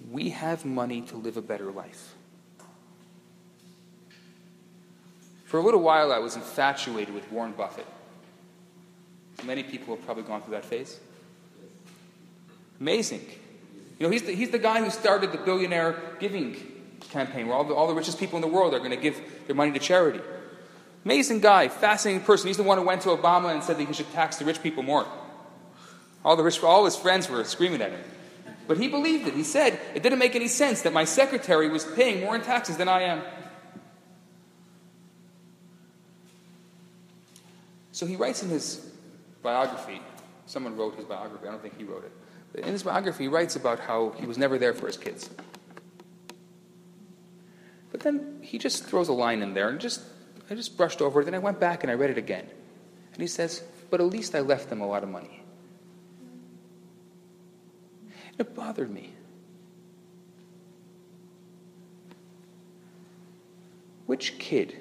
We 0.10 0.32
have 0.32 0.66
money 0.66 1.02
to 1.02 1.18
live 1.18 1.38
a 1.38 1.42
better 1.44 1.72
life. 1.72 2.16
For 5.44 5.60
a 5.60 5.62
little 5.62 5.82
while, 5.82 6.12
I 6.12 6.18
was 6.18 6.36
infatuated 6.36 7.14
with 7.14 7.32
Warren 7.32 7.52
Buffett. 7.52 7.86
Many 9.44 9.62
people 9.62 9.96
have 9.96 10.04
probably 10.04 10.24
gone 10.24 10.42
through 10.42 10.56
that 10.56 10.66
phase. 10.66 11.00
Amazing. 12.82 13.22
You 14.00 14.08
know, 14.08 14.12
he's 14.12 14.24
the, 14.24 14.32
he's 14.32 14.50
the 14.50 14.58
guy 14.58 14.84
who 14.84 14.90
started 14.90 15.32
the 15.32 15.38
billionaire 15.38 15.96
giving 16.20 16.58
campaign, 17.12 17.46
where 17.46 17.56
all 17.56 17.66
the, 17.66 17.76
all 17.76 17.88
the 17.88 17.94
richest 17.94 18.20
people 18.20 18.38
in 18.38 18.42
the 18.42 18.48
world 18.48 18.74
are 18.74 18.80
going 18.80 18.90
to 18.90 18.98
give 18.98 19.22
their 19.46 19.56
money 19.56 19.72
to 19.74 19.80
charity. 19.80 20.22
Amazing 21.04 21.42
guy, 21.42 21.68
fascinating 21.68 22.26
person. 22.26 22.48
He's 22.48 22.58
the 22.58 22.64
one 22.64 22.80
who 22.80 22.84
went 22.84 23.04
to 23.04 23.10
Obama 23.10 23.54
and 23.54 23.64
said 23.64 23.78
that 23.78 23.88
he 23.88 23.94
should 23.94 24.12
tax 24.12 24.38
the 24.38 24.46
rich 24.46 24.64
people 24.64 24.82
more. 24.82 25.06
All 26.26 26.36
the 26.36 26.44
rich, 26.44 26.62
all 26.64 26.86
his 26.86 26.96
friends 26.96 27.30
were 27.30 27.44
screaming 27.44 27.84
at 27.84 27.92
him. 27.92 28.02
But 28.68 28.78
he 28.78 28.88
believed 28.88 29.28
it. 29.28 29.36
He 29.36 29.44
said 29.44 29.80
it 29.94 30.02
didn't 30.02 30.18
make 30.18 30.36
any 30.36 30.48
sense 30.48 30.82
that 30.82 30.92
my 30.92 31.06
secretary 31.06 31.70
was 31.70 31.86
paying 31.86 32.22
more 32.22 32.36
in 32.36 32.42
taxes 32.42 32.78
than 32.78 32.88
I 32.88 33.04
am. 33.04 33.22
So 37.92 38.08
he 38.08 38.16
writes 38.16 38.42
in 38.42 38.50
his 38.50 38.92
biography, 39.44 40.02
someone 40.48 40.76
wrote 40.76 40.96
his 40.96 41.06
biography, 41.06 41.48
I 41.48 41.52
don't 41.52 41.62
think 41.62 41.78
he 41.78 41.84
wrote 41.84 42.04
it. 42.04 42.12
But 42.52 42.62
in 42.62 42.72
his 42.72 42.82
biography, 42.82 43.26
he 43.26 43.28
writes 43.28 43.56
about 43.56 43.80
how 43.80 44.16
he 44.18 44.26
was 44.26 44.38
never 44.38 44.58
there 44.58 44.74
for 44.74 44.88
his 44.88 44.98
kids. 44.98 45.30
But 47.92 48.00
then 48.02 48.40
he 48.42 48.58
just 48.58 48.84
throws 48.84 49.10
a 49.10 49.14
line 49.14 49.44
in 49.44 49.54
there 49.54 49.70
and 49.70 49.80
just 49.80 50.02
I 50.50 50.56
just 50.56 50.76
brushed 50.76 51.02
over 51.02 51.22
it, 51.22 51.26
then 51.26 51.36
I 51.36 51.40
went 51.40 51.60
back 51.60 51.84
and 51.84 51.92
I 51.92 51.94
read 51.94 52.10
it 52.10 52.18
again. 52.18 52.48
And 53.14 53.22
he 53.22 53.28
says, 53.28 53.64
But 53.92 54.02
at 54.02 54.08
least 54.08 54.34
I 54.34 54.40
left 54.40 54.70
them 54.70 54.82
a 54.82 54.88
lot 54.88 55.04
of 55.04 55.10
money. 55.10 55.45
It 58.38 58.54
bothered 58.54 58.92
me. 58.92 59.14
Which 64.06 64.38
kid 64.38 64.76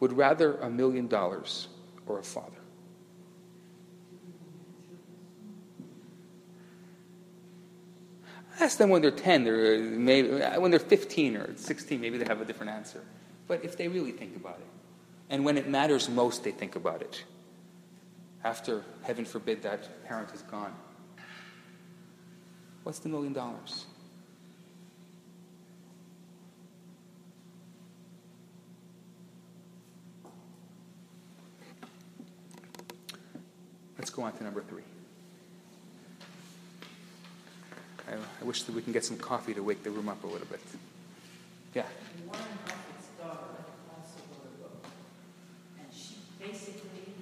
would 0.00 0.12
rather 0.12 0.56
a 0.56 0.70
million 0.70 1.06
dollars 1.06 1.68
or 2.06 2.18
a 2.18 2.22
father? 2.22 2.56
Ask 8.60 8.78
them 8.78 8.90
when 8.90 9.02
they're 9.02 9.10
10, 9.10 9.44
they're 9.44 9.74
uh, 9.74 9.78
maybe, 9.78 10.42
uh, 10.42 10.60
when 10.60 10.70
they're 10.70 10.78
15 10.78 11.36
or 11.36 11.56
16, 11.56 12.00
maybe 12.00 12.16
they 12.18 12.24
have 12.26 12.40
a 12.40 12.44
different 12.44 12.70
answer. 12.70 13.02
But 13.48 13.64
if 13.64 13.76
they 13.76 13.88
really 13.88 14.12
think 14.12 14.36
about 14.36 14.58
it, 14.60 14.66
and 15.30 15.44
when 15.44 15.58
it 15.58 15.68
matters 15.68 16.08
most, 16.08 16.44
they 16.44 16.52
think 16.52 16.76
about 16.76 17.02
it, 17.02 17.24
after, 18.44 18.84
heaven 19.02 19.24
forbid, 19.24 19.62
that 19.62 20.04
parent 20.04 20.32
is 20.32 20.42
gone, 20.42 20.74
what's 22.82 22.98
the 22.98 23.08
million 23.08 23.32
dollars? 23.32 23.86
Let's 33.98 34.10
go 34.10 34.22
on 34.22 34.32
to 34.32 34.44
number 34.44 34.62
three. 34.62 34.82
I, 38.08 38.14
I 38.14 38.44
wish 38.44 38.64
that 38.64 38.74
we 38.74 38.82
can 38.82 38.92
get 38.92 39.04
some 39.04 39.16
coffee 39.16 39.54
to 39.54 39.62
wake 39.62 39.84
the 39.84 39.90
room 39.90 40.08
up 40.08 40.24
a 40.24 40.26
little 40.26 40.46
bit. 40.48 40.60
Yeah. 41.72 41.84
Warren 42.26 42.42
Buffett's 42.66 43.08
daughter 43.16 43.38
also 43.88 44.20
wrote 44.32 44.50
a 44.52 44.62
book, 44.62 44.84
and 45.78 45.86
she 45.94 46.16
basically 46.38 47.14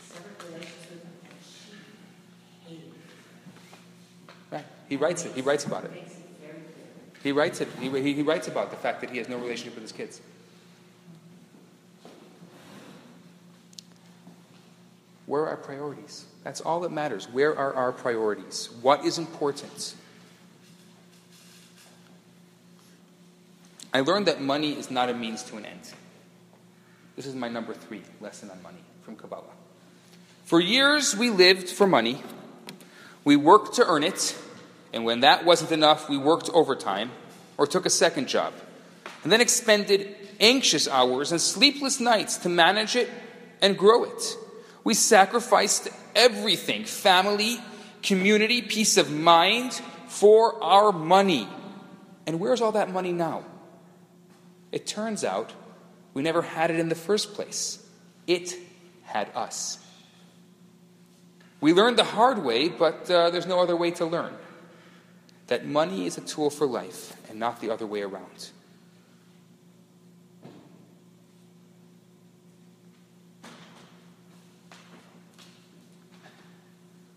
severed 0.00 0.42
relations 0.42 0.86
with 0.90 1.02
him, 1.02 1.12
and 1.22 1.38
she 1.44 1.72
hated 2.66 2.84
him. 2.86 2.94
Right. 4.50 4.64
He 4.92 4.98
writes 4.98 5.24
it. 5.24 5.32
He 5.32 5.40
writes 5.40 5.64
about 5.64 5.84
it. 5.84 5.90
He 7.22 7.32
writes 7.32 7.62
it. 7.62 7.68
He, 7.80 7.88
he, 7.88 8.12
he 8.12 8.20
writes 8.20 8.46
about 8.46 8.70
the 8.70 8.76
fact 8.76 9.00
that 9.00 9.08
he 9.08 9.16
has 9.16 9.26
no 9.26 9.38
relationship 9.38 9.74
with 9.74 9.84
his 9.84 9.92
kids. 9.92 10.20
Where 15.24 15.44
are 15.44 15.48
our 15.48 15.56
priorities? 15.56 16.26
That's 16.44 16.60
all 16.60 16.80
that 16.80 16.92
matters. 16.92 17.26
Where 17.26 17.56
are 17.56 17.72
our 17.72 17.90
priorities? 17.90 18.68
What 18.82 19.06
is 19.06 19.16
important? 19.16 19.94
I 23.94 24.00
learned 24.00 24.26
that 24.26 24.42
money 24.42 24.72
is 24.72 24.90
not 24.90 25.08
a 25.08 25.14
means 25.14 25.42
to 25.44 25.56
an 25.56 25.64
end. 25.64 25.90
This 27.16 27.24
is 27.24 27.34
my 27.34 27.48
number 27.48 27.72
three 27.72 28.02
lesson 28.20 28.50
on 28.50 28.62
money 28.62 28.84
from 29.04 29.16
Kabbalah. 29.16 29.54
For 30.44 30.60
years, 30.60 31.16
we 31.16 31.30
lived 31.30 31.70
for 31.70 31.86
money. 31.86 32.22
We 33.24 33.36
worked 33.36 33.76
to 33.76 33.86
earn 33.86 34.02
it. 34.02 34.36
And 34.92 35.04
when 35.04 35.20
that 35.20 35.44
wasn't 35.44 35.72
enough, 35.72 36.08
we 36.08 36.18
worked 36.18 36.50
overtime 36.50 37.10
or 37.56 37.66
took 37.66 37.86
a 37.86 37.90
second 37.90 38.28
job. 38.28 38.52
And 39.22 39.32
then 39.32 39.40
expended 39.40 40.14
anxious 40.40 40.88
hours 40.88 41.32
and 41.32 41.40
sleepless 41.40 42.00
nights 42.00 42.38
to 42.38 42.48
manage 42.48 42.96
it 42.96 43.08
and 43.60 43.78
grow 43.78 44.04
it. 44.04 44.36
We 44.84 44.94
sacrificed 44.94 45.88
everything 46.14 46.84
family, 46.84 47.58
community, 48.02 48.62
peace 48.62 48.96
of 48.96 49.10
mind 49.10 49.80
for 50.08 50.62
our 50.62 50.92
money. 50.92 51.48
And 52.26 52.40
where's 52.40 52.60
all 52.60 52.72
that 52.72 52.90
money 52.90 53.12
now? 53.12 53.44
It 54.72 54.86
turns 54.86 55.24
out 55.24 55.52
we 56.14 56.22
never 56.22 56.42
had 56.42 56.70
it 56.70 56.78
in 56.78 56.88
the 56.88 56.94
first 56.94 57.34
place. 57.34 57.84
It 58.26 58.54
had 59.04 59.30
us. 59.34 59.78
We 61.60 61.72
learned 61.72 61.96
the 61.96 62.04
hard 62.04 62.42
way, 62.42 62.68
but 62.68 63.08
uh, 63.10 63.30
there's 63.30 63.46
no 63.46 63.60
other 63.60 63.76
way 63.76 63.92
to 63.92 64.04
learn. 64.04 64.34
That 65.52 65.66
money 65.66 66.06
is 66.06 66.16
a 66.16 66.22
tool 66.22 66.48
for 66.48 66.66
life 66.66 67.14
and 67.28 67.38
not 67.38 67.60
the 67.60 67.68
other 67.68 67.86
way 67.86 68.00
around. 68.00 68.48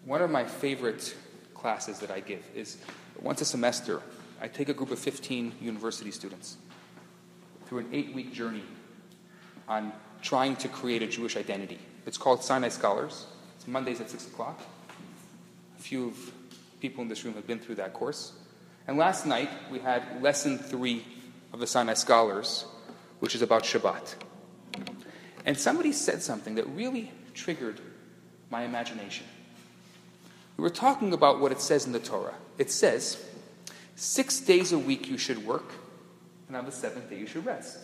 One 0.04 0.22
of 0.22 0.30
my 0.30 0.44
favorite 0.44 1.16
classes 1.54 2.00
that 2.00 2.12
I 2.12 2.20
give 2.20 2.44
is 2.54 2.76
once 3.22 3.40
a 3.40 3.46
semester, 3.46 4.02
I 4.42 4.50
take 4.50 4.68
a 4.68 4.74
group 4.74 4.92
of 4.92 5.00
15 5.00 5.54
university 5.62 6.12
students 6.12 6.58
through 7.68 7.78
an 7.78 7.90
eight 7.94 8.14
week 8.14 8.34
journey 8.34 8.66
on 9.70 9.94
trying 10.22 10.58
to 10.58 10.68
create 10.68 11.02
a 11.02 11.08
Jewish 11.08 11.38
identity. 11.38 11.80
It's 12.06 12.18
called 12.18 12.44
Sinai 12.44 12.68
Scholars. 12.68 13.28
It's 13.56 13.66
Mondays 13.66 14.02
at 14.02 14.10
6 14.10 14.28
o'clock. 14.28 14.60
A 15.80 15.82
few 15.82 16.10
of 16.10 16.35
people 16.86 17.02
in 17.02 17.08
this 17.08 17.26
room 17.26 17.34
have 17.34 17.48
been 17.48 17.58
through 17.58 17.74
that 17.74 17.94
course. 17.94 18.34
And 18.86 18.96
last 18.96 19.26
night, 19.26 19.50
we 19.72 19.80
had 19.80 20.22
lesson 20.22 20.60
three 20.60 21.04
of 21.52 21.60
the 21.60 21.66
Sinai 21.66 21.96
Scholars, 21.96 22.66
which 23.22 23.34
is 23.34 23.42
about 23.42 23.64
Shabbat. 23.64 24.14
And 25.48 25.58
somebody 25.58 25.92
said 25.92 26.22
something 26.22 26.54
that 26.56 26.68
really 26.68 27.12
triggered 27.34 27.82
my 28.52 28.66
imagination. 28.66 29.26
We 30.58 30.62
were 30.62 30.70
talking 30.70 31.12
about 31.12 31.40
what 31.40 31.52
it 31.52 31.60
says 31.60 31.88
in 31.88 31.92
the 31.92 32.00
Torah. 32.00 32.36
It 32.60 32.70
says, 32.70 33.26
six 33.96 34.40
days 34.40 34.72
a 34.72 34.78
week 34.78 35.10
you 35.10 35.18
should 35.18 35.44
work, 35.44 35.72
and 36.48 36.56
on 36.56 36.68
the 36.68 36.72
seventh 36.72 37.10
day 37.10 37.18
you 37.18 37.26
should 37.26 37.48
rest. 37.48 37.80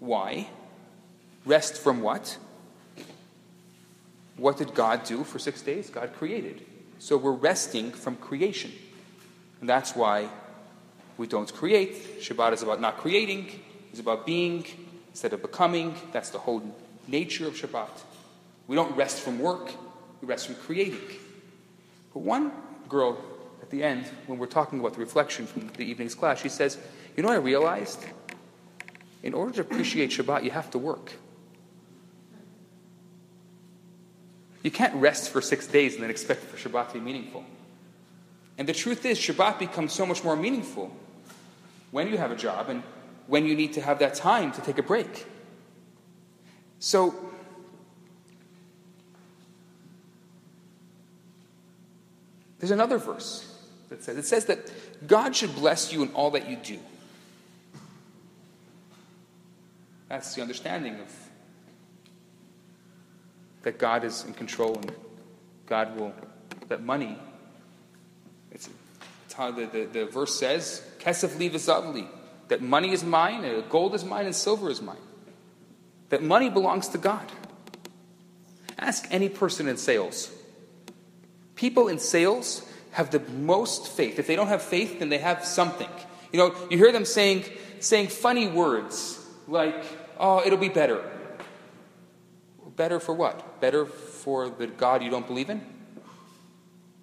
Why? 0.00 0.48
Rest 1.46 1.80
from 1.80 2.02
what? 2.02 2.36
What 4.36 4.56
did 4.56 4.74
God 4.74 5.04
do 5.04 5.22
for 5.22 5.38
six 5.38 5.62
days? 5.62 5.88
God 5.88 6.12
created. 6.14 6.66
So 7.02 7.16
we're 7.16 7.32
resting 7.32 7.90
from 7.90 8.14
creation. 8.14 8.70
And 9.58 9.68
that's 9.68 9.96
why 9.96 10.28
we 11.18 11.26
don't 11.26 11.52
create. 11.52 12.20
Shabbat 12.20 12.52
is 12.52 12.62
about 12.62 12.80
not 12.80 12.98
creating, 12.98 13.50
it's 13.90 13.98
about 13.98 14.24
being 14.24 14.64
instead 15.10 15.32
of 15.32 15.42
becoming. 15.42 15.96
That's 16.12 16.30
the 16.30 16.38
whole 16.38 16.62
nature 17.08 17.48
of 17.48 17.54
Shabbat. 17.54 17.90
We 18.68 18.76
don't 18.76 18.96
rest 18.96 19.18
from 19.18 19.40
work, 19.40 19.72
we 20.20 20.28
rest 20.28 20.46
from 20.46 20.54
creating. 20.54 21.00
But 22.14 22.20
one 22.20 22.52
girl 22.88 23.18
at 23.60 23.70
the 23.70 23.82
end, 23.82 24.06
when 24.28 24.38
we're 24.38 24.46
talking 24.46 24.78
about 24.78 24.92
the 24.92 25.00
reflection 25.00 25.48
from 25.48 25.72
the 25.76 25.82
evening's 25.82 26.14
class, 26.14 26.40
she 26.40 26.48
says, 26.48 26.78
You 27.16 27.24
know 27.24 27.30
what 27.30 27.34
I 27.34 27.40
realized? 27.40 27.98
In 29.24 29.34
order 29.34 29.52
to 29.54 29.60
appreciate 29.62 30.10
Shabbat, 30.10 30.44
you 30.44 30.52
have 30.52 30.70
to 30.70 30.78
work. 30.78 31.14
You 34.62 34.70
can't 34.70 34.94
rest 34.94 35.30
for 35.30 35.40
six 35.40 35.66
days 35.66 35.94
and 35.94 36.02
then 36.02 36.10
expect 36.10 36.44
for 36.44 36.56
Shabbat 36.56 36.88
to 36.88 36.94
be 36.94 37.00
meaningful. 37.00 37.44
And 38.58 38.68
the 38.68 38.72
truth 38.72 39.04
is, 39.04 39.18
Shabbat 39.18 39.58
becomes 39.58 39.92
so 39.92 40.06
much 40.06 40.22
more 40.22 40.36
meaningful 40.36 40.94
when 41.90 42.08
you 42.08 42.16
have 42.16 42.30
a 42.30 42.36
job 42.36 42.68
and 42.68 42.82
when 43.26 43.44
you 43.46 43.56
need 43.56 43.72
to 43.74 43.80
have 43.80 43.98
that 43.98 44.14
time 44.14 44.52
to 44.52 44.60
take 44.60 44.78
a 44.78 44.82
break. 44.82 45.26
So, 46.78 47.14
there's 52.58 52.70
another 52.70 52.98
verse 52.98 53.48
that 53.88 54.02
says 54.02 54.16
it 54.16 54.26
says 54.26 54.44
that 54.46 54.70
God 55.06 55.34
should 55.34 55.54
bless 55.54 55.92
you 55.92 56.02
in 56.02 56.10
all 56.12 56.30
that 56.32 56.48
you 56.48 56.56
do. 56.56 56.78
That's 60.08 60.34
the 60.34 60.42
understanding 60.42 61.00
of 61.00 61.31
that 63.62 63.78
God 63.78 64.04
is 64.04 64.24
in 64.24 64.34
control 64.34 64.76
and 64.76 64.92
God 65.66 65.98
will, 65.98 66.12
that 66.68 66.82
money, 66.82 67.18
it's, 68.50 68.68
it's 69.24 69.34
how 69.34 69.50
the, 69.50 69.66
the, 69.66 69.84
the 69.84 70.06
verse 70.06 70.38
says, 70.38 70.82
Kesef 70.98 71.30
v'zavli, 71.30 72.06
that 72.48 72.60
money 72.60 72.92
is 72.92 73.02
mine, 73.02 73.44
and 73.44 73.68
gold 73.70 73.94
is 73.94 74.04
mine, 74.04 74.26
and 74.26 74.34
silver 74.34 74.68
is 74.68 74.82
mine. 74.82 74.96
that 76.10 76.22
money 76.22 76.50
belongs 76.50 76.88
to 76.88 76.98
God. 76.98 77.32
Ask 78.78 79.06
any 79.10 79.28
person 79.28 79.68
in 79.68 79.76
sales. 79.78 80.30
People 81.54 81.88
in 81.88 81.98
sales 81.98 82.68
have 82.90 83.10
the 83.10 83.20
most 83.20 83.88
faith. 83.88 84.18
If 84.18 84.26
they 84.26 84.36
don't 84.36 84.48
have 84.48 84.60
faith, 84.60 84.98
then 84.98 85.08
they 85.08 85.18
have 85.18 85.44
something. 85.44 85.88
You 86.32 86.38
know, 86.38 86.54
you 86.70 86.76
hear 86.76 86.92
them 86.92 87.04
saying, 87.04 87.44
saying 87.80 88.08
funny 88.08 88.48
words 88.48 89.18
like, 89.48 89.84
oh, 90.18 90.42
it'll 90.44 90.58
be 90.58 90.68
better. 90.68 91.02
Better 92.82 92.98
for 92.98 93.14
what? 93.14 93.60
Better 93.60 93.86
for 93.86 94.48
the 94.48 94.66
God 94.66 95.04
you 95.04 95.10
don't 95.10 95.24
believe 95.24 95.50
in? 95.50 95.64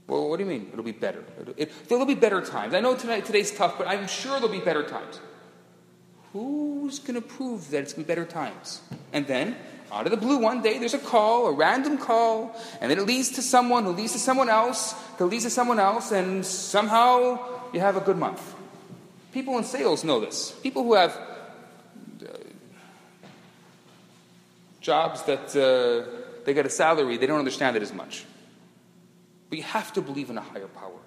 Well, 0.07 0.27
what 0.27 0.36
do 0.36 0.43
you 0.43 0.49
mean? 0.49 0.67
It'll 0.73 0.84
be 0.84 0.91
better. 0.91 1.23
It, 1.55 1.71
there'll 1.88 2.05
be 2.05 2.15
better 2.15 2.41
times. 2.41 2.73
I 2.73 2.82
know 2.82 2.97
tonight, 2.97 3.23
today's 3.23 3.49
tough, 3.49 3.77
but 3.77 3.88
I'm 3.88 4.05
sure 4.05 4.41
there'll 4.41 4.49
be 4.49 4.59
better 4.59 4.84
times. 4.84 5.21
Who's 6.34 6.99
going 6.99 7.15
to 7.15 7.25
prove 7.25 7.69
that 7.69 7.84
it's 7.84 7.93
going 7.93 8.03
to 8.03 8.07
be 8.09 8.13
better 8.13 8.25
times? 8.25 8.82
And 9.13 9.25
then, 9.25 9.55
out 9.89 10.03
of 10.03 10.11
the 10.11 10.17
blue, 10.17 10.39
one 10.39 10.61
day 10.61 10.80
there's 10.80 10.95
a 10.95 10.99
call, 10.99 11.47
a 11.47 11.53
random 11.53 11.97
call, 11.97 12.53
and 12.82 12.91
then 12.91 12.99
it 12.99 13.05
leads 13.05 13.30
to 13.39 13.41
someone 13.41 13.86
who 13.86 13.91
leads 13.91 14.11
to 14.11 14.19
someone 14.19 14.49
else, 14.49 14.93
who 15.17 15.27
leads 15.27 15.45
to 15.45 15.49
someone 15.49 15.80
else, 15.80 16.11
and 16.11 16.45
somehow 16.45 17.39
you 17.71 17.80
have 17.80 17.95
a 17.95 18.01
good 18.01 18.17
month. 18.17 18.53
People 19.32 19.57
in 19.57 19.63
sales 19.63 20.03
know 20.03 20.19
this. 20.19 20.51
People 20.61 20.84
who 20.84 20.95
have 20.95 21.15
uh, 21.15 22.36
jobs 24.82 25.23
that 25.23 25.55
uh, 25.55 26.43
they 26.45 26.53
get 26.53 26.65
a 26.65 26.69
salary, 26.69 27.17
they 27.17 27.27
don't 27.27 27.39
understand 27.39 27.75
it 27.75 27.82
as 27.82 27.93
much. 27.93 28.25
But 29.49 29.57
you 29.57 29.63
have 29.63 29.93
to 29.93 30.01
believe 30.01 30.30
in 30.30 30.38
a 30.38 30.41
higher 30.41 30.67
power. 30.67 30.99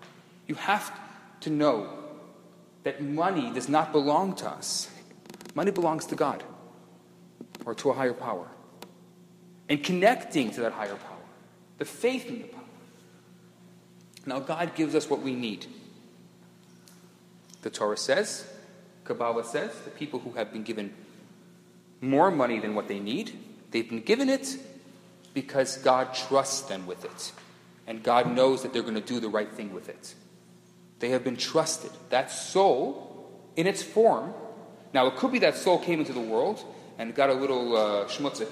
You 0.46 0.56
have 0.56 0.92
to 1.40 1.50
know 1.50 1.88
that 2.82 3.02
money 3.02 3.52
does 3.52 3.68
not 3.68 3.92
belong 3.92 4.34
to 4.36 4.48
us. 4.48 4.90
Money 5.54 5.70
belongs 5.70 6.06
to 6.06 6.14
God 6.14 6.42
or 7.64 7.74
to 7.76 7.90
a 7.90 7.92
higher 7.92 8.14
power. 8.14 8.48
And 9.68 9.82
connecting 9.82 10.50
to 10.52 10.60
that 10.62 10.72
higher 10.72 10.96
power, 10.96 11.24
the 11.78 11.84
faith 11.84 12.26
in 12.26 12.42
the 12.42 12.48
power. 12.48 12.62
Now, 14.26 14.40
God 14.40 14.74
gives 14.74 14.94
us 14.94 15.08
what 15.08 15.20
we 15.20 15.34
need. 15.34 15.66
The 17.62 17.70
Torah 17.70 17.96
says, 17.96 18.46
Kabbalah 19.04 19.44
says, 19.44 19.72
the 19.84 19.90
people 19.90 20.18
who 20.20 20.32
have 20.32 20.52
been 20.52 20.62
given 20.62 20.92
more 22.00 22.30
money 22.30 22.58
than 22.58 22.74
what 22.74 22.88
they 22.88 22.98
need, 22.98 23.38
they've 23.72 23.88
been 23.88 24.02
given 24.02 24.28
it 24.28 24.56
because 25.34 25.78
God 25.78 26.14
trusts 26.14 26.62
them 26.62 26.86
with 26.86 27.04
it. 27.04 27.32
And 27.86 28.02
God 28.02 28.30
knows 28.32 28.62
that 28.62 28.72
they're 28.72 28.82
going 28.82 28.94
to 28.94 29.00
do 29.00 29.18
the 29.18 29.28
right 29.28 29.50
thing 29.50 29.74
with 29.74 29.88
it. 29.88 30.14
They 31.00 31.10
have 31.10 31.24
been 31.24 31.36
trusted. 31.36 31.90
That 32.10 32.30
soul, 32.30 33.28
in 33.56 33.66
its 33.66 33.82
form, 33.82 34.32
now 34.94 35.06
it 35.06 35.16
could 35.16 35.32
be 35.32 35.40
that 35.40 35.56
soul 35.56 35.78
came 35.78 35.98
into 35.98 36.12
the 36.12 36.20
world 36.20 36.64
and 36.98 37.14
got 37.14 37.30
a 37.30 37.34
little 37.34 37.76
uh, 37.76 38.06
schmutzig, 38.06 38.48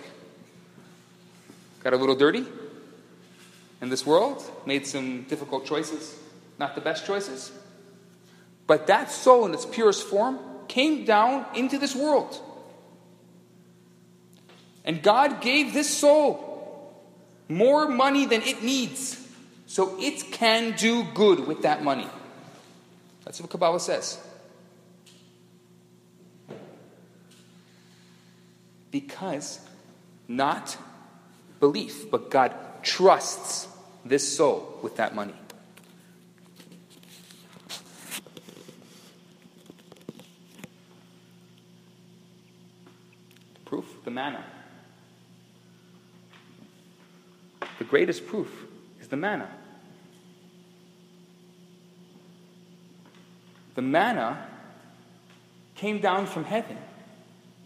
got 1.84 1.92
a 1.92 1.96
little 1.96 2.16
dirty 2.16 2.44
in 3.80 3.88
this 3.88 4.04
world, 4.04 4.42
made 4.66 4.86
some 4.86 5.22
difficult 5.24 5.64
choices, 5.64 6.18
not 6.58 6.74
the 6.74 6.80
best 6.80 7.06
choices. 7.06 7.52
But 8.66 8.86
that 8.88 9.10
soul, 9.10 9.46
in 9.46 9.54
its 9.54 9.66
purest 9.66 10.06
form, 10.06 10.38
came 10.68 11.04
down 11.04 11.46
into 11.54 11.78
this 11.78 11.94
world. 11.94 12.40
And 14.90 15.04
God 15.04 15.40
gave 15.40 15.72
this 15.72 15.88
soul 15.88 16.92
more 17.48 17.86
money 17.88 18.26
than 18.26 18.42
it 18.42 18.64
needs 18.64 19.24
so 19.68 19.96
it 20.00 20.32
can 20.32 20.72
do 20.72 21.04
good 21.14 21.46
with 21.46 21.62
that 21.62 21.84
money. 21.84 22.08
That's 23.24 23.40
what 23.40 23.50
Kabbalah 23.50 23.78
says. 23.78 24.18
Because 28.90 29.60
not 30.26 30.76
belief, 31.60 32.10
but 32.10 32.28
God 32.28 32.52
trusts 32.82 33.68
this 34.04 34.36
soul 34.36 34.76
with 34.82 34.96
that 34.96 35.14
money. 35.14 35.34
Proof 43.66 43.86
the 44.04 44.10
manna. 44.10 44.44
The 47.80 47.86
greatest 47.86 48.26
proof 48.26 48.66
is 49.00 49.08
the 49.08 49.16
manna. 49.16 49.48
The 53.74 53.80
manna 53.80 54.46
came 55.76 55.98
down 55.98 56.26
from 56.26 56.44
heaven 56.44 56.76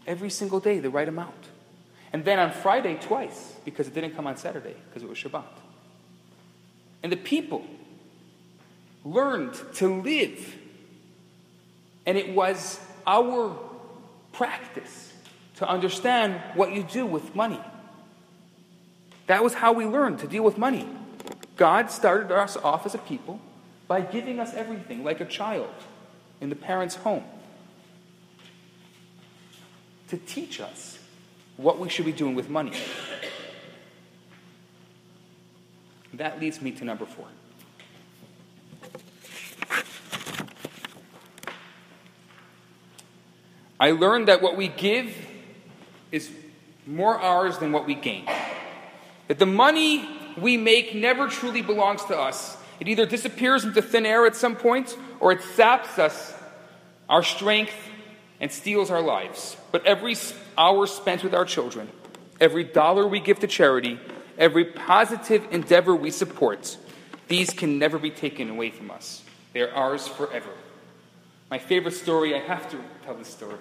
every 0.07 0.29
single 0.29 0.61
day, 0.61 0.79
the 0.79 0.89
right 0.89 1.09
amount. 1.09 1.49
And 2.13 2.23
then 2.23 2.39
on 2.39 2.51
Friday, 2.51 2.95
twice, 2.95 3.55
because 3.65 3.89
it 3.89 3.93
didn't 3.93 4.15
come 4.15 4.25
on 4.25 4.37
Saturday, 4.37 4.77
because 4.87 5.03
it 5.03 5.09
was 5.09 5.17
Shabbat. 5.17 5.43
And 7.03 7.11
the 7.11 7.17
people 7.17 7.65
learned 9.03 9.59
to 9.75 10.01
live. 10.01 10.55
And 12.05 12.17
it 12.17 12.29
was 12.33 12.79
our 13.05 13.53
practice 14.31 15.11
to 15.57 15.67
understand 15.67 16.41
what 16.55 16.71
you 16.71 16.83
do 16.83 17.05
with 17.05 17.35
money. 17.35 17.59
That 19.27 19.43
was 19.43 19.55
how 19.55 19.73
we 19.73 19.85
learned 19.85 20.19
to 20.19 20.27
deal 20.27 20.43
with 20.43 20.57
money. 20.57 20.87
God 21.57 21.89
started 21.89 22.31
us 22.31 22.57
off 22.57 22.85
as 22.85 22.93
a 22.93 22.99
people 22.99 23.39
by 23.87 24.01
giving 24.01 24.39
us 24.39 24.53
everything, 24.53 25.03
like 25.03 25.21
a 25.21 25.25
child 25.25 25.73
in 26.41 26.49
the 26.49 26.55
parent's 26.55 26.95
home, 26.95 27.23
to 30.09 30.17
teach 30.17 30.59
us 30.59 30.99
what 31.57 31.79
we 31.79 31.89
should 31.89 32.05
be 32.05 32.11
doing 32.11 32.35
with 32.35 32.49
money. 32.49 32.73
That 36.13 36.39
leads 36.39 36.61
me 36.61 36.71
to 36.73 36.85
number 36.85 37.05
four. 37.05 37.27
I 43.79 43.91
learned 43.91 44.29
that 44.29 44.41
what 44.41 44.55
we 44.55 44.69
give 44.69 45.13
is 46.11 46.31
more 46.85 47.19
ours 47.19 47.57
than 47.57 47.71
what 47.71 47.85
we 47.85 47.95
gain. 47.95 48.25
That 49.27 49.39
the 49.39 49.45
money 49.45 50.07
we 50.37 50.57
make 50.57 50.95
never 50.95 51.27
truly 51.27 51.61
belongs 51.61 52.03
to 52.05 52.17
us. 52.17 52.57
It 52.79 52.87
either 52.87 53.05
disappears 53.05 53.63
into 53.63 53.81
thin 53.81 54.05
air 54.05 54.25
at 54.25 54.35
some 54.35 54.55
point 54.55 54.97
or 55.19 55.31
it 55.31 55.41
saps 55.41 55.97
us, 55.97 56.33
our 57.09 57.23
strength, 57.23 57.73
and 58.39 58.51
steals 58.51 58.91
our 58.91 59.01
lives. 59.01 59.55
But 59.71 59.85
every 59.85 60.15
hour 60.57 60.85
spent 60.87 61.23
with 61.23 61.33
our 61.33 61.45
children, 61.45 61.89
every 62.39 62.63
dollar 62.63 63.07
we 63.07 63.19
give 63.19 63.39
to 63.39 63.47
charity, 63.47 63.99
every 64.37 64.65
positive 64.65 65.47
endeavor 65.51 65.95
we 65.95 66.11
support, 66.11 66.77
these 67.27 67.49
can 67.51 67.79
never 67.79 67.97
be 67.97 68.11
taken 68.11 68.49
away 68.49 68.71
from 68.71 68.91
us. 68.91 69.23
They 69.53 69.61
are 69.61 69.71
ours 69.71 70.07
forever. 70.07 70.51
My 71.49 71.57
favorite 71.57 71.93
story, 71.93 72.35
I 72.35 72.39
have 72.39 72.69
to 72.71 72.77
tell 73.05 73.15
this 73.15 73.29
story. 73.29 73.57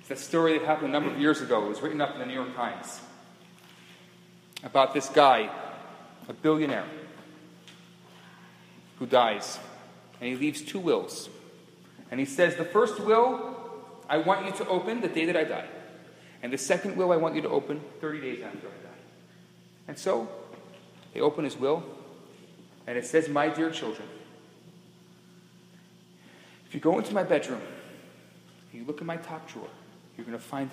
It's 0.00 0.10
a 0.10 0.16
story 0.16 0.58
that 0.58 0.66
happened 0.66 0.88
a 0.88 0.92
number 0.92 1.10
of 1.10 1.18
years 1.18 1.40
ago. 1.40 1.64
It 1.64 1.68
was 1.68 1.80
written 1.80 2.00
up 2.00 2.14
in 2.14 2.20
the 2.20 2.26
New 2.26 2.34
York 2.34 2.54
Times 2.54 3.00
about 4.62 4.94
this 4.94 5.08
guy, 5.08 5.50
a 6.28 6.32
billionaire, 6.32 6.86
who 8.98 9.06
dies. 9.06 9.58
And 10.20 10.28
he 10.28 10.36
leaves 10.36 10.62
two 10.62 10.80
wills. 10.80 11.28
And 12.10 12.18
he 12.18 12.26
says, 12.26 12.56
The 12.56 12.64
first 12.64 13.00
will 13.00 13.56
I 14.08 14.18
want 14.18 14.46
you 14.46 14.52
to 14.52 14.68
open 14.68 15.00
the 15.00 15.08
day 15.08 15.26
that 15.26 15.36
I 15.36 15.44
die. 15.44 15.68
And 16.42 16.52
the 16.52 16.58
second 16.58 16.96
will 16.96 17.12
I 17.12 17.16
want 17.16 17.34
you 17.34 17.42
to 17.42 17.48
open 17.48 17.80
30 18.00 18.20
days 18.20 18.42
after 18.42 18.58
I 18.58 18.70
die. 18.70 18.98
And 19.88 19.98
so 19.98 20.28
they 21.14 21.20
open 21.20 21.44
his 21.44 21.56
will, 21.56 21.82
and 22.86 22.96
it 22.96 23.06
says, 23.06 23.28
My 23.28 23.48
dear 23.48 23.70
children, 23.70 24.06
if 26.66 26.74
you 26.74 26.80
go 26.80 26.98
into 26.98 27.14
my 27.14 27.22
bedroom 27.22 27.60
and 28.70 28.80
you 28.80 28.86
look 28.86 29.00
in 29.00 29.06
my 29.06 29.16
top 29.16 29.50
drawer, 29.50 29.68
you're 30.16 30.26
going 30.26 30.36
to 30.36 30.44
find 30.44 30.70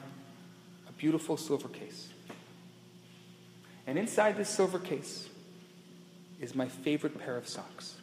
a 0.88 0.92
beautiful 0.94 1.38
silver 1.38 1.70
case. 1.70 2.10
And 3.88 4.00
inside 4.00 4.38
this 4.38 4.50
silver 4.50 4.80
case 4.80 5.28
is 6.40 6.56
my 6.56 6.68
favorite 6.68 7.20
pair 7.20 7.38
of 7.38 7.48
socks. 7.48 7.96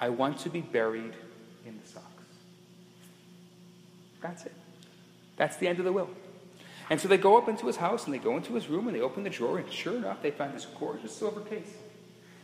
I 0.00 0.08
want 0.08 0.38
to 0.40 0.50
be 0.50 0.60
buried 0.60 1.14
in 1.66 1.80
the 1.82 1.88
socks. 1.88 2.04
That's 4.20 4.46
it. 4.46 4.54
That's 5.36 5.56
the 5.56 5.68
end 5.68 5.78
of 5.78 5.84
the 5.84 5.92
will. 5.92 6.10
And 6.90 7.00
so 7.00 7.08
they 7.08 7.16
go 7.16 7.38
up 7.38 7.48
into 7.48 7.66
his 7.66 7.76
house 7.76 8.04
and 8.04 8.12
they 8.12 8.18
go 8.18 8.36
into 8.36 8.54
his 8.54 8.68
room 8.68 8.88
and 8.88 8.96
they 8.96 9.00
open 9.00 9.22
the 9.22 9.30
drawer, 9.30 9.58
and 9.58 9.70
sure 9.72 9.96
enough, 9.96 10.22
they 10.22 10.30
find 10.30 10.54
this 10.54 10.66
gorgeous 10.78 11.14
silver 11.14 11.40
case. 11.40 11.72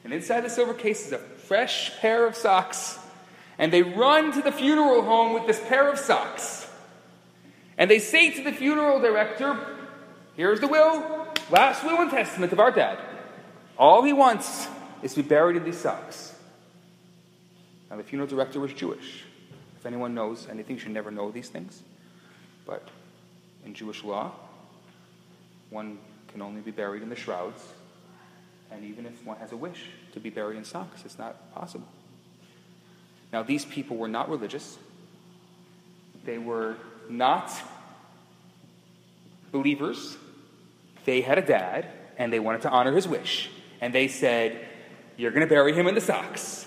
And 0.04 0.12
inside 0.12 0.42
the 0.42 0.50
silver 0.50 0.74
case 0.74 1.06
is 1.06 1.12
a 1.12 1.18
fresh 1.18 1.98
pair 1.98 2.26
of 2.26 2.34
socks. 2.34 2.98
And 3.58 3.70
they 3.70 3.82
run 3.82 4.32
to 4.32 4.40
the 4.40 4.52
funeral 4.52 5.02
home 5.02 5.34
with 5.34 5.46
this 5.46 5.60
pair 5.68 5.90
of 5.90 5.98
socks. 5.98 6.70
And 7.76 7.90
they 7.90 7.98
say 7.98 8.30
to 8.30 8.42
the 8.42 8.52
funeral 8.52 9.00
director, 9.00 9.58
Here's 10.36 10.60
the 10.60 10.68
will, 10.68 11.19
last 11.50 11.84
will 11.84 12.00
and 12.00 12.10
testament 12.10 12.52
of 12.52 12.60
our 12.60 12.70
dad. 12.70 12.98
All 13.78 14.02
he 14.02 14.12
wants 14.12 14.68
is 15.02 15.14
to 15.14 15.22
be 15.22 15.28
buried 15.28 15.56
in 15.56 15.64
these 15.64 15.78
socks. 15.78 16.34
Now, 17.90 17.96
the 17.96 18.04
funeral 18.04 18.28
director 18.28 18.60
was 18.60 18.72
Jewish. 18.72 19.24
If 19.78 19.86
anyone 19.86 20.14
knows 20.14 20.46
anything, 20.48 20.76
you 20.76 20.80
should 20.80 20.92
never 20.92 21.10
know 21.10 21.30
these 21.30 21.48
things. 21.48 21.82
But 22.66 22.86
in 23.64 23.74
Jewish 23.74 24.04
law, 24.04 24.32
one 25.70 25.98
can 26.28 26.42
only 26.42 26.60
be 26.60 26.70
buried 26.70 27.02
in 27.02 27.08
the 27.08 27.16
shrouds, 27.16 27.62
and 28.70 28.84
even 28.84 29.06
if 29.06 29.24
one 29.24 29.38
has 29.38 29.52
a 29.52 29.56
wish 29.56 29.86
to 30.12 30.20
be 30.20 30.30
buried 30.30 30.56
in 30.56 30.64
socks, 30.64 31.02
it's 31.04 31.18
not 31.18 31.52
possible. 31.54 31.88
Now, 33.32 33.42
these 33.42 33.64
people 33.64 33.96
were 33.96 34.08
not 34.08 34.28
religious, 34.28 34.78
they 36.24 36.38
were 36.38 36.76
not 37.08 37.50
believers. 39.50 40.16
They 41.04 41.20
had 41.20 41.38
a 41.38 41.42
dad, 41.42 41.86
and 42.18 42.32
they 42.32 42.40
wanted 42.40 42.62
to 42.62 42.70
honor 42.70 42.92
his 42.92 43.08
wish. 43.08 43.50
And 43.80 43.94
they 43.94 44.08
said, 44.08 44.66
You're 45.16 45.30
going 45.30 45.46
to 45.46 45.48
bury 45.48 45.72
him 45.72 45.86
in 45.86 45.94
the 45.94 46.00
socks. 46.00 46.66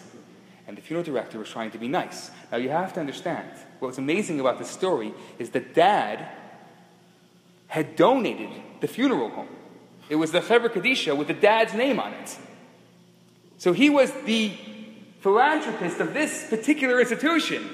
And 0.68 0.78
the 0.78 0.82
funeral 0.82 1.04
director 1.04 1.40
was 1.40 1.50
trying 1.50 1.72
to 1.72 1.78
be 1.78 1.88
nice. 1.88 2.32
Now, 2.52 2.58
you 2.58 2.70
have 2.70 2.94
to 2.94 3.00
understand 3.00 3.48
what's 3.80 3.98
amazing 3.98 4.40
about 4.40 4.60
this 4.60 4.70
story 4.70 5.14
is 5.38 5.50
the 5.50 5.60
dad 5.60 6.26
had 7.68 7.96
donated 7.96 8.50
the 8.80 8.88
funeral 8.88 9.30
home. 9.30 9.50
It 10.10 10.16
was 10.16 10.32
the 10.32 10.40
Chevra 10.40 10.70
Kadisha 10.70 11.18
with 11.18 11.28
the 11.28 11.34
dad's 11.34 11.74
name 11.74 12.00
on 12.00 12.14
it. 12.14 12.38
So 13.58 13.74
he 13.74 13.90
was 13.90 14.12
the 14.26 14.54
philanthropist 15.22 16.00
of 16.00 16.14
this 16.14 16.50
particular 16.50 17.00
institution. 17.00 17.68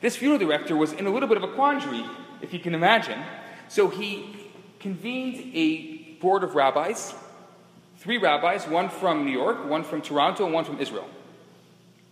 This 0.00 0.16
funeral 0.16 0.38
director 0.38 0.76
was 0.76 0.92
in 0.92 1.06
a 1.06 1.10
little 1.10 1.28
bit 1.28 1.36
of 1.36 1.42
a 1.42 1.48
quandary, 1.48 2.04
if 2.40 2.52
you 2.52 2.60
can 2.60 2.74
imagine. 2.74 3.20
So 3.68 3.88
he 3.88 4.43
convened 4.84 5.50
a 5.54 6.12
board 6.20 6.44
of 6.44 6.54
rabbis, 6.54 7.14
three 7.96 8.18
rabbis, 8.18 8.68
one 8.68 8.90
from 8.90 9.24
New 9.24 9.32
York, 9.32 9.66
one 9.66 9.82
from 9.82 10.02
Toronto, 10.02 10.44
and 10.44 10.52
one 10.52 10.66
from 10.66 10.78
Israel, 10.78 11.08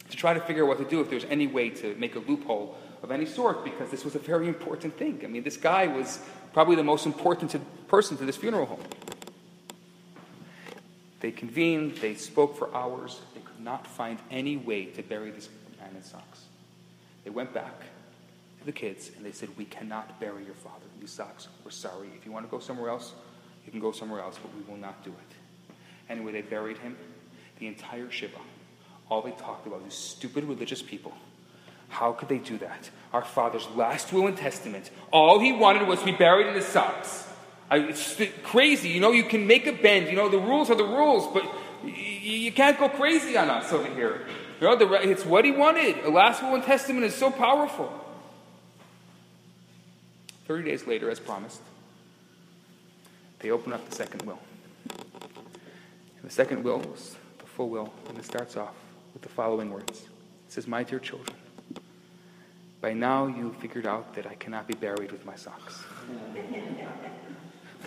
to 0.08 0.16
try 0.16 0.32
to 0.32 0.40
figure 0.40 0.64
out 0.64 0.68
what 0.68 0.78
to 0.78 0.86
do 0.86 1.02
if 1.02 1.10
there's 1.10 1.26
any 1.26 1.46
way 1.46 1.68
to 1.68 1.94
make 1.96 2.16
a 2.16 2.18
loophole 2.20 2.74
of 3.02 3.10
any 3.10 3.26
sort, 3.26 3.62
because 3.62 3.90
this 3.90 4.06
was 4.06 4.14
a 4.14 4.18
very 4.18 4.48
important 4.48 4.96
thing. 4.96 5.20
I 5.22 5.26
mean, 5.26 5.42
this 5.42 5.58
guy 5.58 5.86
was 5.86 6.18
probably 6.54 6.74
the 6.74 6.82
most 6.82 7.04
important 7.04 7.54
person 7.88 8.16
to 8.16 8.24
this 8.24 8.38
funeral 8.38 8.64
home. 8.64 8.80
They 11.20 11.30
convened, 11.30 11.96
they 11.96 12.14
spoke 12.14 12.56
for 12.56 12.74
hours, 12.74 13.20
they 13.34 13.42
could 13.42 13.60
not 13.60 13.86
find 13.86 14.18
any 14.30 14.56
way 14.56 14.86
to 14.86 15.02
bury 15.02 15.30
this 15.30 15.50
man 15.78 15.94
in 15.94 16.02
socks. 16.02 16.46
They 17.24 17.30
went 17.30 17.52
back 17.52 17.82
the 18.66 18.72
kids 18.72 19.10
and 19.16 19.24
they 19.24 19.32
said, 19.32 19.50
We 19.56 19.64
cannot 19.64 20.20
bury 20.20 20.44
your 20.44 20.54
father 20.54 20.84
in 20.94 21.00
these 21.00 21.10
socks. 21.10 21.48
We're 21.64 21.70
sorry. 21.70 22.08
If 22.16 22.26
you 22.26 22.32
want 22.32 22.46
to 22.46 22.50
go 22.50 22.58
somewhere 22.58 22.90
else, 22.90 23.12
you 23.64 23.70
can 23.70 23.80
go 23.80 23.92
somewhere 23.92 24.20
else, 24.20 24.38
but 24.42 24.50
we 24.54 24.62
will 24.70 24.80
not 24.80 25.04
do 25.04 25.10
it. 25.10 25.72
Anyway, 26.10 26.32
they 26.32 26.42
buried 26.42 26.78
him. 26.78 26.96
The 27.58 27.66
entire 27.66 28.10
Shiva. 28.10 28.38
All 29.08 29.22
they 29.22 29.30
talked 29.32 29.66
about 29.66 29.84
was 29.84 29.94
stupid 29.94 30.44
religious 30.44 30.82
people. 30.82 31.12
How 31.88 32.12
could 32.12 32.28
they 32.28 32.38
do 32.38 32.58
that? 32.58 32.90
Our 33.12 33.22
father's 33.22 33.68
last 33.76 34.12
will 34.12 34.26
and 34.26 34.36
testament. 34.36 34.90
All 35.12 35.38
he 35.38 35.52
wanted 35.52 35.86
was 35.86 35.98
to 36.00 36.06
be 36.06 36.12
buried 36.12 36.46
in 36.46 36.54
his 36.54 36.66
socks. 36.66 37.28
I, 37.70 37.78
it's 37.78 38.20
crazy. 38.44 38.88
You 38.88 39.00
know, 39.00 39.12
you 39.12 39.24
can 39.24 39.46
make 39.46 39.66
a 39.66 39.72
bend. 39.72 40.08
You 40.08 40.16
know, 40.16 40.28
the 40.28 40.38
rules 40.38 40.70
are 40.70 40.74
the 40.74 40.84
rules, 40.84 41.32
but 41.32 41.44
you, 41.84 41.92
you 41.92 42.52
can't 42.52 42.78
go 42.78 42.88
crazy 42.88 43.36
on 43.36 43.50
us 43.50 43.72
over 43.72 43.86
here. 43.94 44.26
You 44.60 44.68
know, 44.68 44.76
the, 44.76 45.10
it's 45.10 45.24
what 45.24 45.44
he 45.44 45.50
wanted. 45.50 46.04
A 46.04 46.10
last 46.10 46.42
will 46.42 46.54
and 46.54 46.64
testament 46.64 47.04
is 47.04 47.14
so 47.14 47.30
powerful. 47.30 47.92
30 50.46 50.68
days 50.68 50.86
later, 50.86 51.10
as 51.10 51.20
promised, 51.20 51.60
they 53.38 53.50
open 53.50 53.72
up 53.72 53.88
the 53.88 53.94
second 53.94 54.22
will. 54.22 54.38
And 54.88 56.24
the 56.24 56.30
second 56.30 56.62
will 56.62 56.78
was 56.78 57.16
the 57.38 57.46
full 57.46 57.68
will, 57.68 57.92
and 58.08 58.18
it 58.18 58.24
starts 58.24 58.56
off 58.56 58.74
with 59.12 59.22
the 59.22 59.28
following 59.28 59.70
words 59.70 60.02
It 60.02 60.52
says, 60.52 60.66
My 60.66 60.82
dear 60.82 60.98
children, 60.98 61.36
by 62.80 62.92
now 62.92 63.26
you've 63.26 63.56
figured 63.56 63.86
out 63.86 64.14
that 64.14 64.26
I 64.26 64.34
cannot 64.34 64.66
be 64.66 64.74
buried 64.74 65.12
with 65.12 65.24
my 65.24 65.36
socks. 65.36 65.82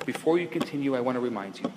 Before 0.06 0.38
you 0.38 0.48
continue, 0.48 0.96
I 0.96 1.00
want 1.00 1.16
to 1.16 1.20
remind 1.20 1.60
you 1.60 1.72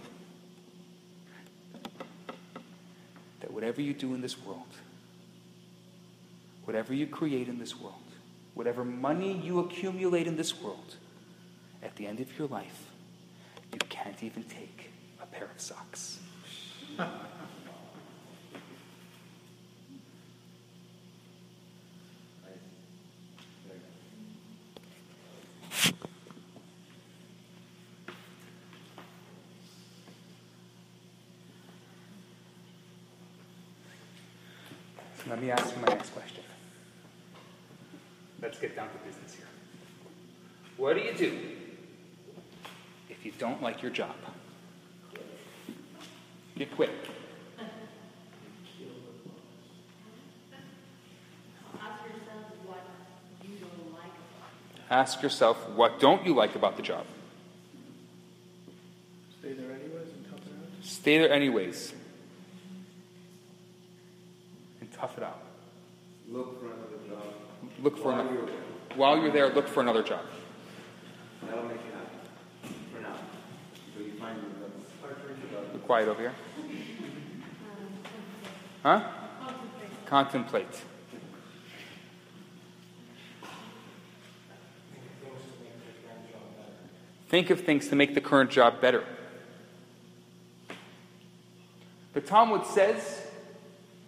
that 3.41 3.53
whatever 3.53 3.81
you 3.81 3.95
do 3.95 4.15
in 4.15 4.21
this 4.21 4.43
world, 4.45 4.67
whatever 6.65 6.93
you 6.93 7.07
create 7.07 7.49
in 7.49 7.59
this 7.59 7.79
world, 7.79 7.95
whatever 8.59 8.85
money 8.85 9.41
you 9.45 9.61
accumulate 9.61 10.27
in 10.27 10.37
this 10.37 10.61
world, 10.61 10.97
at 11.81 11.95
the 11.95 12.05
end 12.05 12.19
of 12.19 12.37
your 12.37 12.49
life, 12.49 12.91
you 13.73 13.79
can't 13.89 14.21
even 14.25 14.43
take 14.43 14.91
a 15.23 15.27
pair 15.27 15.45
of 15.45 15.61
socks. 15.61 16.19
Let 35.29 35.41
me 35.41 35.53
ask 35.53 35.77
you 35.77 35.83
my 35.83 35.89
next 35.89 36.11
question. 36.11 36.43
Let's 38.41 38.59
get 38.59 38.77
down 38.77 38.89
to 38.91 38.99
business 38.99 39.35
here. 39.35 39.47
What 40.77 40.95
do 40.95 41.03
you 41.03 41.13
do 41.13 41.39
if 43.09 43.25
you 43.27 43.33
don't 43.39 43.61
like 43.61 43.83
your 43.83 43.91
job? 43.91 44.15
You 46.55 46.67
quit. 46.67 46.91
Ask 51.81 52.03
yourself 52.05 52.47
what 52.65 52.83
you 53.43 53.57
don't 53.59 53.93
like 53.93 54.13
about 54.13 54.91
Ask 54.91 55.23
yourself, 55.23 55.69
what 55.71 56.01
don't 56.01 56.27
you 56.27 56.35
like 56.35 56.55
about 56.55 56.77
the 56.77 56.83
job? 56.83 57.07
Stay 59.41 59.53
there 59.53 59.71
anyways 59.71 60.09
and 60.15 60.25
talk 60.29 60.39
around? 60.39 60.83
Stay 60.83 61.19
there 61.19 61.33
anyways 61.33 61.69
and 61.69 61.81
tough 61.81 61.87
it 61.87 61.93
out. 61.93 61.93
Stay 61.93 61.93
there 61.93 61.93
anyways. 61.93 61.93
And 64.81 64.93
tough 64.93 65.17
it 65.17 65.25
out. 65.25 65.43
Look 66.29 66.61
for 66.61 66.67
another 66.67 66.99
job. 67.09 67.35
Look 67.83 67.97
for 67.97 68.13
While 68.13 68.21
another. 68.21 68.35
you're 68.35 68.47
there. 68.47 68.55
While 68.97 69.19
you're 69.19 69.33
there, 69.33 69.49
look 69.55 69.69
for 69.69 69.81
another 69.81 70.03
job. 70.03 70.25
That'll 71.43 71.65
make 71.65 71.77
you 71.77 71.93
happy. 71.93 72.75
For 72.93 73.01
now. 73.01 73.15
Until 73.95 74.07
you 74.13 74.19
find 74.19 74.37
quiet 75.89 76.09
over 76.09 76.21
here. 76.21 76.35
Huh? 78.83 79.11
Contemplate. 80.05 80.67
Think 87.29 87.51
of 87.51 87.61
things 87.63 87.89
to 87.89 87.97
make 87.97 88.15
the 88.15 88.21
current 88.21 88.51
job 88.51 88.81
better. 88.81 89.05
The 92.15 92.21
Talmud 92.21 92.67
says, 92.67 93.27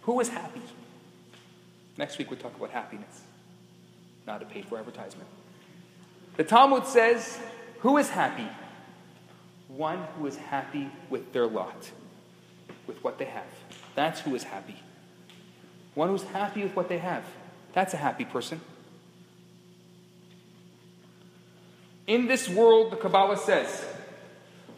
Who 0.01 0.19
is 0.19 0.29
happy? 0.29 0.61
Next 1.97 2.17
week 2.17 2.29
we'll 2.29 2.39
talk 2.39 2.55
about 2.55 2.69
happiness, 2.71 3.21
not 4.27 4.41
a 4.41 4.45
paid 4.45 4.65
for 4.65 4.77
advertisement. 4.77 5.27
The 6.37 6.43
Talmud 6.43 6.85
says, 6.85 7.39
Who 7.79 7.97
is 7.97 8.09
happy? 8.09 8.47
One 9.67 10.03
who 10.17 10.27
is 10.27 10.35
happy 10.35 10.89
with 11.09 11.33
their 11.33 11.47
lot, 11.47 11.91
with 12.87 13.03
what 13.03 13.17
they 13.17 13.25
have. 13.25 13.45
That's 13.95 14.21
who 14.21 14.35
is 14.35 14.43
happy. 14.43 14.75
One 15.95 16.09
who's 16.09 16.23
happy 16.23 16.63
with 16.63 16.75
what 16.75 16.89
they 16.89 16.97
have. 16.97 17.23
That's 17.73 17.93
a 17.93 17.97
happy 17.97 18.25
person. 18.25 18.61
In 22.07 22.27
this 22.27 22.49
world, 22.49 22.91
the 22.91 22.97
Kabbalah 22.97 23.37
says, 23.37 23.85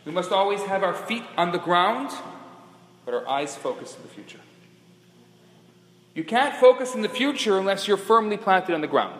we 0.05 0.11
must 0.11 0.31
always 0.31 0.61
have 0.63 0.83
our 0.83 0.93
feet 0.93 1.23
on 1.37 1.51
the 1.51 1.57
ground, 1.57 2.11
but 3.05 3.13
our 3.13 3.27
eyes 3.27 3.55
focused 3.55 3.97
in 3.97 4.03
the 4.03 4.09
future. 4.09 4.39
You 6.13 6.23
can't 6.23 6.55
focus 6.55 6.93
in 6.93 7.01
the 7.01 7.09
future 7.09 7.57
unless 7.57 7.87
you're 7.87 7.97
firmly 7.97 8.37
planted 8.37 8.75
on 8.75 8.81
the 8.81 8.87
ground. 8.87 9.19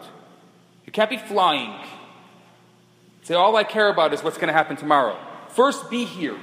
You 0.85 0.91
can't 0.91 1.09
be 1.09 1.17
flying. 1.17 1.73
Say, 3.23 3.33
all 3.35 3.55
I 3.55 3.63
care 3.63 3.89
about 3.89 4.13
is 4.13 4.23
what's 4.23 4.37
going 4.37 4.47
to 4.49 4.53
happen 4.53 4.75
tomorrow. 4.75 5.17
First, 5.49 5.89
be 5.89 6.05
here. 6.05 6.37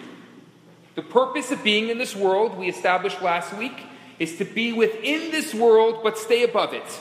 The 0.97 1.03
purpose 1.03 1.51
of 1.53 1.63
being 1.63 1.89
in 1.89 1.99
this 1.99 2.17
world, 2.17 2.57
we 2.57 2.69
established 2.69 3.23
last 3.23 3.53
week, 3.57 3.85
is 4.19 4.39
to 4.39 4.45
be 4.45 4.73
within 4.73 5.31
this 5.31 5.55
world 5.55 6.01
but 6.03 6.19
stay 6.19 6.43
above 6.43 6.75
it. 6.75 7.01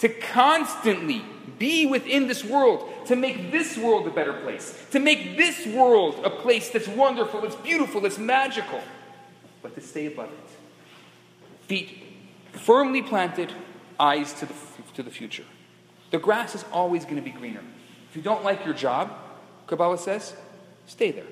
To 0.00 0.08
constantly 0.08 1.22
be 1.58 1.86
within 1.86 2.28
this 2.28 2.44
world, 2.44 2.88
to 3.06 3.16
make 3.16 3.50
this 3.50 3.76
world 3.76 4.06
a 4.06 4.10
better 4.10 4.34
place, 4.42 4.78
to 4.90 4.98
make 4.98 5.36
this 5.36 5.66
world 5.66 6.20
a 6.24 6.30
place 6.30 6.70
that's 6.70 6.88
wonderful, 6.88 7.40
that's 7.40 7.56
beautiful, 7.56 8.00
that's 8.00 8.18
magical, 8.18 8.80
but 9.62 9.74
to 9.74 9.80
stay 9.80 10.06
above 10.06 10.30
it. 10.30 11.66
Feet 11.66 12.05
firmly 12.56 13.02
planted, 13.02 13.52
eyes 13.98 14.32
to 14.34 14.46
the, 14.46 14.54
to 14.94 15.02
the 15.02 15.10
future. 15.10 15.44
The 16.10 16.18
grass 16.18 16.54
is 16.54 16.64
always 16.72 17.04
going 17.04 17.16
to 17.16 17.22
be 17.22 17.30
greener. 17.30 17.62
If 18.10 18.16
you 18.16 18.22
don't 18.22 18.44
like 18.44 18.64
your 18.64 18.74
job, 18.74 19.12
Kabbalah 19.66 19.98
says, 19.98 20.34
stay 20.86 21.10
there. 21.10 21.26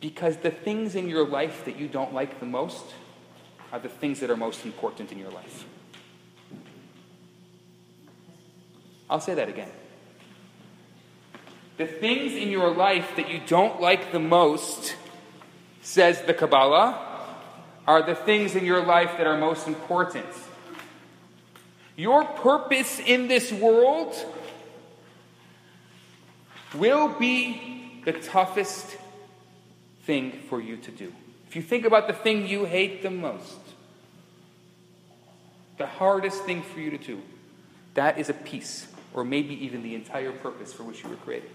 Because 0.00 0.36
the 0.38 0.50
things 0.50 0.94
in 0.94 1.08
your 1.08 1.26
life 1.26 1.64
that 1.64 1.78
you 1.78 1.88
don't 1.88 2.12
like 2.12 2.40
the 2.40 2.46
most 2.46 2.84
are 3.72 3.78
the 3.78 3.88
things 3.88 4.20
that 4.20 4.30
are 4.30 4.36
most 4.36 4.64
important 4.66 5.12
in 5.12 5.18
your 5.18 5.30
life. 5.30 5.64
I'll 9.08 9.20
say 9.20 9.34
that 9.34 9.48
again. 9.48 9.70
The 11.76 11.86
things 11.86 12.34
in 12.34 12.48
your 12.48 12.70
life 12.74 13.12
that 13.16 13.30
you 13.30 13.40
don't 13.46 13.80
like 13.80 14.12
the 14.12 14.18
most, 14.18 14.96
says 15.80 16.22
the 16.22 16.34
Kabbalah, 16.34 17.11
are 17.86 18.02
the 18.02 18.14
things 18.14 18.54
in 18.54 18.64
your 18.64 18.84
life 18.84 19.16
that 19.18 19.26
are 19.26 19.36
most 19.36 19.66
important. 19.66 20.26
Your 21.96 22.24
purpose 22.24 23.00
in 23.00 23.28
this 23.28 23.52
world 23.52 24.14
will 26.74 27.08
be 27.08 28.00
the 28.04 28.12
toughest 28.12 28.96
thing 30.04 30.32
for 30.48 30.60
you 30.60 30.76
to 30.76 30.90
do. 30.90 31.12
If 31.48 31.56
you 31.56 31.62
think 31.62 31.84
about 31.84 32.06
the 32.06 32.14
thing 32.14 32.46
you 32.46 32.64
hate 32.64 33.02
the 33.02 33.10
most, 33.10 33.58
the 35.76 35.86
hardest 35.86 36.44
thing 36.44 36.62
for 36.62 36.80
you 36.80 36.90
to 36.90 36.98
do, 36.98 37.22
that 37.94 38.18
is 38.18 38.28
a 38.28 38.34
piece, 38.34 38.86
or 39.12 39.24
maybe 39.24 39.54
even 39.64 39.82
the 39.82 39.94
entire 39.94 40.32
purpose 40.32 40.72
for 40.72 40.84
which 40.84 41.02
you 41.02 41.10
were 41.10 41.16
created. 41.16 41.50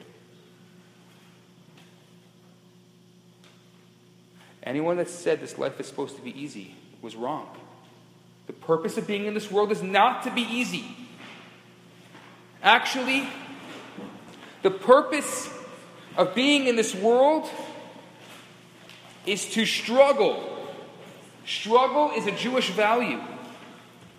Anyone 4.67 4.97
that 4.97 5.09
said 5.09 5.39
this 5.39 5.57
life 5.57 5.79
is 5.79 5.87
supposed 5.87 6.17
to 6.17 6.21
be 6.21 6.37
easy 6.37 6.75
was 7.01 7.15
wrong. 7.15 7.47
The 8.47 8.53
purpose 8.53 8.97
of 8.97 9.07
being 9.07 9.25
in 9.25 9.33
this 9.33 9.49
world 9.49 9.71
is 9.71 9.81
not 9.81 10.23
to 10.23 10.29
be 10.29 10.41
easy. 10.41 10.83
Actually, 12.61 13.29
the 14.63 14.69
purpose 14.71 15.49
of 16.17 16.35
being 16.35 16.67
in 16.67 16.75
this 16.75 16.93
world 16.93 17.49
is 19.25 19.45
to 19.51 19.65
struggle. 19.65 20.67
Struggle 21.45 22.11
is 22.17 22.27
a 22.27 22.31
Jewish 22.31 22.69
value. 22.71 23.21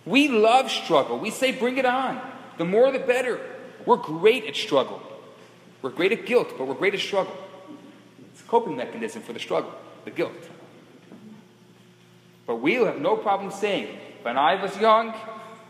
We 0.03 0.29
love 0.29 0.71
struggle. 0.71 1.19
We 1.19 1.29
say, 1.29 1.51
bring 1.51 1.77
it 1.77 1.85
on. 1.85 2.19
The 2.57 2.65
more 2.65 2.91
the 2.91 2.97
better. 2.97 3.39
We're 3.85 3.97
great 3.97 4.45
at 4.45 4.55
struggle. 4.55 4.99
We're 5.83 5.91
great 5.91 6.11
at 6.11 6.25
guilt, 6.25 6.55
but 6.57 6.65
we're 6.65 6.73
great 6.73 6.95
at 6.95 7.01
struggle. 7.01 7.37
It's 8.31 8.41
a 8.41 8.45
coping 8.45 8.77
mechanism 8.77 9.21
for 9.21 9.33
the 9.33 9.39
struggle, 9.39 9.73
the 10.05 10.11
guilt. 10.11 10.49
But 12.45 12.57
we'll 12.57 12.85
have 12.85 12.99
no 12.99 13.15
problem 13.15 13.51
saying, 13.51 13.97
when 14.23 14.37
I 14.37 14.61
was 14.61 14.75
young, 14.77 15.13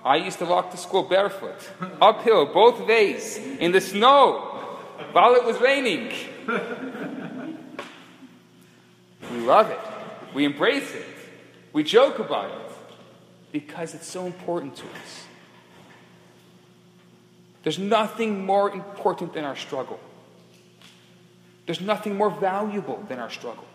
I 0.03 0.15
used 0.15 0.39
to 0.39 0.45
walk 0.45 0.71
to 0.71 0.77
school 0.77 1.03
barefoot, 1.03 1.57
uphill, 2.01 2.45
both 2.53 2.87
ways, 2.87 3.37
in 3.37 3.71
the 3.71 3.81
snow, 3.81 4.39
while 5.11 5.35
it 5.35 5.43
was 5.43 5.59
raining. 5.59 6.13
we 9.31 9.37
love 9.39 9.69
it. 9.69 9.79
We 10.33 10.45
embrace 10.45 10.93
it. 10.93 11.05
We 11.73 11.83
joke 11.83 12.19
about 12.19 12.49
it 12.51 12.71
because 13.51 13.93
it's 13.93 14.07
so 14.07 14.25
important 14.25 14.75
to 14.77 14.83
us. 14.85 15.25
There's 17.63 17.79
nothing 17.79 18.45
more 18.45 18.71
important 18.71 19.33
than 19.33 19.43
our 19.43 19.55
struggle. 19.55 19.99
There's 21.65 21.81
nothing 21.81 22.15
more 22.15 22.29
valuable 22.29 23.03
than 23.07 23.19
our 23.19 23.29
struggle. 23.29 23.65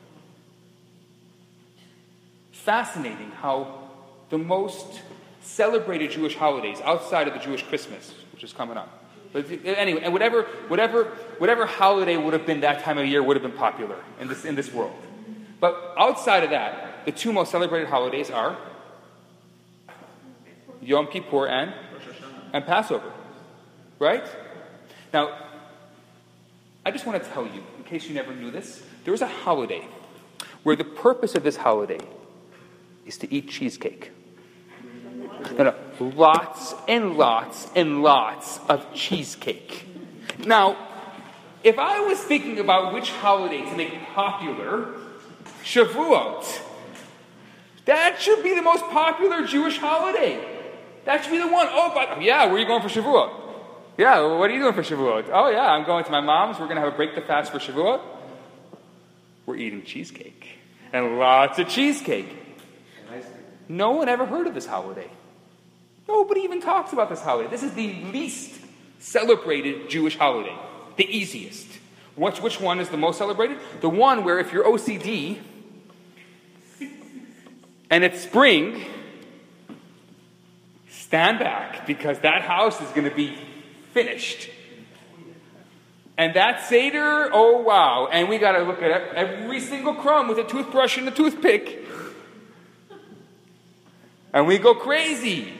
Fascinating 2.64 3.30
how 3.30 3.90
the 4.30 4.38
most 4.38 5.02
celebrated 5.42 6.10
Jewish 6.10 6.34
holidays 6.34 6.80
outside 6.82 7.28
of 7.28 7.34
the 7.34 7.40
Jewish 7.40 7.62
Christmas, 7.62 8.14
which 8.32 8.42
is 8.42 8.54
coming 8.54 8.78
up. 8.78 9.04
But 9.34 9.50
anyway, 9.64 10.00
and 10.02 10.14
whatever, 10.14 10.44
whatever, 10.68 11.04
whatever 11.36 11.66
holiday 11.66 12.16
would 12.16 12.32
have 12.32 12.46
been 12.46 12.60
that 12.60 12.82
time 12.82 12.96
of 12.96 13.06
year 13.06 13.22
would 13.22 13.36
have 13.36 13.42
been 13.42 13.58
popular 13.58 13.96
in 14.18 14.28
this, 14.28 14.46
in 14.46 14.54
this 14.54 14.72
world. 14.72 14.94
But 15.60 15.94
outside 15.98 16.42
of 16.42 16.50
that, 16.50 17.04
the 17.04 17.12
two 17.12 17.34
most 17.34 17.50
celebrated 17.50 17.88
holidays 17.88 18.30
are 18.30 18.56
Yom 20.80 21.08
Kippur 21.08 21.46
and, 21.46 21.74
and 22.54 22.64
Passover. 22.64 23.12
Right? 23.98 24.24
Now, 25.12 25.36
I 26.86 26.90
just 26.90 27.04
want 27.04 27.22
to 27.22 27.28
tell 27.30 27.44
you, 27.44 27.62
in 27.76 27.84
case 27.84 28.06
you 28.06 28.14
never 28.14 28.34
knew 28.34 28.50
this, 28.50 28.82
there 29.04 29.12
is 29.12 29.20
a 29.20 29.26
holiday 29.26 29.86
where 30.62 30.76
the 30.76 30.84
purpose 30.84 31.34
of 31.34 31.42
this 31.42 31.56
holiday 31.56 32.00
is 33.06 33.18
to 33.18 33.32
eat 33.32 33.48
cheesecake. 33.48 34.10
No, 35.56 35.64
no, 35.64 35.74
lots 36.16 36.74
and 36.88 37.16
lots 37.16 37.68
and 37.76 38.02
lots 38.02 38.60
of 38.68 38.92
cheesecake. 38.94 39.86
Now, 40.38 40.76
if 41.62 41.78
I 41.78 42.00
was 42.00 42.18
thinking 42.18 42.58
about 42.58 42.92
which 42.92 43.10
holiday 43.10 43.62
to 43.62 43.76
make 43.76 43.92
popular, 44.14 44.94
Shavuot, 45.62 46.60
that 47.84 48.20
should 48.20 48.42
be 48.42 48.54
the 48.54 48.62
most 48.62 48.84
popular 48.84 49.46
Jewish 49.46 49.78
holiday. 49.78 50.42
That 51.04 51.22
should 51.22 51.32
be 51.32 51.38
the 51.38 51.48
one. 51.48 51.68
Oh, 51.70 51.92
but 51.94 52.22
yeah, 52.22 52.46
where 52.46 52.54
are 52.54 52.58
you 52.58 52.66
going 52.66 52.82
for 52.82 52.88
Shavuot? 52.88 53.40
Yeah, 53.96 54.20
well, 54.20 54.38
what 54.38 54.50
are 54.50 54.54
you 54.54 54.60
doing 54.60 54.74
for 54.74 54.82
Shavuot? 54.82 55.30
Oh, 55.32 55.50
yeah, 55.50 55.66
I'm 55.66 55.84
going 55.84 56.04
to 56.04 56.10
my 56.10 56.20
mom's. 56.20 56.58
We're 56.58 56.66
going 56.66 56.76
to 56.76 56.82
have 56.82 56.92
a 56.92 56.96
break 56.96 57.14
the 57.14 57.20
fast 57.20 57.52
for 57.52 57.58
Shavuot. 57.58 58.00
We're 59.46 59.56
eating 59.56 59.84
cheesecake. 59.84 60.48
And 60.92 61.18
lots 61.18 61.58
of 61.58 61.68
cheesecake. 61.68 62.43
No 63.68 63.92
one 63.92 64.08
ever 64.08 64.26
heard 64.26 64.46
of 64.46 64.54
this 64.54 64.66
holiday. 64.66 65.10
Nobody 66.06 66.42
even 66.42 66.60
talks 66.60 66.92
about 66.92 67.08
this 67.08 67.22
holiday. 67.22 67.48
This 67.48 67.62
is 67.62 67.72
the 67.72 67.94
least 68.12 68.60
celebrated 68.98 69.88
Jewish 69.88 70.16
holiday, 70.16 70.56
the 70.96 71.04
easiest. 71.04 71.66
Which, 72.16 72.40
which 72.40 72.60
one 72.60 72.78
is 72.78 72.88
the 72.88 72.96
most 72.96 73.18
celebrated? 73.18 73.58
The 73.80 73.88
one 73.88 74.24
where 74.24 74.38
if 74.38 74.52
you're 74.52 74.64
OCD 74.64 75.38
and 77.90 78.04
it's 78.04 78.20
spring, 78.20 78.84
stand 80.88 81.38
back 81.38 81.86
because 81.86 82.20
that 82.20 82.42
house 82.42 82.80
is 82.80 82.88
going 82.90 83.08
to 83.08 83.14
be 83.14 83.36
finished. 83.92 84.50
And 86.16 86.34
that 86.36 86.62
Seder, 86.62 87.30
oh 87.32 87.62
wow. 87.62 88.08
And 88.10 88.28
we 88.28 88.38
got 88.38 88.52
to 88.52 88.62
look 88.62 88.80
at 88.80 89.14
every 89.14 89.58
single 89.58 89.94
crumb 89.94 90.28
with 90.28 90.38
a 90.38 90.44
toothbrush 90.44 90.96
and 90.96 91.08
a 91.08 91.10
toothpick. 91.10 91.84
And 94.34 94.46
we 94.48 94.58
go 94.58 94.74
crazy. 94.74 95.52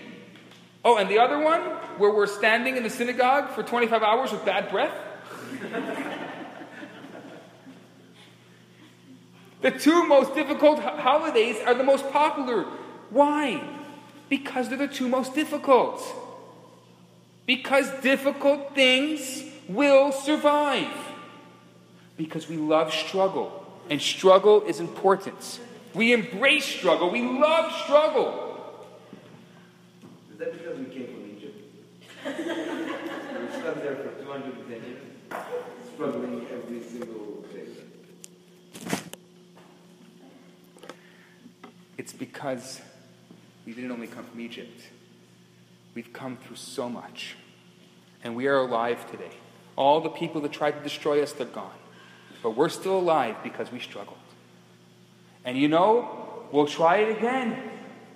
Oh, 0.85 0.99
and 0.99 1.09
the 1.09 1.21
other 1.21 1.39
one, 1.39 1.61
where 1.97 2.13
we're 2.13 2.27
standing 2.27 2.77
in 2.77 2.83
the 2.83 2.91
synagogue 2.91 3.51
for 3.51 3.63
25 3.63 4.03
hours 4.03 4.33
with 4.33 4.45
bad 4.45 4.69
breath? 4.69 4.93
the 9.63 9.71
two 9.71 10.07
most 10.09 10.35
difficult 10.35 10.81
holidays 10.81 11.57
are 11.65 11.75
the 11.75 11.85
most 11.85 12.11
popular. 12.11 12.65
Why? 13.11 13.63
Because 14.29 14.69
they're 14.69 14.77
the 14.77 14.89
two 14.89 15.09
most 15.09 15.37
difficult. 15.37 16.03
Because 17.47 17.89
difficult 18.01 18.75
things 18.75 19.45
will 19.69 20.11
survive. 20.11 20.93
Because 22.17 22.49
we 22.49 22.57
love 22.57 22.93
struggle, 22.93 23.65
and 23.89 24.03
struggle 24.03 24.63
is 24.63 24.81
important. 24.81 25.61
We 25.95 26.13
embrace 26.13 26.65
struggle, 26.65 27.11
we 27.11 27.23
love 27.23 27.73
struggle. 27.85 28.45
Is 30.35 30.41
that 30.41 30.53
because 30.53 30.77
we 30.77 30.87
came 30.87 31.07
from 31.07 31.37
Egypt? 31.37 31.57
We 32.25 32.31
stuck 32.33 33.75
there 33.83 33.97
for 33.97 34.23
210 34.23 34.71
years, 34.71 35.03
struggling 35.93 36.47
every 36.51 36.83
single 36.83 37.45
day. 37.53 37.67
It's 41.99 42.13
because 42.13 42.81
we 43.67 43.73
didn't 43.73 43.93
only 43.93 44.07
come 44.07 44.25
from 44.25 44.41
Egypt. 44.41 44.81
We've 45.95 46.13
come 46.13 46.37
through 46.37 46.57
so 46.57 46.89
much. 46.89 47.37
And 48.23 48.35
we 48.35 48.47
are 48.47 48.57
alive 48.57 49.09
today. 49.11 49.31
All 49.77 50.01
the 50.01 50.09
people 50.09 50.41
that 50.43 50.53
tried 50.53 50.73
to 50.73 50.81
destroy 50.81 51.23
us, 51.23 51.33
they're 51.33 51.47
gone. 51.47 51.71
But 52.43 52.57
we're 52.57 52.71
still 52.71 52.99
alive 52.99 53.37
because 53.43 53.71
we 53.71 53.81
struggled. 53.81 54.19
And 55.45 55.59
you 55.59 55.69
know, 55.69 56.47
we'll 56.53 56.67
try 56.67 56.99
it 56.99 57.19
again. 57.19 57.71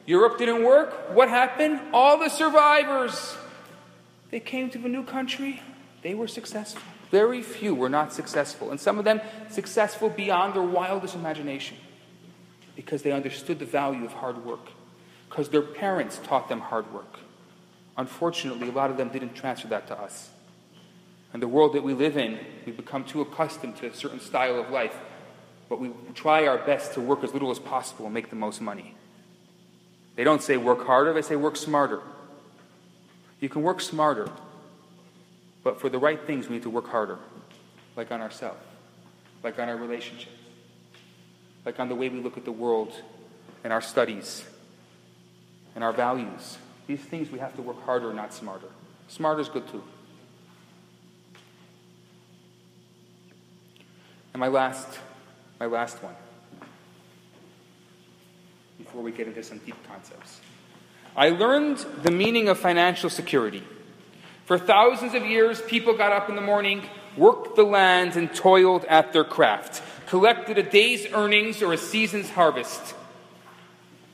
Europe 0.07 0.39
didn't 0.39 0.65
work. 0.65 1.15
What 1.15 1.29
happened? 1.29 1.81
All 1.93 2.19
the 2.19 2.31
survivors, 2.31 3.37
they 4.31 4.41
came 4.41 4.71
to 4.71 4.85
a 4.85 4.89
new 4.89 5.05
country. 5.05 5.63
They 6.03 6.15
were 6.15 6.29
successful. 6.29 6.83
Very 7.11 7.43
few 7.43 7.75
were 7.75 7.89
not 7.89 8.13
successful. 8.13 8.71
And 8.71 8.79
some 8.79 8.99
of 8.99 9.05
them 9.05 9.21
successful 9.49 10.11
beyond 10.11 10.55
their 10.55 10.63
wildest 10.63 11.15
imagination 11.15 11.77
because 12.77 13.03
they 13.03 13.13
understood 13.13 13.59
the 13.59 13.65
value 13.65 14.05
of 14.05 14.13
hard 14.13 14.45
work, 14.45 14.71
because 15.29 15.49
their 15.49 15.63
parents 15.63 16.21
taught 16.23 16.49
them 16.49 16.61
hard 16.61 16.93
work. 16.93 17.19
Unfortunately, 17.97 18.69
a 18.69 18.73
lot 18.73 18.91
of 18.91 18.97
them 18.97 19.09
didn't 19.09 19.35
transfer 19.35 19.67
that 19.69 19.89
to 19.89 19.99
us. 19.99 20.31
And 21.33 21.43
the 21.43 21.49
world 21.49 21.73
that 21.75 21.83
we 21.83 21.93
live 21.93 22.17
in, 22.17 22.39
we 22.65 22.73
become 22.73 23.05
too 23.05 23.21
accustomed 23.21 23.77
to 23.79 23.87
a 23.87 23.95
certain 23.95 24.21
style 24.21 24.61
of 24.61 24.71
life, 24.71 24.97
but 25.69 25.81
we 25.81 25.91
try 26.15 26.47
our 26.47 26.59
best 26.59 26.95
to 26.95 27.01
work 27.01 27.25
as 27.25 27.33
little 27.33 27.51
as 27.51 27.59
possible 27.59 28.05
and 28.05 28.15
make 28.15 28.31
the 28.31 28.37
most 28.37 28.61
money. 28.61 28.95
They 30.15 30.25
don't 30.25 30.43
say 30.43 30.57
work 30.57 30.87
harder, 30.87 31.13
they 31.13 31.23
say 31.23 31.37
work 31.37 31.57
smarter. 31.57 32.01
You 33.41 33.49
can 33.49 33.63
work 33.63 33.81
smarter, 33.81 34.29
but 35.63 35.81
for 35.81 35.89
the 35.89 35.99
right 35.99 36.21
things, 36.27 36.49
we 36.49 36.57
need 36.57 36.63
to 36.65 36.71
work 36.71 36.89
harder, 36.89 37.19
like 37.97 38.11
on 38.11 38.21
ourselves, 38.21 38.61
like 39.43 39.59
on 39.59 39.69
our 39.69 39.77
relationships, 39.77 40.33
like 41.65 41.79
on 41.79 41.89
the 41.89 41.95
way 41.95 42.09
we 42.09 42.21
look 42.21 42.37
at 42.37 42.45
the 42.45 42.53
world 42.53 42.93
and 43.63 43.73
our 43.73 43.81
studies 43.81 44.45
and 45.75 45.85
our 45.85 45.93
values. 45.93 46.59
These 46.87 47.01
things 47.01 47.31
we 47.31 47.39
have 47.39 47.55
to 47.57 47.63
work 47.63 47.81
harder, 47.85 48.13
not 48.13 48.33
smarter. 48.33 48.69
Smarter 49.09 49.41
is 49.41 49.49
good 49.49 49.69
too. 49.69 49.83
And 54.33 54.41
my 54.41 54.49
last, 54.49 54.99
my 55.61 55.67
last 55.67 56.03
one, 56.03 56.15
before 58.79 59.03
we 59.03 59.13
get 59.13 59.27
into 59.27 59.43
some 59.43 59.59
deep 59.59 59.77
concepts. 59.87 60.41
I 61.19 61.31
learned 61.31 61.79
the 62.05 62.13
meaning 62.13 62.49
of 62.49 62.61
financial 62.61 63.11
security. 63.11 63.65
For 64.45 64.57
thousands 64.57 65.15
of 65.15 65.27
years, 65.27 65.61
people 65.61 65.97
got 65.97 66.13
up 66.13 66.29
in 66.29 66.37
the 66.37 66.41
morning, 66.41 66.85
worked 67.17 67.57
the 67.57 67.65
lands, 67.65 68.17
and 68.17 68.33
toiled 68.33 68.85
at 68.85 69.13
their 69.13 69.25
craft, 69.25 69.83
collected 70.07 70.59
a 70.59 70.63
day's 70.63 71.13
earnings 71.13 71.61
or 71.61 71.73
a 71.73 71.77
season's 71.77 72.31
harvest, 72.31 72.95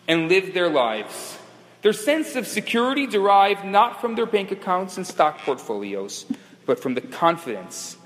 and 0.09 0.31
lived 0.31 0.55
their 0.55 0.71
lives. 0.71 1.37
Their 1.83 1.93
sense 1.93 2.37
of 2.37 2.47
security 2.47 3.07
derived 3.07 3.67
not 3.67 4.01
from 4.01 4.15
their 4.15 4.25
bank 4.25 4.51
accounts 4.51 4.97
and 4.97 5.07
stock 5.07 5.41
portfolios, 5.41 6.25
but 6.65 6.81
from 6.81 6.95
the 6.95 7.03
confidence 7.03 7.99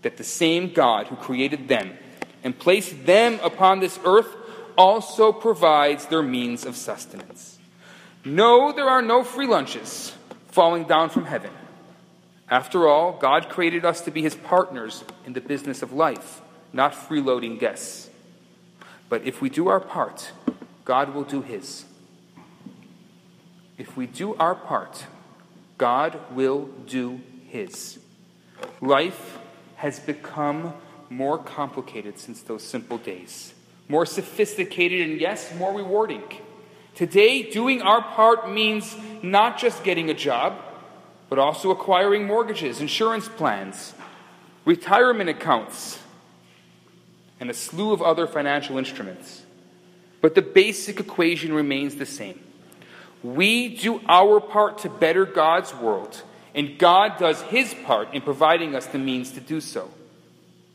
that 0.00 0.16
the 0.16 0.24
same 0.24 0.72
God 0.72 1.08
who 1.08 1.16
created 1.16 1.68
them 1.68 1.98
and 2.42 2.58
placed 2.58 3.04
them 3.04 3.40
upon 3.42 3.80
this 3.80 4.00
earth 4.06 4.34
also 4.78 5.32
provides 5.32 6.06
their 6.06 6.22
means 6.22 6.64
of 6.64 6.76
sustenance. 6.76 7.57
No, 8.28 8.72
there 8.72 8.90
are 8.90 9.00
no 9.00 9.24
free 9.24 9.46
lunches 9.46 10.14
falling 10.48 10.84
down 10.84 11.08
from 11.08 11.24
heaven. 11.24 11.50
After 12.50 12.86
all, 12.86 13.12
God 13.12 13.48
created 13.48 13.86
us 13.86 14.02
to 14.02 14.10
be 14.10 14.20
his 14.20 14.34
partners 14.34 15.02
in 15.24 15.32
the 15.32 15.40
business 15.40 15.80
of 15.80 15.94
life, 15.94 16.42
not 16.70 16.92
freeloading 16.92 17.58
guests. 17.58 18.10
But 19.08 19.24
if 19.24 19.40
we 19.40 19.48
do 19.48 19.68
our 19.68 19.80
part, 19.80 20.32
God 20.84 21.14
will 21.14 21.24
do 21.24 21.40
his. 21.40 21.86
If 23.78 23.96
we 23.96 24.06
do 24.06 24.34
our 24.34 24.54
part, 24.54 25.06
God 25.78 26.20
will 26.32 26.66
do 26.86 27.22
his. 27.46 27.98
Life 28.82 29.38
has 29.76 30.00
become 30.00 30.74
more 31.08 31.38
complicated 31.38 32.18
since 32.18 32.42
those 32.42 32.62
simple 32.62 32.98
days, 32.98 33.54
more 33.88 34.04
sophisticated, 34.04 35.08
and 35.08 35.18
yes, 35.18 35.54
more 35.54 35.72
rewarding. 35.72 36.24
Today, 36.98 37.44
doing 37.44 37.80
our 37.80 38.02
part 38.02 38.50
means 38.50 38.96
not 39.22 39.56
just 39.56 39.84
getting 39.84 40.10
a 40.10 40.14
job, 40.14 40.60
but 41.28 41.38
also 41.38 41.70
acquiring 41.70 42.26
mortgages, 42.26 42.80
insurance 42.80 43.28
plans, 43.28 43.94
retirement 44.64 45.30
accounts, 45.30 46.00
and 47.38 47.50
a 47.50 47.54
slew 47.54 47.92
of 47.92 48.02
other 48.02 48.26
financial 48.26 48.78
instruments. 48.78 49.44
But 50.20 50.34
the 50.34 50.42
basic 50.42 50.98
equation 50.98 51.52
remains 51.52 51.94
the 51.94 52.04
same. 52.04 52.40
We 53.22 53.76
do 53.76 54.00
our 54.08 54.40
part 54.40 54.78
to 54.78 54.88
better 54.88 55.24
God's 55.24 55.72
world, 55.72 56.20
and 56.52 56.80
God 56.80 57.16
does 57.16 57.40
his 57.42 57.74
part 57.74 58.12
in 58.12 58.22
providing 58.22 58.74
us 58.74 58.86
the 58.86 58.98
means 58.98 59.30
to 59.34 59.40
do 59.40 59.60
so. 59.60 59.88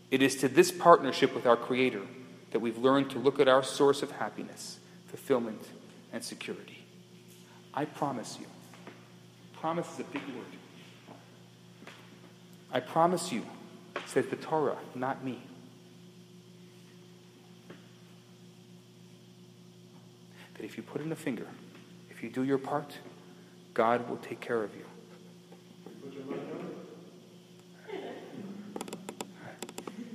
It 0.10 0.22
is 0.22 0.38
to 0.38 0.48
this 0.48 0.72
partnership 0.72 1.36
with 1.36 1.46
our 1.46 1.58
Creator 1.58 2.04
that 2.52 2.60
we've 2.60 2.78
learned 2.78 3.10
to 3.10 3.20
look 3.20 3.42
at 3.42 3.50
our 3.50 3.62
source 3.62 4.02
of 4.02 4.12
happiness, 4.12 4.80
fulfillment, 5.08 5.60
and 6.14 6.24
security. 6.24 6.86
I 7.74 7.86
promise 7.86 8.38
you, 8.40 8.46
promise 9.60 9.92
is 9.94 10.00
a 10.02 10.04
big 10.04 10.22
word. 10.28 10.46
I 12.72 12.80
promise 12.80 13.32
you, 13.32 13.46
says 14.06 14.28
the 14.28 14.36
Torah, 14.36 14.78
not 14.94 15.24
me. 15.26 15.42
That 20.54 20.64
if 20.64 20.78
you 20.78 20.84
put 20.84 21.02
in 21.02 21.12
a 21.12 21.16
finger, 21.16 21.48
if 22.12 22.22
you 22.24 22.30
do 22.30 22.44
your 22.44 22.60
part, 22.60 22.96
God 23.74 24.08
will 24.08 24.18
take 24.18 24.40
care 24.40 24.64
of 24.64 24.72
you. 24.76 24.86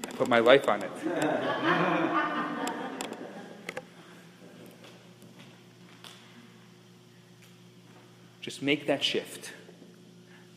I 0.07 0.11
put 0.13 0.29
my 0.29 0.39
life 0.39 0.69
on 0.69 0.83
it. 0.83 2.45
Just 8.49 8.63
make 8.63 8.87
that 8.87 9.05
shift. 9.05 9.53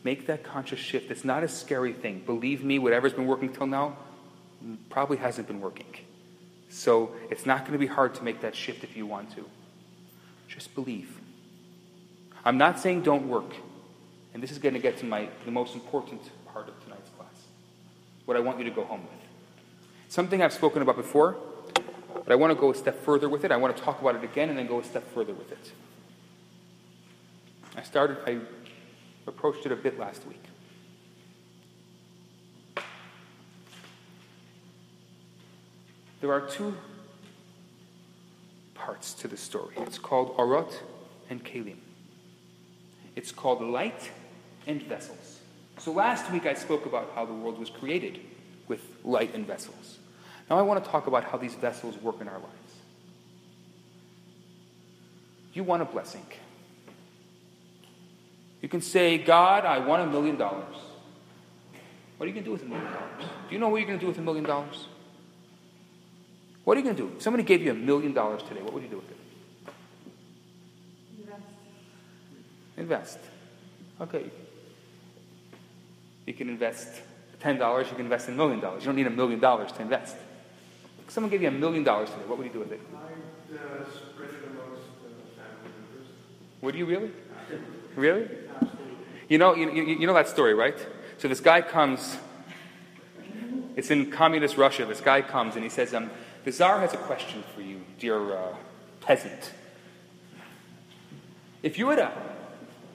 Make 0.02 0.26
that 0.26 0.42
conscious 0.42 0.78
shift. 0.78 1.10
It's 1.10 1.26
not 1.26 1.44
a 1.44 1.48
scary 1.48 1.92
thing. 1.92 2.22
Believe 2.24 2.64
me, 2.64 2.78
whatever's 2.78 3.12
been 3.12 3.26
working 3.26 3.52
till 3.52 3.66
now 3.66 3.98
probably 4.88 5.18
hasn't 5.18 5.46
been 5.46 5.60
working. 5.60 5.94
So 6.70 7.10
it's 7.30 7.44
not 7.44 7.66
going 7.66 7.72
to 7.72 7.78
be 7.78 7.86
hard 7.86 8.14
to 8.14 8.24
make 8.24 8.40
that 8.40 8.56
shift 8.56 8.82
if 8.82 8.96
you 8.96 9.04
want 9.04 9.36
to. 9.36 9.44
Just 10.48 10.74
believe. 10.74 11.20
I'm 12.46 12.56
not 12.56 12.80
saying 12.80 13.02
don't 13.02 13.28
work. 13.28 13.52
And 14.32 14.42
this 14.42 14.52
is 14.52 14.56
going 14.56 14.72
to 14.72 14.80
get 14.80 14.96
to 15.00 15.04
my 15.04 15.28
the 15.44 15.50
most 15.50 15.74
important 15.74 16.22
part 16.50 16.68
of 16.68 16.84
tonight's 16.84 17.10
class. 17.18 17.28
What 18.24 18.38
I 18.38 18.40
want 18.40 18.56
you 18.56 18.64
to 18.64 18.70
go 18.70 18.84
home 18.84 19.02
with. 19.02 19.10
Something 20.08 20.40
I've 20.40 20.54
spoken 20.54 20.80
about 20.80 20.96
before, 20.96 21.36
but 22.14 22.32
I 22.32 22.36
want 22.36 22.54
to 22.54 22.58
go 22.58 22.70
a 22.70 22.74
step 22.74 23.04
further 23.04 23.28
with 23.28 23.44
it. 23.44 23.52
I 23.52 23.58
want 23.58 23.76
to 23.76 23.82
talk 23.82 24.00
about 24.00 24.14
it 24.14 24.24
again 24.24 24.48
and 24.48 24.58
then 24.58 24.66
go 24.66 24.80
a 24.80 24.84
step 24.84 25.06
further 25.12 25.34
with 25.34 25.52
it. 25.52 25.72
I 27.76 27.82
started, 27.82 28.18
I 28.26 28.38
approached 29.26 29.64
it 29.66 29.72
a 29.72 29.76
bit 29.76 29.98
last 29.98 30.26
week. 30.26 30.42
There 36.20 36.32
are 36.32 36.42
two 36.42 36.74
parts 38.74 39.14
to 39.14 39.28
the 39.28 39.36
story. 39.36 39.74
It's 39.78 39.98
called 39.98 40.36
Arot 40.36 40.72
and 41.30 41.44
Kalim. 41.44 41.78
It's 43.16 43.32
called 43.32 43.62
light 43.62 44.10
and 44.66 44.82
vessels. 44.82 45.40
So 45.78 45.92
last 45.92 46.30
week 46.30 46.46
I 46.46 46.54
spoke 46.54 46.86
about 46.86 47.10
how 47.14 47.24
the 47.24 47.32
world 47.32 47.58
was 47.58 47.70
created 47.70 48.20
with 48.68 48.80
light 49.04 49.34
and 49.34 49.46
vessels. 49.46 49.98
Now 50.48 50.58
I 50.58 50.62
want 50.62 50.84
to 50.84 50.90
talk 50.90 51.06
about 51.06 51.24
how 51.24 51.38
these 51.38 51.54
vessels 51.54 51.96
work 51.96 52.20
in 52.20 52.28
our 52.28 52.38
lives. 52.38 52.74
You 55.54 55.64
want 55.64 55.82
a 55.82 55.86
blessing. 55.86 56.26
You 58.62 58.68
can 58.68 58.80
say, 58.80 59.18
God, 59.18 59.64
I 59.64 59.78
want 59.80 60.02
a 60.02 60.06
million 60.06 60.36
dollars. 60.36 60.76
What 62.16 62.24
are 62.24 62.28
you 62.28 62.32
going 62.32 62.44
to 62.44 62.48
do 62.48 62.52
with 62.52 62.62
a 62.62 62.66
million 62.66 62.86
dollars? 62.86 63.24
Do 63.48 63.54
you 63.54 63.58
know 63.58 63.68
what 63.68 63.78
you're 63.78 63.88
going 63.88 63.98
to 63.98 64.04
do 64.04 64.08
with 64.08 64.18
a 64.18 64.22
million 64.22 64.44
dollars? 64.44 64.86
What 66.62 66.76
are 66.76 66.80
you 66.80 66.84
going 66.84 66.96
to 66.96 67.02
do? 67.02 67.12
If 67.16 67.22
somebody 67.22 67.42
gave 67.42 67.62
you 67.62 67.72
a 67.72 67.74
million 67.74 68.12
dollars 68.12 68.42
today, 68.44 68.62
what 68.62 68.72
would 68.72 68.84
you 68.84 68.88
do 68.88 68.96
with 68.96 69.10
it? 69.10 69.16
Invest. 71.18 71.42
Invest. 72.76 73.18
Okay. 74.00 74.30
You 76.26 76.34
can 76.34 76.48
invest 76.48 77.02
$10, 77.42 77.80
you 77.80 77.90
can 77.90 78.00
invest 78.00 78.28
a 78.28 78.32
million 78.32 78.60
dollars. 78.60 78.84
You 78.84 78.86
don't 78.86 78.96
need 78.96 79.08
a 79.08 79.10
million 79.10 79.40
dollars 79.40 79.72
to 79.72 79.82
invest. 79.82 80.14
If 81.04 81.10
someone 81.10 81.30
gave 81.30 81.42
you 81.42 81.48
a 81.48 81.50
million 81.50 81.82
dollars 81.82 82.10
today, 82.10 82.22
what 82.26 82.38
would 82.38 82.46
you 82.46 82.52
do 82.52 82.60
with 82.60 82.70
it? 82.70 82.80
I'd 82.94 83.56
uh, 83.56 83.84
spread 83.90 84.30
it 84.30 84.44
amongst 84.46 84.82
uh, 85.02 85.10
family 85.34 85.72
members. 85.74 86.06
Would 86.60 86.76
you 86.76 86.86
really? 86.86 87.10
Really? 87.96 88.28
You 89.32 89.38
know, 89.38 89.54
you, 89.54 89.70
you, 89.70 90.06
know 90.06 90.12
that 90.12 90.28
story, 90.28 90.52
right? 90.52 90.76
So 91.16 91.26
this 91.26 91.40
guy 91.40 91.62
comes, 91.62 92.18
it's 93.76 93.90
in 93.90 94.10
communist 94.10 94.58
Russia. 94.58 94.84
This 94.84 95.00
guy 95.00 95.22
comes 95.22 95.54
and 95.54 95.64
he 95.64 95.70
says, 95.70 95.94
um, 95.94 96.10
The 96.44 96.52
Tsar 96.52 96.80
has 96.80 96.92
a 96.92 96.98
question 96.98 97.42
for 97.54 97.62
you, 97.62 97.80
dear 97.98 98.36
uh, 98.36 98.54
peasant. 99.00 99.54
If 101.62 101.78
you 101.78 101.88
had 101.88 102.00
a 102.00 102.12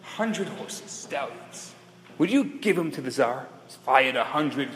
hundred 0.04 0.48
horses, 0.50 0.92
stallions, 0.92 1.74
would 2.20 2.30
you 2.30 2.44
give 2.44 2.76
them 2.76 2.92
to 2.92 3.02
the 3.02 3.10
Tsar? 3.10 3.48
If 3.68 3.90
I 3.90 4.04
had 4.04 4.16
a 4.16 4.26
hundred 4.26 4.70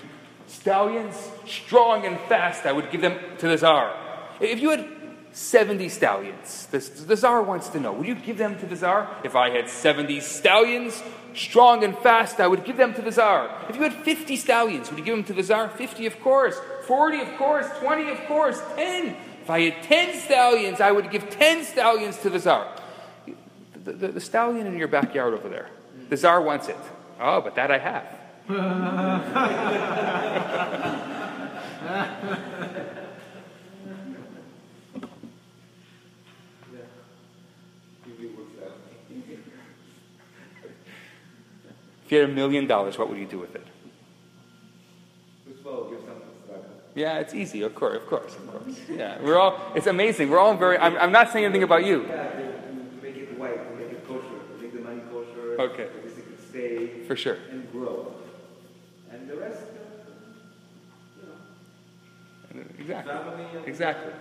stallions, 0.48 1.16
strong 1.46 2.08
and 2.08 2.20
fast, 2.22 2.66
I 2.66 2.72
would 2.72 2.90
give 2.90 3.02
them 3.02 3.20
to 3.38 3.48
the 3.48 3.58
Tsar. 3.60 3.96
If 4.40 4.60
you 4.60 4.72
had 4.72 4.90
70 5.34 5.90
stallions, 5.90 6.66
the, 6.72 6.80
the 7.06 7.16
Tsar 7.16 7.44
wants 7.44 7.70
to 7.70 7.80
know, 7.80 7.94
would 7.94 8.08
you 8.08 8.16
give 8.16 8.40
them 8.40 8.58
to 8.60 8.66
the 8.66 8.76
Tsar? 8.76 9.08
If 9.24 9.36
I 9.36 9.52
had 9.52 9.70
70 9.70 10.20
stallions, 10.22 11.04
strong 11.34 11.84
and 11.84 11.98
fast, 11.98 12.40
I 12.40 12.48
would 12.48 12.64
give 12.64 12.78
them 12.78 12.94
to 12.94 13.02
the 13.02 13.12
Tsar. 13.12 13.50
If 13.70 13.76
you 13.76 13.84
had 13.84 13.94
50 13.94 14.36
stallions, 14.36 14.90
would 14.90 15.00
you 15.00 15.06
give 15.06 15.16
them 15.16 15.24
to 15.26 15.34
the 15.34 15.44
Tsar? 15.44 15.70
50, 15.70 16.06
of 16.06 16.20
course. 16.22 16.60
40, 16.86 17.22
of 17.22 17.38
course. 17.38 17.68
20, 17.80 18.10
of 18.10 18.20
course. 18.28 18.62
10. 18.76 19.16
If 19.42 19.50
I 19.50 19.62
had 19.62 19.84
10 19.84 20.20
stallions, 20.20 20.82
I 20.82 20.92
would 20.92 21.10
give 21.10 21.30
10 21.30 21.64
stallions 21.64 22.18
to 22.20 22.30
the 22.30 22.40
Tsar. 22.40 22.68
The, 23.84 23.94
the, 23.94 24.08
the 24.10 24.22
stallion 24.22 24.68
in 24.68 24.78
your 24.78 24.88
backyard 24.88 25.34
over 25.34 25.50
there, 25.50 25.70
the 26.10 26.18
Tsar 26.18 26.42
wants 26.42 26.68
it. 26.68 26.78
Oh, 27.20 27.42
but 27.42 27.56
that 27.56 27.72
I 27.72 27.80
have. 27.80 28.06
Usually 38.08 38.28
works 38.36 38.56
out. 38.64 38.78
If 42.12 42.16
you 42.16 42.22
had 42.24 42.30
a 42.30 42.34
million 42.34 42.68
dollars, 42.68 42.98
what 42.98 43.08
would 43.08 43.18
you 43.18 43.26
do 43.26 43.40
with 43.40 43.56
it? 43.56 43.66
First 45.48 45.62
of 45.62 45.68
all, 45.68 45.90
give 45.90 46.00
something 46.00 46.16
to 46.16 46.46
start. 46.46 46.62
Yeah, 46.94 47.20
it's 47.20 47.34
easy, 47.34 47.62
of 47.62 47.74
course, 47.74 47.96
of 47.96 48.06
course, 48.06 48.36
of 48.36 48.52
course. 48.52 48.78
Yeah, 48.90 49.18
we're 49.22 49.38
all, 49.40 49.58
it's 49.76 49.88
amazing. 49.88 50.30
We're 50.30 50.38
all 50.40 50.54
very, 50.58 50.78
I'm, 50.78 50.98
I'm 50.98 51.14
not 51.14 51.32
saying 51.32 51.46
anything 51.46 51.64
about 51.64 51.86
you. 51.86 52.02
Yeah, 52.06 52.24
to, 52.32 52.42
to 52.42 53.02
make 53.02 53.16
it 53.16 53.40
white, 53.40 53.66
to 53.66 53.76
make 53.78 53.94
it 53.94 54.06
kosher, 54.06 54.24
to 54.28 54.62
make 54.62 54.74
the 54.74 54.82
money 54.82 55.00
kosher. 55.10 55.56
Okay. 55.62 55.88
So 55.88 56.02
this 56.04 56.16
can 56.16 56.38
stay 56.50 57.06
For 57.08 57.16
sure. 57.16 57.38
and 57.50 57.72
grow. 57.72 58.14
And 59.10 59.30
the 59.30 59.38
rest, 59.38 59.62
you 62.54 62.60
know. 62.60 62.66
Exactly. 62.78 63.46
Exactly. 63.66 64.12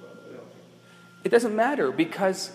Well, 0.00 0.10
what 0.28 0.38
else? 0.38 0.52
It 1.24 1.30
doesn't 1.30 1.56
matter 1.56 1.90
because 1.90 2.52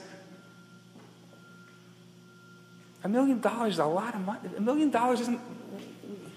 a 3.05 3.07
million 3.07 3.39
dollars 3.39 3.73
is 3.73 3.79
a 3.79 3.85
lot 3.85 4.15
of 4.15 4.21
money. 4.21 4.39
A 4.57 4.61
million 4.61 4.89
dollars 4.89 5.21
isn't. 5.21 5.39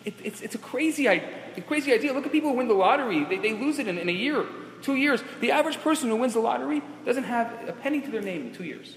It, 0.04 0.14
it's, 0.22 0.42
it's 0.42 0.54
a 0.54 0.58
crazy, 0.58 1.06
a 1.06 1.20
crazy 1.66 1.94
idea. 1.94 2.12
Look 2.12 2.26
at 2.26 2.32
people 2.32 2.50
who 2.50 2.56
win 2.56 2.68
the 2.68 2.74
lottery. 2.74 3.24
They, 3.24 3.38
they 3.38 3.52
lose 3.54 3.78
it 3.78 3.88
in, 3.88 3.96
in 3.96 4.08
a 4.08 4.12
year, 4.12 4.44
two 4.82 4.94
years. 4.94 5.22
The 5.40 5.50
average 5.50 5.78
person 5.80 6.10
who 6.10 6.16
wins 6.16 6.34
the 6.34 6.40
lottery 6.40 6.82
doesn't 7.06 7.24
have 7.24 7.68
a 7.68 7.72
penny 7.72 8.02
to 8.02 8.10
their 8.10 8.20
name 8.20 8.48
in 8.48 8.54
two 8.54 8.64
years. 8.64 8.94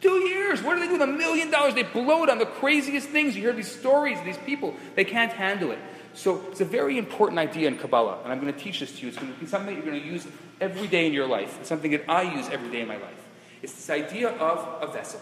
Two 0.00 0.16
years! 0.28 0.62
What 0.62 0.74
do 0.74 0.80
they 0.80 0.86
do 0.86 0.92
with 0.92 1.02
a 1.02 1.06
million 1.06 1.50
dollars? 1.50 1.74
They 1.74 1.82
blow 1.82 2.24
it 2.24 2.30
on 2.30 2.38
the 2.38 2.46
craziest 2.46 3.10
things. 3.10 3.36
You 3.36 3.42
hear 3.42 3.52
these 3.52 3.70
stories 3.70 4.18
of 4.18 4.24
these 4.24 4.38
people. 4.38 4.74
They 4.96 5.04
can't 5.04 5.30
handle 5.30 5.72
it. 5.72 5.78
So 6.14 6.42
it's 6.50 6.62
a 6.62 6.64
very 6.64 6.96
important 6.96 7.38
idea 7.38 7.68
in 7.68 7.76
Kabbalah, 7.76 8.20
and 8.24 8.32
I'm 8.32 8.40
going 8.40 8.52
to 8.52 8.58
teach 8.58 8.80
this 8.80 8.92
to 8.92 9.02
you. 9.02 9.08
It's 9.08 9.18
going 9.18 9.32
to 9.32 9.38
be 9.38 9.44
something 9.44 9.74
you're 9.76 9.84
going 9.84 10.00
to 10.00 10.08
use 10.08 10.26
every 10.58 10.88
day 10.88 11.06
in 11.06 11.12
your 11.12 11.26
life. 11.26 11.58
It's 11.60 11.68
something 11.68 11.90
that 11.90 12.04
I 12.08 12.22
use 12.34 12.48
every 12.48 12.70
day 12.70 12.80
in 12.80 12.88
my 12.88 12.96
life. 12.96 13.28
It's 13.62 13.74
this 13.74 13.90
idea 13.90 14.30
of 14.30 14.88
a 14.88 14.90
vessel. 14.90 15.20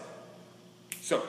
So, 1.01 1.23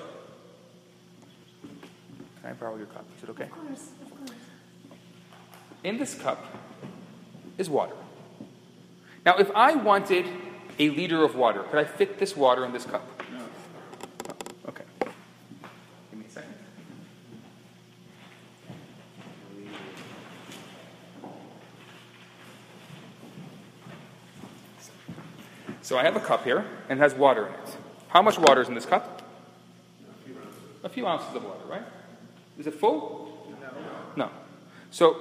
can 2.41 2.51
I 2.51 2.53
borrow 2.55 2.77
your 2.77 2.87
cup? 2.87 3.05
Is 3.17 3.25
it 3.25 3.31
okay? 3.31 3.45
Of 3.45 3.51
course, 3.51 3.91
of 4.03 4.11
course. 4.19 4.31
In 5.85 5.99
this 5.99 6.15
cup 6.15 6.45
is 7.59 7.69
water. 7.69 7.95
Now, 9.25 9.37
if 9.37 9.51
I 9.55 9.75
wanted 9.75 10.27
a 10.79 10.91
liter 10.91 11.23
of 11.23 11.35
water, 11.35 11.63
could 11.65 11.79
I 11.79 11.85
fit 11.85 12.19
this 12.19 12.37
water 12.37 12.65
in 12.65 12.73
this 12.73 12.85
cup? 12.85 13.03
No. 13.33 13.45
Okay. 14.69 14.85
Give 16.11 16.19
me 16.19 16.25
a 16.27 16.31
second. 16.31 16.55
So 25.83 25.99
I 25.99 26.03
have 26.03 26.17
a 26.17 26.21
cup 26.21 26.45
here, 26.45 26.65
and 26.89 26.99
it 26.99 27.03
has 27.03 27.15
water 27.15 27.47
in 27.49 27.53
it. 27.53 27.77
How 28.09 28.23
much 28.23 28.39
water 28.39 28.63
is 28.63 28.69
in 28.69 28.75
this 28.75 28.87
cup? 28.87 29.23
A 30.83 30.89
few 30.89 31.07
ounces 31.07 31.35
of 31.37 31.45
water, 31.45 31.65
right? 31.69 31.83
Is 32.61 32.67
it 32.67 32.75
full? 32.75 33.33
No. 34.17 34.29
So 34.91 35.17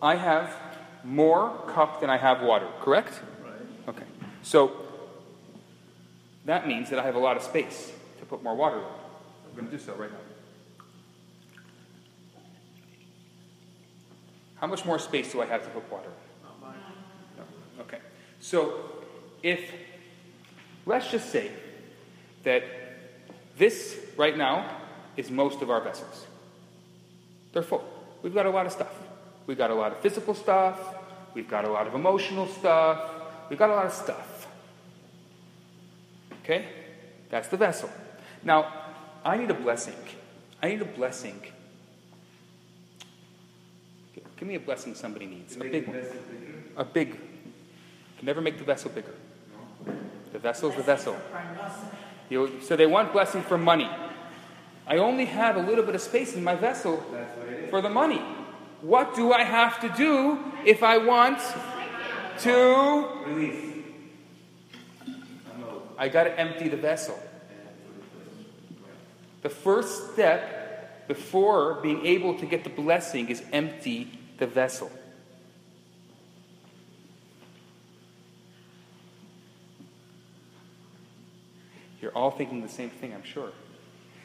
I 0.00 0.14
have 0.14 0.56
more 1.02 1.50
cup 1.66 2.00
than 2.00 2.08
I 2.08 2.16
have 2.16 2.42
water, 2.42 2.68
correct? 2.80 3.20
Right. 3.42 3.88
Okay. 3.88 4.04
So 4.42 4.70
that 6.44 6.68
means 6.68 6.88
that 6.90 7.00
I 7.00 7.02
have 7.02 7.16
a 7.16 7.18
lot 7.18 7.36
of 7.36 7.42
space 7.42 7.92
to 8.20 8.24
put 8.24 8.44
more 8.44 8.54
water 8.54 8.78
in. 8.78 8.84
I'm 8.84 9.54
going 9.56 9.66
to 9.66 9.76
do 9.76 9.82
so 9.82 9.94
right 9.94 10.12
now. 10.12 10.18
How 14.60 14.68
much 14.68 14.84
more 14.84 15.00
space 15.00 15.32
do 15.32 15.42
I 15.42 15.46
have 15.46 15.64
to 15.64 15.70
put 15.70 15.90
water 15.90 16.08
in? 16.08 16.66
Not. 16.66 16.76
No. 17.36 17.82
Okay. 17.82 17.98
So 18.38 18.92
if, 19.42 19.72
let's 20.86 21.10
just 21.10 21.30
say 21.30 21.50
that 22.44 22.62
this 23.58 23.98
right 24.16 24.38
now 24.38 24.76
is 25.16 25.32
most 25.32 25.62
of 25.62 25.70
our 25.70 25.80
vessels. 25.80 26.26
They're 27.52 27.62
full. 27.62 27.84
We've 28.22 28.34
got 28.34 28.46
a 28.46 28.50
lot 28.50 28.66
of 28.66 28.72
stuff. 28.72 28.94
We've 29.46 29.58
got 29.58 29.70
a 29.70 29.74
lot 29.74 29.92
of 29.92 29.98
physical 29.98 30.34
stuff. 30.34 30.78
We've 31.34 31.48
got 31.48 31.64
a 31.64 31.70
lot 31.70 31.86
of 31.86 31.94
emotional 31.94 32.46
stuff. 32.46 33.10
We've 33.48 33.58
got 33.58 33.70
a 33.70 33.74
lot 33.74 33.86
of 33.86 33.92
stuff. 33.92 34.46
Okay? 36.44 36.66
That's 37.30 37.48
the 37.48 37.56
vessel. 37.56 37.90
Now, 38.42 38.72
I 39.24 39.36
need 39.36 39.50
a 39.50 39.54
blessing. 39.54 39.96
I 40.62 40.68
need 40.68 40.82
a 40.82 40.86
blessing. 40.86 41.40
Give 44.36 44.48
me 44.48 44.54
a 44.54 44.60
blessing 44.60 44.94
somebody 44.94 45.26
needs. 45.26 45.56
A 45.56 45.60
big 45.60 45.86
one. 45.86 46.02
A 46.76 46.84
big. 46.84 47.10
Can 47.10 48.26
never 48.26 48.40
make 48.40 48.58
the 48.58 48.64
vessel 48.64 48.90
bigger. 48.90 49.14
The 50.32 50.38
vessel 50.38 50.70
is 50.70 50.76
the 50.76 50.82
vessel. 50.82 51.16
You, 52.28 52.60
so 52.62 52.76
they 52.76 52.86
want 52.86 53.12
blessing 53.12 53.42
for 53.42 53.58
money. 53.58 53.88
I 54.86 54.96
only 54.96 55.26
have 55.26 55.56
a 55.56 55.62
little 55.62 55.84
bit 55.84 55.94
of 55.94 56.00
space 56.00 56.34
in 56.34 56.42
my 56.42 56.54
vessel 56.54 57.04
for 57.70 57.80
the 57.80 57.90
money. 57.90 58.22
What 58.80 59.14
do 59.14 59.32
I 59.32 59.44
have 59.44 59.80
to 59.80 59.88
do 59.90 60.38
if 60.64 60.82
I 60.82 60.98
want 60.98 61.38
to? 62.40 63.08
Release. 63.26 63.70
I 65.98 66.08
got 66.08 66.24
to 66.24 66.40
empty 66.40 66.68
the 66.68 66.78
vessel. 66.78 67.18
The 69.42 69.50
first 69.50 70.12
step 70.12 71.06
before 71.08 71.74
being 71.82 72.06
able 72.06 72.38
to 72.38 72.46
get 72.46 72.64
the 72.64 72.70
blessing 72.70 73.28
is 73.28 73.42
empty 73.52 74.10
the 74.38 74.46
vessel. 74.46 74.90
You're 82.00 82.12
all 82.12 82.30
thinking 82.30 82.62
the 82.62 82.68
same 82.68 82.88
thing, 82.88 83.12
I'm 83.12 83.22
sure. 83.22 83.52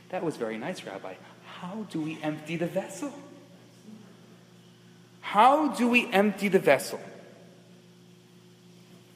That 0.10 0.24
was 0.24 0.38
very 0.38 0.58
nice, 0.58 0.84
Rabbi. 0.84 1.16
How 1.46 1.86
do 1.90 2.02
we 2.02 2.20
empty 2.22 2.58
the 2.58 2.68
vessel? 2.68 3.14
How 5.22 5.70
do 5.70 5.88
we 5.88 6.12
empty 6.12 6.48
the 6.48 6.60
vessel? 6.60 7.00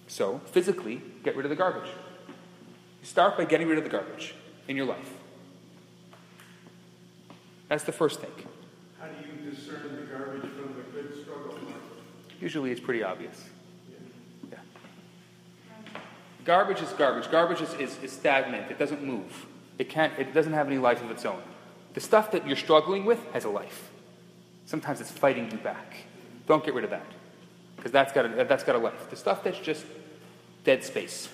So, 0.07 0.39
physically, 0.47 1.01
get 1.23 1.35
rid 1.35 1.45
of 1.45 1.49
the 1.49 1.55
garbage. 1.55 1.89
You 2.27 3.05
start 3.05 3.37
by 3.37 3.45
getting 3.45 3.67
rid 3.67 3.77
of 3.77 3.83
the 3.83 3.89
garbage 3.89 4.33
in 4.67 4.75
your 4.75 4.87
life. 4.87 5.13
That's 7.67 7.83
the 7.83 7.91
first 7.91 8.19
thing. 8.19 8.31
How 8.99 9.07
do 9.07 9.13
you 9.27 9.51
discern 9.51 9.95
the 9.95 10.01
garbage 10.11 10.41
from 10.41 10.73
the 10.75 10.81
good 10.91 11.21
struggle? 11.21 11.57
Usually 12.41 12.71
it's 12.71 12.81
pretty 12.81 13.03
obvious. 13.03 13.45
Yeah. 14.51 14.57
Garbage 16.43 16.81
is 16.81 16.89
garbage. 16.93 17.29
Garbage 17.29 17.61
is, 17.61 17.73
is, 17.75 18.03
is 18.03 18.11
stagnant. 18.11 18.71
It 18.71 18.79
doesn't 18.79 19.03
move. 19.03 19.45
It 19.79 19.89
can't 19.89 20.13
it 20.19 20.33
doesn't 20.33 20.53
have 20.53 20.67
any 20.67 20.77
life 20.77 21.01
of 21.01 21.09
its 21.09 21.25
own. 21.25 21.41
The 21.95 22.01
stuff 22.01 22.31
that 22.31 22.45
you're 22.45 22.57
struggling 22.57 23.05
with 23.05 23.19
has 23.33 23.45
a 23.45 23.49
life. 23.49 23.89
Sometimes 24.65 25.01
it's 25.01 25.09
fighting 25.09 25.49
you 25.49 25.57
back. 25.57 25.95
Don't 26.45 26.63
get 26.63 26.75
rid 26.75 26.83
of 26.83 26.91
that. 26.91 27.05
Because 27.75 27.91
that's 27.91 28.13
got 28.13 28.25
a, 28.25 28.43
that's 28.43 28.63
got 28.63 28.75
a 28.75 28.77
life. 28.77 29.09
The 29.09 29.15
stuff 29.15 29.43
that's 29.43 29.57
just 29.57 29.85
dead 30.63 30.83
space. 30.83 31.29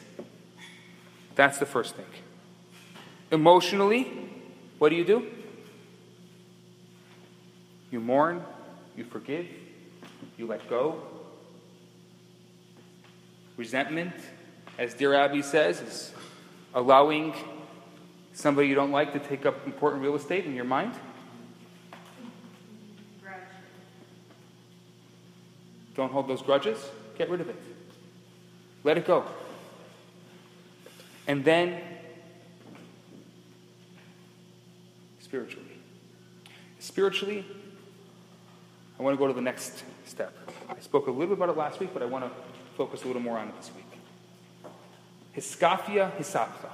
That's 1.36 1.58
the 1.58 1.66
first 1.66 1.96
thing. 1.96 2.06
Emotionally, 3.32 4.30
what 4.78 4.90
do 4.90 4.96
you 4.96 5.04
do? 5.04 5.28
You 7.92 8.00
mourn, 8.00 8.44
you 8.96 9.04
forgive, 9.04 9.48
you 10.38 10.48
let 10.48 10.70
go. 10.70 11.02
Resentment, 13.58 14.14
as 14.78 14.94
Dear 14.94 15.14
Abby 15.14 15.42
says, 15.42 15.82
is 15.82 16.14
allowing 16.74 17.34
somebody 18.36 18.68
you 18.68 18.76
don't 18.76 18.92
like 18.92 19.14
to 19.14 19.20
take 19.20 19.46
up 19.46 19.66
important 19.66 20.04
real 20.04 20.16
estate 20.16 20.46
in 20.46 20.56
your 20.56 20.66
mind. 20.66 20.94
Grudge. 23.24 23.36
Don't 25.96 26.12
hold 26.12 26.28
those 26.28 26.42
grudges. 26.42 26.78
Get 27.18 27.30
rid 27.30 27.42
of 27.42 27.50
it. 27.50 27.56
Let 28.84 28.98
it 28.98 29.08
go. 29.08 29.24
And 31.28 31.44
then, 31.44 31.82
spiritually. 35.20 35.66
Spiritually, 36.80 37.46
I 39.00 39.04
want 39.04 39.16
to 39.16 39.18
go 39.18 39.28
to 39.28 39.34
the 39.34 39.42
next 39.42 39.84
step. 40.06 40.38
I 40.70 40.80
spoke 40.82 41.08
a 41.08 41.12
little 41.12 41.36
bit 41.36 41.38
about 41.38 41.50
it 41.50 41.58
last 41.58 41.80
week, 41.80 41.90
but 41.94 42.04
I 42.04 42.06
want 42.06 42.26
to 42.26 42.32
focus 42.78 43.04
a 43.06 43.08
little 43.08 43.22
more 43.22 43.38
on 43.38 43.48
it 43.48 43.58
this 43.58 43.72
week. 43.74 43.86
Hiskafia 45.36 46.16
hisapta. 46.18 46.70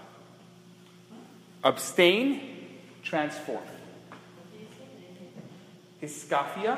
Abstain, 1.63 2.41
transform. 3.03 3.63
Hiskafia, 6.01 6.77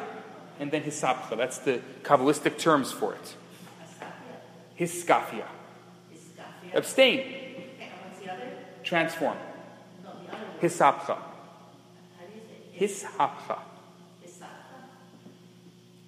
and 0.60 0.69
then 0.72 0.84
hisapta. 0.84 1.38
That's 1.38 1.60
the 1.60 1.81
Kabbalistic 2.03 2.57
terms 2.57 2.91
for 2.91 3.14
it. 3.15 3.35
Hiskafia. 4.80 5.45
Abstain, 6.73 7.19
And 7.19 7.89
what's 8.03 8.19
the 8.19 8.31
other? 8.31 8.51
transform. 8.84 9.38
No, 10.03 10.10
the 10.10 10.34
other 10.35 10.45
one. 10.45 10.60
Hisapta. 10.60 11.15
How 11.15 12.26
do 12.27 12.34
you 12.35 12.88
say? 12.89 13.05
Hisapta. 13.07 13.60
Hisapha. 14.26 14.47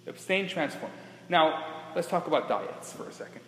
Abstain, 0.08 0.48
transform. 0.50 0.92
Now, 1.30 1.64
let's 1.96 2.08
talk 2.08 2.28
about 2.28 2.50
diets 2.50 2.92
for 2.94 3.08
a 3.08 3.14
second. 3.14 3.42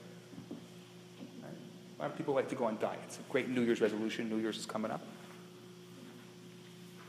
A 2.00 2.04
lot 2.04 2.12
of 2.12 2.18
people 2.18 2.36
like 2.36 2.48
to 2.50 2.56
go 2.56 2.66
on 2.66 2.78
diets. 2.80 3.18
A 3.18 3.32
great 3.32 3.50
New 3.50 3.62
Year's 3.62 3.82
resolution. 3.82 4.30
New 4.30 4.38
Year's 4.38 4.58
is 4.58 4.68
coming 4.68 4.92
up. 4.92 5.02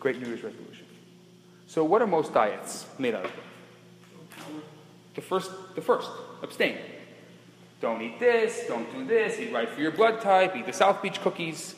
Great 0.00 0.20
New 0.20 0.28
Year's 0.28 0.42
resolution. 0.42 0.86
So, 1.66 1.84
what 1.84 2.00
are 2.00 2.06
most 2.06 2.32
diets 2.32 2.86
made 2.98 3.14
out 3.14 3.24
of? 3.24 3.32
The 5.14 5.20
first, 5.20 5.50
the 5.74 5.82
first, 5.82 6.08
abstain. 6.42 6.78
Don't 7.80 8.00
eat 8.02 8.18
this, 8.18 8.64
don't 8.66 8.90
do 8.92 9.06
this, 9.06 9.38
eat 9.38 9.52
right 9.52 9.68
for 9.68 9.80
your 9.80 9.92
blood 9.92 10.20
type, 10.20 10.56
eat 10.56 10.66
the 10.66 10.72
South 10.72 11.02
Beach 11.02 11.20
cookies. 11.20 11.74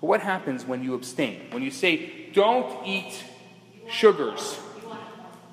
But 0.00 0.06
what 0.08 0.20
happens 0.20 0.64
when 0.64 0.82
you 0.82 0.94
abstain? 0.94 1.48
When 1.50 1.62
you 1.62 1.70
say, 1.70 2.30
don't 2.32 2.86
eat 2.86 3.22
sugars, 3.88 4.58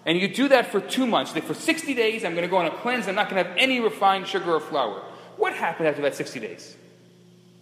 And 0.05 0.17
you 0.17 0.27
do 0.27 0.47
that 0.47 0.71
for 0.71 0.81
two 0.81 1.05
months. 1.05 1.35
Like 1.35 1.43
for 1.43 1.53
60 1.53 1.93
days, 1.93 2.25
I'm 2.25 2.31
going 2.31 2.43
to 2.43 2.49
go 2.49 2.57
on 2.57 2.65
a 2.65 2.71
cleanse. 2.71 3.07
I'm 3.07 3.13
not 3.13 3.29
going 3.29 3.43
to 3.43 3.47
have 3.47 3.57
any 3.57 3.79
refined 3.79 4.25
sugar 4.27 4.55
or 4.55 4.59
flour. 4.59 5.03
What 5.37 5.53
happened 5.53 5.87
after 5.87 6.01
that 6.01 6.15
60 6.15 6.39
days? 6.39 6.75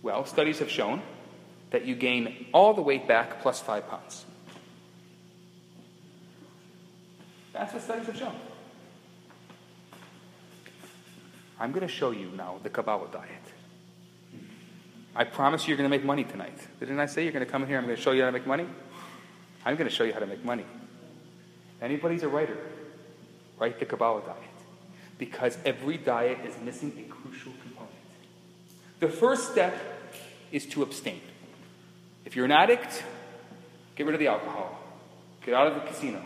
Well, 0.02 0.26
studies 0.26 0.60
have 0.60 0.70
shown 0.70 1.02
that 1.72 1.86
you 1.86 1.96
gain 1.96 2.48
all 2.54 2.74
the 2.74 2.82
weight 2.82 3.08
back 3.08 3.41
plus 3.41 3.60
five 3.60 3.88
pounds. 3.90 4.26
That's 7.54 7.74
what 7.74 7.84
studies 7.84 8.06
have 8.08 8.18
shown. 8.18 8.36
I'm 11.60 11.72
going 11.72 11.86
to 11.86 11.94
show 11.94 12.12
you 12.12 12.30
now 12.38 12.60
the 12.64 12.70
Kabbalah 12.70 13.10
diet. 13.12 13.30
I 15.16 15.26
promise 15.26 15.64
you 15.64 15.70
you're 15.70 15.78
going 15.78 15.90
to 15.90 15.96
make 15.96 16.06
money 16.06 16.24
tonight. 16.24 16.58
Didn't 16.80 17.00
I 17.00 17.06
say 17.06 17.24
you're 17.24 17.34
going 17.34 17.46
to 17.46 17.52
come 17.52 17.64
in 17.64 17.68
here? 17.68 17.78
I'm 17.78 17.84
going 17.84 17.98
to 17.98 18.02
show 18.02 18.12
you 18.12 18.22
how 18.22 18.28
to 18.28 18.32
make 18.32 18.48
money? 18.48 18.66
I'm 19.66 19.76
going 19.76 19.90
to 19.90 19.94
show 19.94 20.06
you 20.06 20.14
how 20.14 20.20
to 20.20 20.26
make 20.26 20.46
money. 20.46 20.66
Anybody's 21.82 22.24
a 22.24 22.30
writer, 22.30 22.58
write 23.58 23.80
the 23.80 23.86
Kabbalah 23.86 24.22
diet. 24.22 24.38
Because 25.18 25.58
every 25.66 25.98
diet 25.98 26.40
is 26.46 26.56
missing 26.64 26.94
a 26.98 27.12
crucial 27.12 27.52
component. 27.62 27.91
The 29.02 29.10
first 29.10 29.52
step 29.52 29.76
is 30.52 30.66
to 30.68 30.84
abstain. 30.84 31.20
If 32.30 32.36
you're 32.36 32.46
an 32.46 32.52
addict, 32.52 33.04
get 33.96 34.06
rid 34.06 34.14
of 34.14 34.20
the 34.20 34.28
alcohol. 34.28 34.80
Get 35.44 35.56
out 35.56 35.66
of 35.66 35.74
the 35.74 35.80
casino. 35.80 36.22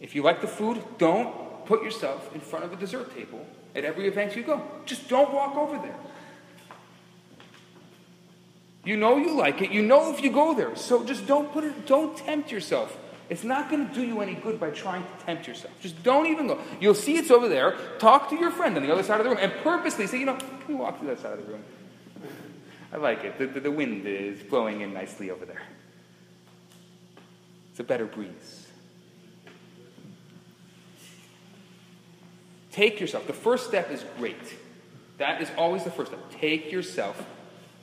If 0.00 0.14
you 0.14 0.22
like 0.22 0.40
the 0.40 0.46
food, 0.46 0.82
don't 0.96 1.66
put 1.66 1.82
yourself 1.82 2.34
in 2.34 2.40
front 2.40 2.64
of 2.64 2.72
a 2.72 2.76
dessert 2.76 3.14
table 3.14 3.46
at 3.74 3.84
every 3.84 4.08
event 4.08 4.34
you 4.34 4.44
go. 4.44 4.62
Just 4.86 5.10
don't 5.10 5.30
walk 5.34 5.56
over 5.56 5.76
there. 5.76 5.94
You 8.82 8.96
know 8.96 9.18
you 9.18 9.36
like 9.36 9.60
it. 9.60 9.70
You 9.70 9.82
know 9.82 10.10
if 10.10 10.22
you 10.22 10.32
go 10.32 10.54
there. 10.54 10.74
So 10.74 11.04
just 11.04 11.26
don't 11.26 11.52
put 11.52 11.62
it, 11.64 11.84
don't 11.86 12.16
tempt 12.16 12.50
yourself. 12.50 12.96
It's 13.28 13.44
not 13.44 13.68
going 13.68 13.86
to 13.86 13.92
do 13.92 14.02
you 14.02 14.22
any 14.22 14.36
good 14.36 14.58
by 14.58 14.70
trying 14.70 15.02
to 15.02 15.26
tempt 15.26 15.46
yourself. 15.46 15.74
Just 15.82 16.02
don't 16.02 16.28
even 16.28 16.46
go. 16.46 16.58
You'll 16.80 16.94
see 16.94 17.18
it's 17.18 17.30
over 17.30 17.46
there. 17.46 17.76
Talk 17.98 18.30
to 18.30 18.36
your 18.36 18.52
friend 18.52 18.74
on 18.78 18.82
the 18.82 18.90
other 18.90 19.02
side 19.02 19.20
of 19.20 19.24
the 19.24 19.30
room 19.30 19.38
and 19.38 19.52
purposely 19.62 20.06
say, 20.06 20.18
you 20.18 20.24
know, 20.24 20.36
can 20.36 20.48
we 20.66 20.74
walk 20.76 20.98
to 21.00 21.04
that 21.08 21.20
side 21.20 21.38
of 21.38 21.44
the 21.44 21.52
room? 21.52 21.62
I 22.92 22.96
like 22.96 23.24
it. 23.24 23.38
The, 23.38 23.46
the, 23.46 23.60
the 23.60 23.70
wind 23.70 24.06
is 24.06 24.42
blowing 24.42 24.80
in 24.80 24.92
nicely 24.92 25.30
over 25.30 25.44
there. 25.44 25.62
It's 27.70 27.80
a 27.80 27.84
better 27.84 28.06
breeze. 28.06 28.66
Take 32.72 33.00
yourself. 33.00 33.26
The 33.26 33.32
first 33.32 33.66
step 33.66 33.90
is 33.90 34.04
great. 34.18 34.36
That 35.18 35.40
is 35.42 35.50
always 35.56 35.84
the 35.84 35.90
first 35.90 36.12
step. 36.12 36.20
Take 36.30 36.72
yourself. 36.72 37.22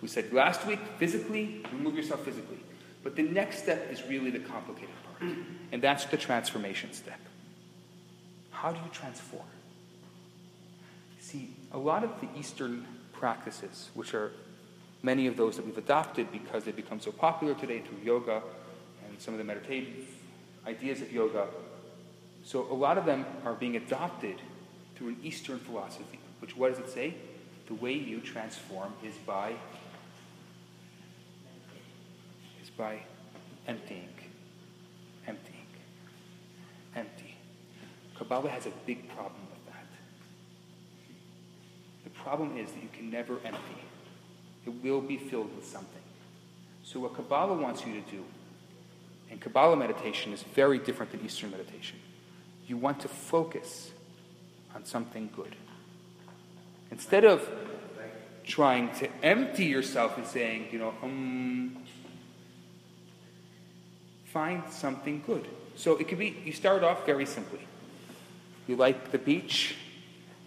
We 0.02 0.08
said 0.08 0.32
last 0.34 0.66
week, 0.66 0.80
physically, 0.98 1.64
remove 1.72 1.96
yourself 1.96 2.24
physically. 2.24 2.60
But 3.04 3.16
the 3.16 3.24
next 3.24 3.60
step 3.64 3.92
is 3.92 4.04
really 4.04 4.32
the 4.32 4.40
complicated 4.40 4.90
part. 5.04 5.32
And 5.72 5.82
that's 5.82 6.06
the 6.06 6.18
transformation 6.18 6.94
step. 6.94 7.20
How 8.52 8.72
do 8.72 8.80
you 8.80 8.90
transform? 8.92 9.46
See, 11.20 11.52
a 11.72 11.78
lot 11.78 12.04
of 12.04 12.12
the 12.22 12.28
Eastern 12.38 12.86
practices, 13.14 13.90
which 13.94 14.14
are 14.14 14.32
many 15.08 15.26
of 15.26 15.38
those 15.38 15.56
that 15.56 15.66
we've 15.66 15.78
adopted 15.78 16.30
because 16.34 16.66
they've 16.66 16.76
become 16.76 17.00
so 17.00 17.14
popular 17.14 17.54
today 17.54 17.80
through 17.80 17.98
yoga 18.04 18.44
and 19.08 19.22
some 19.22 19.34
of 19.34 19.38
the 19.38 19.44
meditative 19.44 20.06
ideas 20.68 21.02
of 21.02 21.14
yoga, 21.14 21.48
so 22.44 22.70
a 22.70 22.74
lot 22.74 22.98
of 22.98 23.06
them 23.06 23.26
are 23.46 23.54
being 23.54 23.78
adopted 23.78 24.36
through 24.96 25.08
an 25.08 25.18
Eastern 25.24 25.60
philosophy, 25.60 26.20
which 26.42 26.58
what 26.58 26.76
does 26.76 26.80
it 26.80 26.90
say? 26.90 27.14
The 27.68 27.76
way 27.76 27.94
you 27.94 28.20
transform 28.20 28.92
is 29.02 29.16
by 29.26 29.54
is 32.62 32.70
by 32.72 33.00
emptying. 33.66 34.10
Emptying. 35.26 35.68
Empty. 36.98 37.36
Kabbalah 38.18 38.50
has 38.50 38.66
a 38.66 38.74
big 38.86 39.08
problem 39.16 39.42
with 39.52 39.74
that. 39.74 39.88
The 42.04 42.10
problem 42.10 42.58
is 42.58 42.72
that 42.72 42.84
you 42.84 42.90
can 42.94 43.10
never 43.10 43.40
empty. 43.46 43.87
It 44.68 44.84
will 44.84 45.00
be 45.00 45.18
filled 45.18 45.56
with 45.56 45.66
something. 45.66 46.02
So 46.84 47.00
what 47.00 47.16
Kabbalah 47.16 47.54
wants 47.54 47.86
you 47.86 47.94
to 47.94 48.12
do, 48.12 48.26
and 49.32 49.40
Kabbalah 49.40 49.78
meditation 49.78 50.34
is 50.34 50.44
very 50.44 50.78
different 50.78 51.14
than 51.14 51.24
Eastern 51.24 51.52
meditation. 51.52 51.98
You 52.68 52.76
want 52.76 53.00
to 53.00 53.08
focus 53.08 53.92
on 54.76 54.84
something 54.84 55.30
good. 55.34 55.56
Instead 56.92 57.24
of 57.24 57.50
trying 58.44 58.94
to 58.96 59.10
empty 59.24 59.64
yourself 59.64 60.18
and 60.18 60.28
saying, 60.28 60.68
you 60.72 60.80
know, 60.80 60.94
um, 61.02 61.78
find 64.26 64.64
something 64.70 65.24
good. 65.26 65.48
So 65.78 65.96
it 65.96 66.10
could 66.10 66.20
be, 66.20 66.36
you 66.44 66.52
start 66.52 66.84
off 66.84 67.06
very 67.06 67.26
simply. 67.26 67.66
You 68.68 68.76
like 68.76 69.12
the 69.12 69.18
beach 69.18 69.76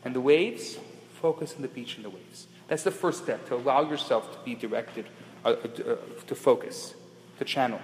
and 0.04 0.14
the 0.14 0.20
waves, 0.20 0.76
focus 1.22 1.54
on 1.56 1.62
the 1.62 1.68
beach 1.68 1.96
and 1.96 2.04
the 2.04 2.10
waves. 2.10 2.46
That's 2.70 2.84
the 2.84 2.92
first 2.92 3.24
step, 3.24 3.48
to 3.48 3.56
allow 3.56 3.90
yourself 3.90 4.32
to 4.32 4.38
be 4.44 4.54
directed, 4.54 5.04
uh, 5.44 5.48
uh, 5.48 5.96
to 6.28 6.34
focus, 6.36 6.94
to 7.40 7.44
channel. 7.44 7.80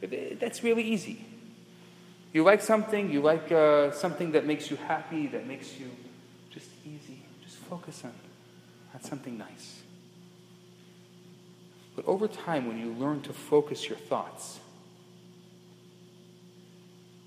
That's 0.00 0.64
really 0.64 0.82
easy. 0.82 1.24
You 2.32 2.42
like 2.42 2.60
something, 2.60 3.12
you 3.12 3.20
like 3.20 3.52
uh, 3.52 3.92
something 3.92 4.32
that 4.32 4.46
makes 4.46 4.68
you 4.68 4.76
happy, 4.78 5.28
that 5.28 5.46
makes 5.46 5.78
you 5.78 5.90
just 6.50 6.70
easy. 6.84 7.22
Just 7.44 7.58
focus 7.58 8.02
on, 8.02 8.14
on 8.94 9.00
something 9.00 9.38
nice. 9.38 9.82
But 11.94 12.04
over 12.06 12.26
time, 12.26 12.66
when 12.66 12.80
you 12.80 12.94
learn 12.94 13.20
to 13.22 13.32
focus 13.32 13.88
your 13.88 13.98
thoughts, 13.98 14.58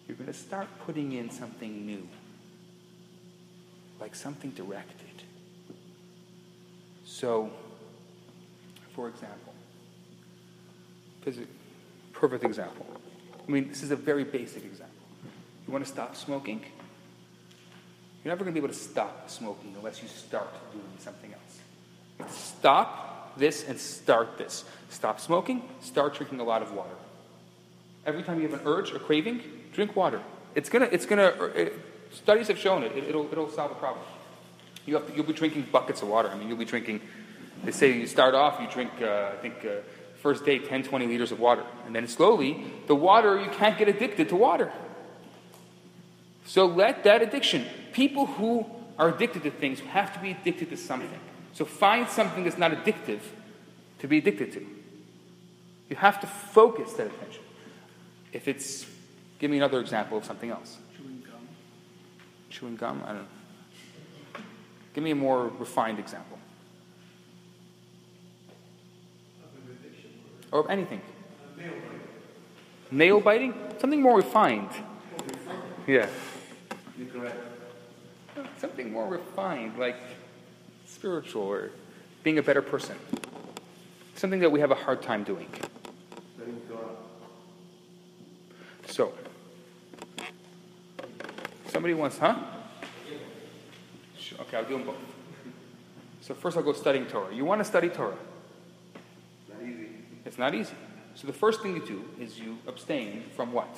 you're 0.06 0.18
going 0.18 0.28
to 0.28 0.34
start 0.34 0.68
putting 0.86 1.14
in 1.14 1.30
something 1.30 1.86
new, 1.86 2.06
like 4.02 4.16
something 4.16 4.52
directed. 4.52 5.05
So, 7.16 7.50
for 8.94 9.08
example, 9.08 9.54
perfect 12.12 12.44
example. 12.44 12.86
I 13.48 13.50
mean, 13.50 13.70
this 13.70 13.84
is 13.84 13.92
a 13.92 13.96
very 13.96 14.26
basic 14.26 14.66
example. 14.66 14.98
You 15.66 15.72
want 15.72 15.86
to 15.86 15.90
stop 15.90 16.18
smoking? 16.18 16.60
You're 18.22 18.34
never 18.34 18.44
going 18.44 18.54
to 18.54 18.60
be 18.60 18.66
able 18.66 18.74
to 18.74 18.80
stop 18.80 19.30
smoking 19.30 19.74
unless 19.78 20.02
you 20.02 20.10
start 20.10 20.50
doing 20.74 20.84
something 21.00 21.32
else. 21.32 22.34
Stop 22.36 23.38
this 23.38 23.66
and 23.66 23.80
start 23.80 24.38
this. 24.38 24.66
Stop 24.90 25.22
smoking, 25.22 25.64
start 25.80 26.16
drinking 26.16 26.42
a 26.42 26.44
lot 26.44 26.62
of 26.62 26.74
water. 26.74 26.98
Every 28.06 28.24
time 28.24 28.42
you 28.42 28.50
have 28.50 28.60
an 28.60 28.68
urge 28.68 28.92
or 28.92 29.00
craving, 29.00 29.42
drink 29.72 29.96
water. 29.96 30.22
It's 30.54 30.68
gonna, 30.68 30.90
it's 30.92 31.06
gonna, 31.06 31.34
uh, 31.40 31.46
it, 31.56 31.80
studies 32.12 32.50
have 32.50 32.60
shown 32.60 32.84
it, 32.84 32.92
it 32.92 33.16
will 33.16 33.32
it'll 33.32 33.50
solve 33.50 33.70
the 33.70 33.76
problem. 33.76 34.04
You 34.86 34.96
have 34.96 35.08
to, 35.08 35.16
you'll 35.16 35.26
be 35.26 35.34
drinking 35.34 35.68
buckets 35.72 36.02
of 36.02 36.08
water. 36.08 36.30
I 36.30 36.38
mean, 36.38 36.48
you'll 36.48 36.58
be 36.58 36.66
drinking, 36.66 37.02
they 37.64 37.72
say 37.72 37.92
you 37.98 38.08
start 38.08 38.36
off, 38.36 38.60
you 38.62 38.68
drink, 38.70 38.92
uh, 39.02 39.32
I 39.34 39.42
think, 39.42 39.66
uh, 39.66 39.82
first 40.22 40.46
day 40.46 40.60
10, 40.60 40.84
20 40.84 41.08
liters 41.08 41.32
of 41.32 41.40
water. 41.40 41.64
And 41.86 41.96
then 41.96 42.08
slowly, 42.08 42.66
the 42.88 42.96
water, 42.96 43.40
you 43.40 43.50
can't 43.50 43.78
get 43.78 43.88
addicted 43.88 44.30
to 44.30 44.36
water. 44.36 44.72
So 46.46 46.66
let 46.66 47.04
that 47.04 47.22
addiction, 47.22 47.66
people 47.94 48.28
who 48.28 48.66
are 48.98 49.10
addicted 49.10 49.44
to 49.44 49.52
things 49.52 49.80
have 49.82 50.14
to 50.14 50.20
be 50.20 50.32
addicted 50.32 50.70
to 50.70 50.78
something. 50.78 51.10
So 51.54 51.66
find 51.66 52.08
something 52.08 52.44
that's 52.44 52.58
not 52.58 52.72
addictive 52.72 53.22
to 54.00 54.08
be 54.08 54.20
addicted 54.20 54.54
to. 54.54 54.66
You 55.90 55.96
have 55.96 56.20
to 56.22 56.28
focus 56.28 56.94
that 56.94 57.08
attention. 57.08 57.42
If 58.34 58.48
it's, 58.48 58.86
give 59.40 59.50
me 59.52 59.58
another 59.58 59.80
example 59.80 60.18
of 60.18 60.26
something 60.26 60.50
else. 60.50 60.78
Chewing 60.98 61.24
gum. 61.26 61.48
Chewing 62.50 62.76
gum? 62.76 63.04
I 63.06 63.08
don't 63.10 63.18
know. 63.18 63.35
Give 64.96 65.04
me 65.04 65.12
a 65.12 65.16
more 65.16 65.50
refined 65.60 66.00
example. 66.00 66.40
Or 70.54 70.72
anything. 70.72 71.02
Nail 72.90 73.20
biting? 73.20 73.54
Something 73.78 74.02
more 74.02 74.16
refined. 74.16 74.70
Yeah. 75.86 76.08
You're 76.98 77.10
correct. 77.10 77.38
Something 78.58 78.94
more 78.94 79.10
refined, 79.10 79.78
like 79.78 79.98
spiritual 80.86 81.44
or 81.44 81.72
being 82.24 82.38
a 82.38 82.44
better 82.44 82.62
person. 82.62 82.96
Something 84.16 84.40
that 84.40 84.50
we 84.50 84.62
have 84.62 84.72
a 84.72 84.76
hard 84.76 85.02
time 85.02 85.26
doing. 85.26 85.50
Letting 86.40 86.62
go. 86.70 86.80
So, 88.86 89.14
somebody 91.68 91.96
wants, 91.96 92.18
huh? 92.18 92.55
Okay, 94.34 94.58
I'll 94.58 94.66
do 94.66 94.78
them 94.78 94.86
both. 94.86 94.96
So 96.22 96.34
first 96.34 96.58
I'll 96.58 96.64
go 96.64 96.74
studying 96.74 97.06
Torah. 97.06 97.34
You 97.34 97.46
want 97.46 97.60
to 97.60 97.66
study 97.66 97.90
Torah. 97.90 98.18
Not 99.50 99.62
easy. 99.62 99.88
It's 100.26 100.38
not 100.38 100.56
easy. 100.56 100.74
So 101.14 101.28
the 101.28 101.34
first 101.34 101.62
thing 101.62 101.76
you 101.76 101.86
do 101.86 102.04
is 102.20 102.40
you 102.40 102.58
abstain 102.68 103.24
from 103.36 103.54
what? 103.54 103.70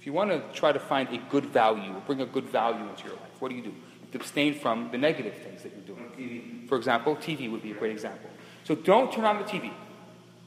If 0.00 0.06
you 0.06 0.12
want 0.12 0.30
to 0.30 0.42
try 0.58 0.72
to 0.72 0.78
find 0.78 1.08
a 1.10 1.18
good 1.30 1.46
value, 1.46 1.94
bring 2.06 2.20
a 2.20 2.26
good 2.26 2.44
value 2.44 2.88
into 2.88 3.04
your 3.04 3.14
life, 3.14 3.30
what 3.40 3.48
do 3.48 3.54
you 3.54 3.62
do? 3.62 3.70
You 3.70 4.20
abstain 4.20 4.54
from 4.54 4.90
the 4.90 4.98
negative 4.98 5.34
things 5.34 5.62
that 5.62 5.72
you're 5.72 5.96
doing. 5.96 6.66
For 6.68 6.76
example, 6.76 7.16
TV 7.16 7.50
would 7.50 7.62
be 7.62 7.72
a 7.72 7.74
great 7.74 7.92
example. 7.92 8.30
So 8.64 8.74
don't 8.74 9.12
turn 9.12 9.24
on 9.24 9.38
the 9.38 9.44
TV. 9.44 9.70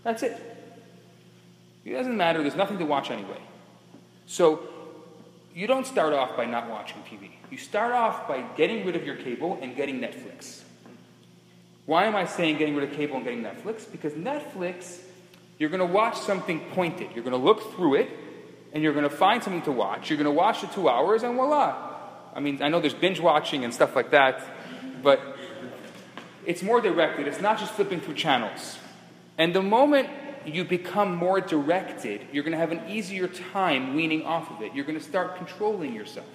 That's 0.04 0.24
it. 0.24 0.40
It 1.84 1.94
doesn't 1.94 2.16
matter, 2.16 2.42
there's 2.42 2.56
nothing 2.56 2.78
to 2.78 2.86
watch 2.86 3.10
anyway. 3.10 3.40
So 4.28 4.68
you 5.54 5.68
don't 5.68 5.86
start 5.86 6.14
off 6.14 6.38
by 6.38 6.46
not 6.46 6.70
watching 6.70 6.98
TV. 7.04 7.32
You 7.50 7.58
start 7.58 7.92
off 7.92 8.28
by 8.28 8.42
getting 8.56 8.86
rid 8.86 8.96
of 8.96 9.06
your 9.06 9.16
cable 9.16 9.60
and 9.62 9.76
getting 9.76 10.00
Netflix. 10.00 10.62
Why 11.86 12.06
am 12.06 12.16
I 12.16 12.26
saying 12.26 12.58
getting 12.58 12.76
rid 12.76 12.90
of 12.90 12.96
cable 12.96 13.16
and 13.18 13.26
getting 13.26 13.44
Netflix? 13.44 13.92
Because 13.92 14.14
Netflix, 14.14 15.00
you're 15.58 15.70
going 15.70 15.80
to 15.80 15.94
watch 15.94 16.18
something 16.20 16.60
pointed. 16.72 17.10
You're 17.14 17.24
going 17.24 17.38
to 17.38 17.44
look 17.44 17.76
through 17.76 17.96
it 17.96 18.10
and 18.74 18.82
you're 18.82 18.94
going 18.94 19.04
to 19.04 19.16
find 19.16 19.44
something 19.44 19.64
to 19.64 19.72
watch. 19.72 20.10
You're 20.10 20.18
going 20.18 20.26
to 20.26 20.32
watch 20.32 20.62
the 20.62 20.68
two 20.68 20.88
hours 20.88 21.24
and 21.24 21.36
voila. 21.36 21.90
I 22.34 22.40
mean, 22.40 22.62
I 22.64 22.70
know 22.70 22.80
there's 22.80 22.94
binge 22.94 23.20
watching 23.20 23.66
and 23.66 23.74
stuff 23.74 23.96
like 23.96 24.12
that, 24.12 24.42
but 25.04 25.20
it's 26.46 26.64
more 26.64 26.80
directed. 26.80 27.28
It's 27.28 27.42
not 27.42 27.60
just 27.60 27.74
flipping 27.74 28.00
through 28.00 28.14
channels. 28.14 28.78
And 29.38 29.54
the 29.54 29.62
moment 29.62 30.08
you 30.46 30.64
become 30.64 31.16
more 31.16 31.42
directed, 31.42 32.22
you're 32.32 32.44
going 32.44 32.54
to 32.54 32.58
have 32.58 32.72
an 32.72 32.90
easier 32.90 33.28
time 33.28 33.96
weaning 33.96 34.24
off 34.26 34.50
of 34.52 34.62
it. 34.62 34.74
You're 34.74 34.86
going 34.86 34.98
to 34.98 35.04
start 35.04 35.36
controlling 35.38 35.94
yourself. 35.94 36.28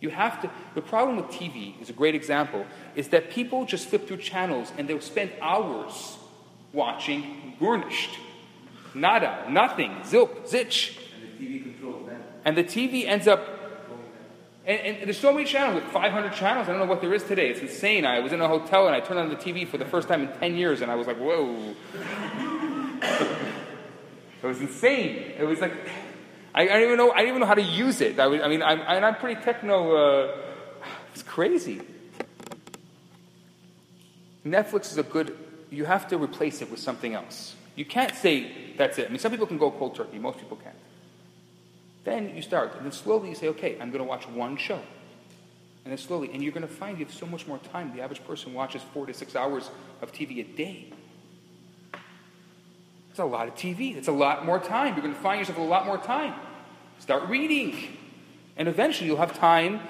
You 0.00 0.10
have 0.10 0.40
to. 0.42 0.50
The 0.74 0.82
problem 0.82 1.16
with 1.16 1.26
TV 1.26 1.80
is 1.82 1.90
a 1.90 1.92
great 1.92 2.14
example. 2.14 2.66
Is 2.94 3.08
that 3.08 3.30
people 3.30 3.64
just 3.64 3.88
flip 3.88 4.06
through 4.06 4.18
channels 4.18 4.72
and 4.78 4.88
they'll 4.88 5.00
spend 5.00 5.32
hours 5.40 6.16
watching 6.72 7.56
Gornisht, 7.60 8.10
nada, 8.94 9.46
nothing, 9.50 9.90
zilp, 10.02 10.48
zitch, 10.48 10.96
And 10.96 11.36
the 11.36 11.44
TV 11.44 11.62
controls 11.62 12.06
them. 12.06 12.22
and 12.44 12.56
the 12.56 12.64
TV 12.64 13.06
ends 13.06 13.26
up. 13.26 13.54
And, 14.66 14.80
and 14.98 15.06
there's 15.06 15.18
so 15.18 15.32
many 15.32 15.46
channels, 15.46 15.82
like 15.82 15.92
500 15.92 16.34
channels. 16.34 16.68
I 16.68 16.72
don't 16.72 16.80
know 16.80 16.86
what 16.86 17.00
there 17.00 17.14
is 17.14 17.24
today. 17.24 17.48
It's 17.48 17.60
insane. 17.60 18.04
I 18.04 18.20
was 18.20 18.32
in 18.32 18.40
a 18.42 18.46
hotel 18.46 18.86
and 18.86 18.94
I 18.94 19.00
turned 19.00 19.18
on 19.18 19.30
the 19.30 19.36
TV 19.36 19.66
for 19.66 19.78
the 19.78 19.86
first 19.86 20.08
time 20.08 20.20
in 20.20 20.28
10 20.38 20.56
years, 20.56 20.82
and 20.82 20.90
I 20.90 20.94
was 20.94 21.06
like, 21.06 21.16
whoa. 21.16 21.74
It 24.48 24.52
was 24.52 24.60
insane. 24.60 25.32
It 25.38 25.44
was 25.44 25.60
like, 25.60 25.72
I, 26.54 26.62
I 26.62 26.66
don't 26.66 26.82
even 26.82 26.96
know. 26.96 27.12
I 27.12 27.18
didn't 27.18 27.28
even 27.28 27.40
know 27.40 27.46
how 27.46 27.54
to 27.54 27.62
use 27.62 28.00
it. 28.00 28.18
I, 28.18 28.26
was, 28.26 28.40
I 28.40 28.48
mean, 28.48 28.62
I'm, 28.62 28.80
and 28.80 29.04
I'm 29.04 29.14
pretty 29.16 29.40
techno. 29.42 29.94
Uh, 29.94 30.36
it's 31.12 31.22
crazy. 31.22 31.80
Netflix 34.44 34.90
is 34.90 34.98
a 34.98 35.02
good. 35.02 35.36
You 35.70 35.84
have 35.84 36.08
to 36.08 36.16
replace 36.16 36.62
it 36.62 36.70
with 36.70 36.80
something 36.80 37.14
else. 37.14 37.54
You 37.76 37.84
can't 37.84 38.14
say 38.14 38.50
that's 38.76 38.98
it. 38.98 39.06
I 39.06 39.08
mean, 39.10 39.18
some 39.18 39.30
people 39.30 39.46
can 39.46 39.58
go 39.58 39.70
cold 39.70 39.94
turkey. 39.94 40.18
Most 40.18 40.38
people 40.38 40.56
can't. 40.56 40.74
Then 42.04 42.34
you 42.34 42.40
start, 42.40 42.74
and 42.76 42.84
then 42.84 42.92
slowly 42.92 43.28
you 43.28 43.34
say, 43.34 43.48
okay, 43.48 43.74
I'm 43.80 43.90
going 43.90 44.02
to 44.02 44.08
watch 44.08 44.26
one 44.28 44.56
show. 44.56 44.80
And 45.84 45.92
then 45.92 45.98
slowly, 45.98 46.30
and 46.32 46.42
you're 46.42 46.52
going 46.52 46.66
to 46.66 46.72
find 46.72 46.98
you 46.98 47.04
have 47.04 47.14
so 47.14 47.26
much 47.26 47.46
more 47.46 47.58
time. 47.58 47.94
The 47.94 48.02
average 48.02 48.24
person 48.24 48.54
watches 48.54 48.82
four 48.94 49.06
to 49.06 49.12
six 49.12 49.36
hours 49.36 49.70
of 50.00 50.12
TV 50.12 50.40
a 50.40 50.56
day. 50.56 50.92
It's 53.18 53.24
a 53.24 53.26
lot 53.26 53.48
of 53.48 53.56
TV. 53.56 53.96
It's 53.96 54.06
a 54.06 54.12
lot 54.12 54.46
more 54.46 54.60
time. 54.60 54.94
You're 54.94 55.02
going 55.02 55.12
to 55.12 55.20
find 55.20 55.40
yourself 55.40 55.58
a 55.58 55.62
lot 55.62 55.86
more 55.86 55.98
time. 55.98 56.34
Start 57.00 57.28
reading. 57.28 57.96
And 58.56 58.68
eventually 58.68 59.08
you'll 59.08 59.16
have 59.16 59.36
time 59.36 59.80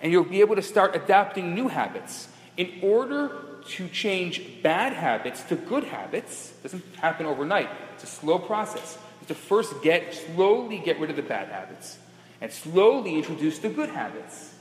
and 0.00 0.10
you'll 0.10 0.24
be 0.24 0.40
able 0.40 0.56
to 0.56 0.62
start 0.62 0.96
adapting 0.96 1.54
new 1.54 1.68
habits. 1.68 2.26
In 2.56 2.80
order 2.82 3.30
to 3.68 3.88
change 3.90 4.64
bad 4.64 4.94
habits 4.94 5.44
to 5.44 5.54
good 5.54 5.84
habits, 5.84 6.54
it 6.58 6.62
doesn't 6.64 6.96
happen 6.96 7.24
overnight. 7.24 7.68
It's 7.94 8.02
a 8.02 8.08
slow 8.08 8.40
process. 8.40 8.98
You 8.98 9.18
have 9.20 9.28
to 9.28 9.34
first 9.36 9.80
get 9.84 10.12
slowly 10.12 10.78
get 10.78 10.98
rid 10.98 11.08
of 11.08 11.14
the 11.14 11.22
bad 11.22 11.50
habits 11.50 11.98
and 12.40 12.50
slowly 12.50 13.14
introduce 13.14 13.60
the 13.60 13.68
good 13.68 13.90
habits. 13.90 14.56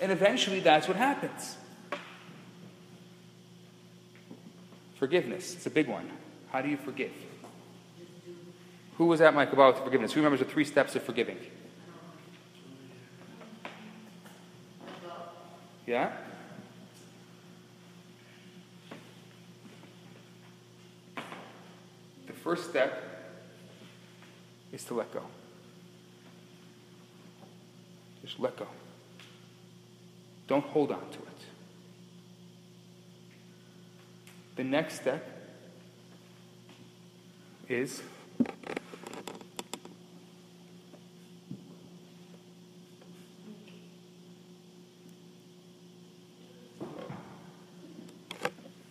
And 0.00 0.10
eventually 0.10 0.60
that's 0.60 0.88
what 0.88 0.96
happens. 0.96 1.58
Forgiveness. 4.94 5.54
It's 5.56 5.66
a 5.66 5.70
big 5.70 5.88
one. 5.88 6.10
How 6.50 6.62
do 6.62 6.70
you 6.70 6.78
forgive? 6.78 7.12
Who 8.96 9.06
was 9.06 9.20
at 9.20 9.34
Mike 9.34 9.52
about 9.52 9.84
forgiveness? 9.84 10.12
Who 10.12 10.20
remembers 10.20 10.40
the 10.40 10.46
three 10.46 10.64
steps 10.64 10.96
of 10.96 11.02
forgiving? 11.02 11.38
Yeah? 15.86 16.12
The 22.26 22.32
first 22.32 22.70
step 22.70 23.02
is 24.72 24.82
to 24.84 24.94
let 24.94 25.12
go. 25.12 25.22
Just 28.22 28.40
let 28.40 28.56
go. 28.56 28.66
Don't 30.48 30.64
hold 30.64 30.90
on 30.90 31.08
to 31.10 31.18
it. 31.18 31.44
The 34.56 34.64
next 34.64 34.94
step 34.94 35.24
is 37.68 38.02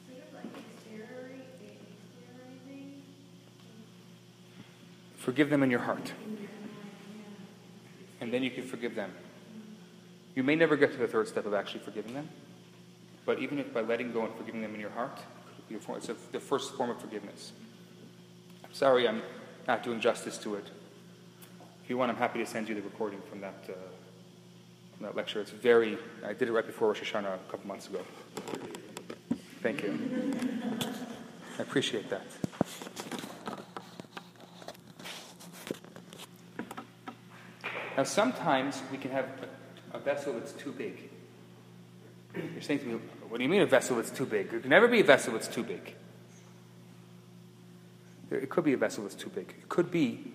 Sort 0.07 0.19
of 0.19 0.34
like 0.34 0.52
exteriori- 0.56 1.45
exteriorizing. 1.64 2.91
Forgive 5.26 5.49
them 5.49 5.64
in 5.64 5.72
your 5.72 5.80
heart. 5.80 6.14
And 8.22 8.31
then 8.31 8.43
you 8.43 8.52
can 8.52 8.64
forgive 8.64 8.93
them. 8.93 9.11
You 10.35 10.43
may 10.43 10.56
never 10.56 10.77
get 10.77 10.91
to 10.91 10.97
the 10.97 11.07
third 11.07 11.27
step 11.27 11.47
of 11.47 11.53
actually 11.56 11.80
forgiving 11.80 12.14
them, 12.14 12.30
but 13.26 13.39
even 13.39 13.57
if 13.57 13.73
by 13.73 13.81
letting 13.81 14.14
go 14.14 14.23
and 14.23 14.35
forgiving 14.35 14.61
them 14.61 14.76
in 14.76 14.80
your 14.80 14.91
heart, 14.91 15.19
it's 15.69 16.07
the 16.31 16.39
first 16.39 16.76
form 16.76 16.91
of 16.91 17.02
forgiveness. 17.02 17.53
I'm 18.64 18.73
sorry 18.73 19.07
I'm 19.07 19.23
not 19.68 19.81
doing 19.81 19.99
justice 19.99 20.38
to 20.39 20.56
it. 20.56 20.65
If 21.84 21.89
you 21.89 21.97
want, 21.97 22.11
I'm 22.11 22.18
happy 22.18 22.39
to 22.39 22.45
send 22.45 22.69
you 22.69 22.76
the 22.76 22.81
recording 22.81 23.22
from 23.30 23.41
that, 23.41 23.65
uh, 23.68 23.73
from 24.95 25.07
that 25.07 25.15
lecture. 25.15 25.41
It's 25.41 25.52
very, 25.52 25.97
I 26.23 26.34
did 26.34 26.49
it 26.49 26.52
right 26.52 26.65
before 26.65 26.89
Rosh 26.89 27.02
Hashanah 27.02 27.34
a 27.34 27.52
couple 27.52 27.68
months 27.68 27.88
ago. 27.88 28.02
Thank 29.64 29.81
you. 29.81 29.99
I 31.57 31.61
appreciate 31.64 32.10
that. 32.11 32.26
Now, 37.98 38.04
sometimes 38.04 38.82
we 38.92 38.98
can 38.98 39.12
have 39.12 39.26
a, 39.94 39.98
a 39.98 40.00
vessel 40.00 40.34
that's 40.34 40.52
too 40.52 40.72
big. 40.72 41.10
You're 42.36 42.62
saying 42.62 42.80
to 42.80 42.86
me, 42.86 42.94
what 43.30 43.38
do 43.38 43.44
you 43.44 43.50
mean 43.50 43.62
a 43.62 43.66
vessel 43.66 43.96
that's 43.96 44.12
too 44.12 44.26
big? 44.26 44.52
There 44.52 44.60
can 44.60 44.70
never 44.70 44.88
be 44.88 45.00
a 45.00 45.04
vessel 45.04 45.34
that's 45.34 45.48
too 45.48 45.64
big. 45.64 45.96
There, 48.30 48.40
it 48.40 48.50
could 48.50 48.66
be 48.66 48.74
a 48.74 48.78
vessel 48.78 49.04
that's 49.04 49.16
too 49.16 49.30
big. 49.30 49.50
It 49.50 49.70
could 49.70 49.92
be 49.92 50.34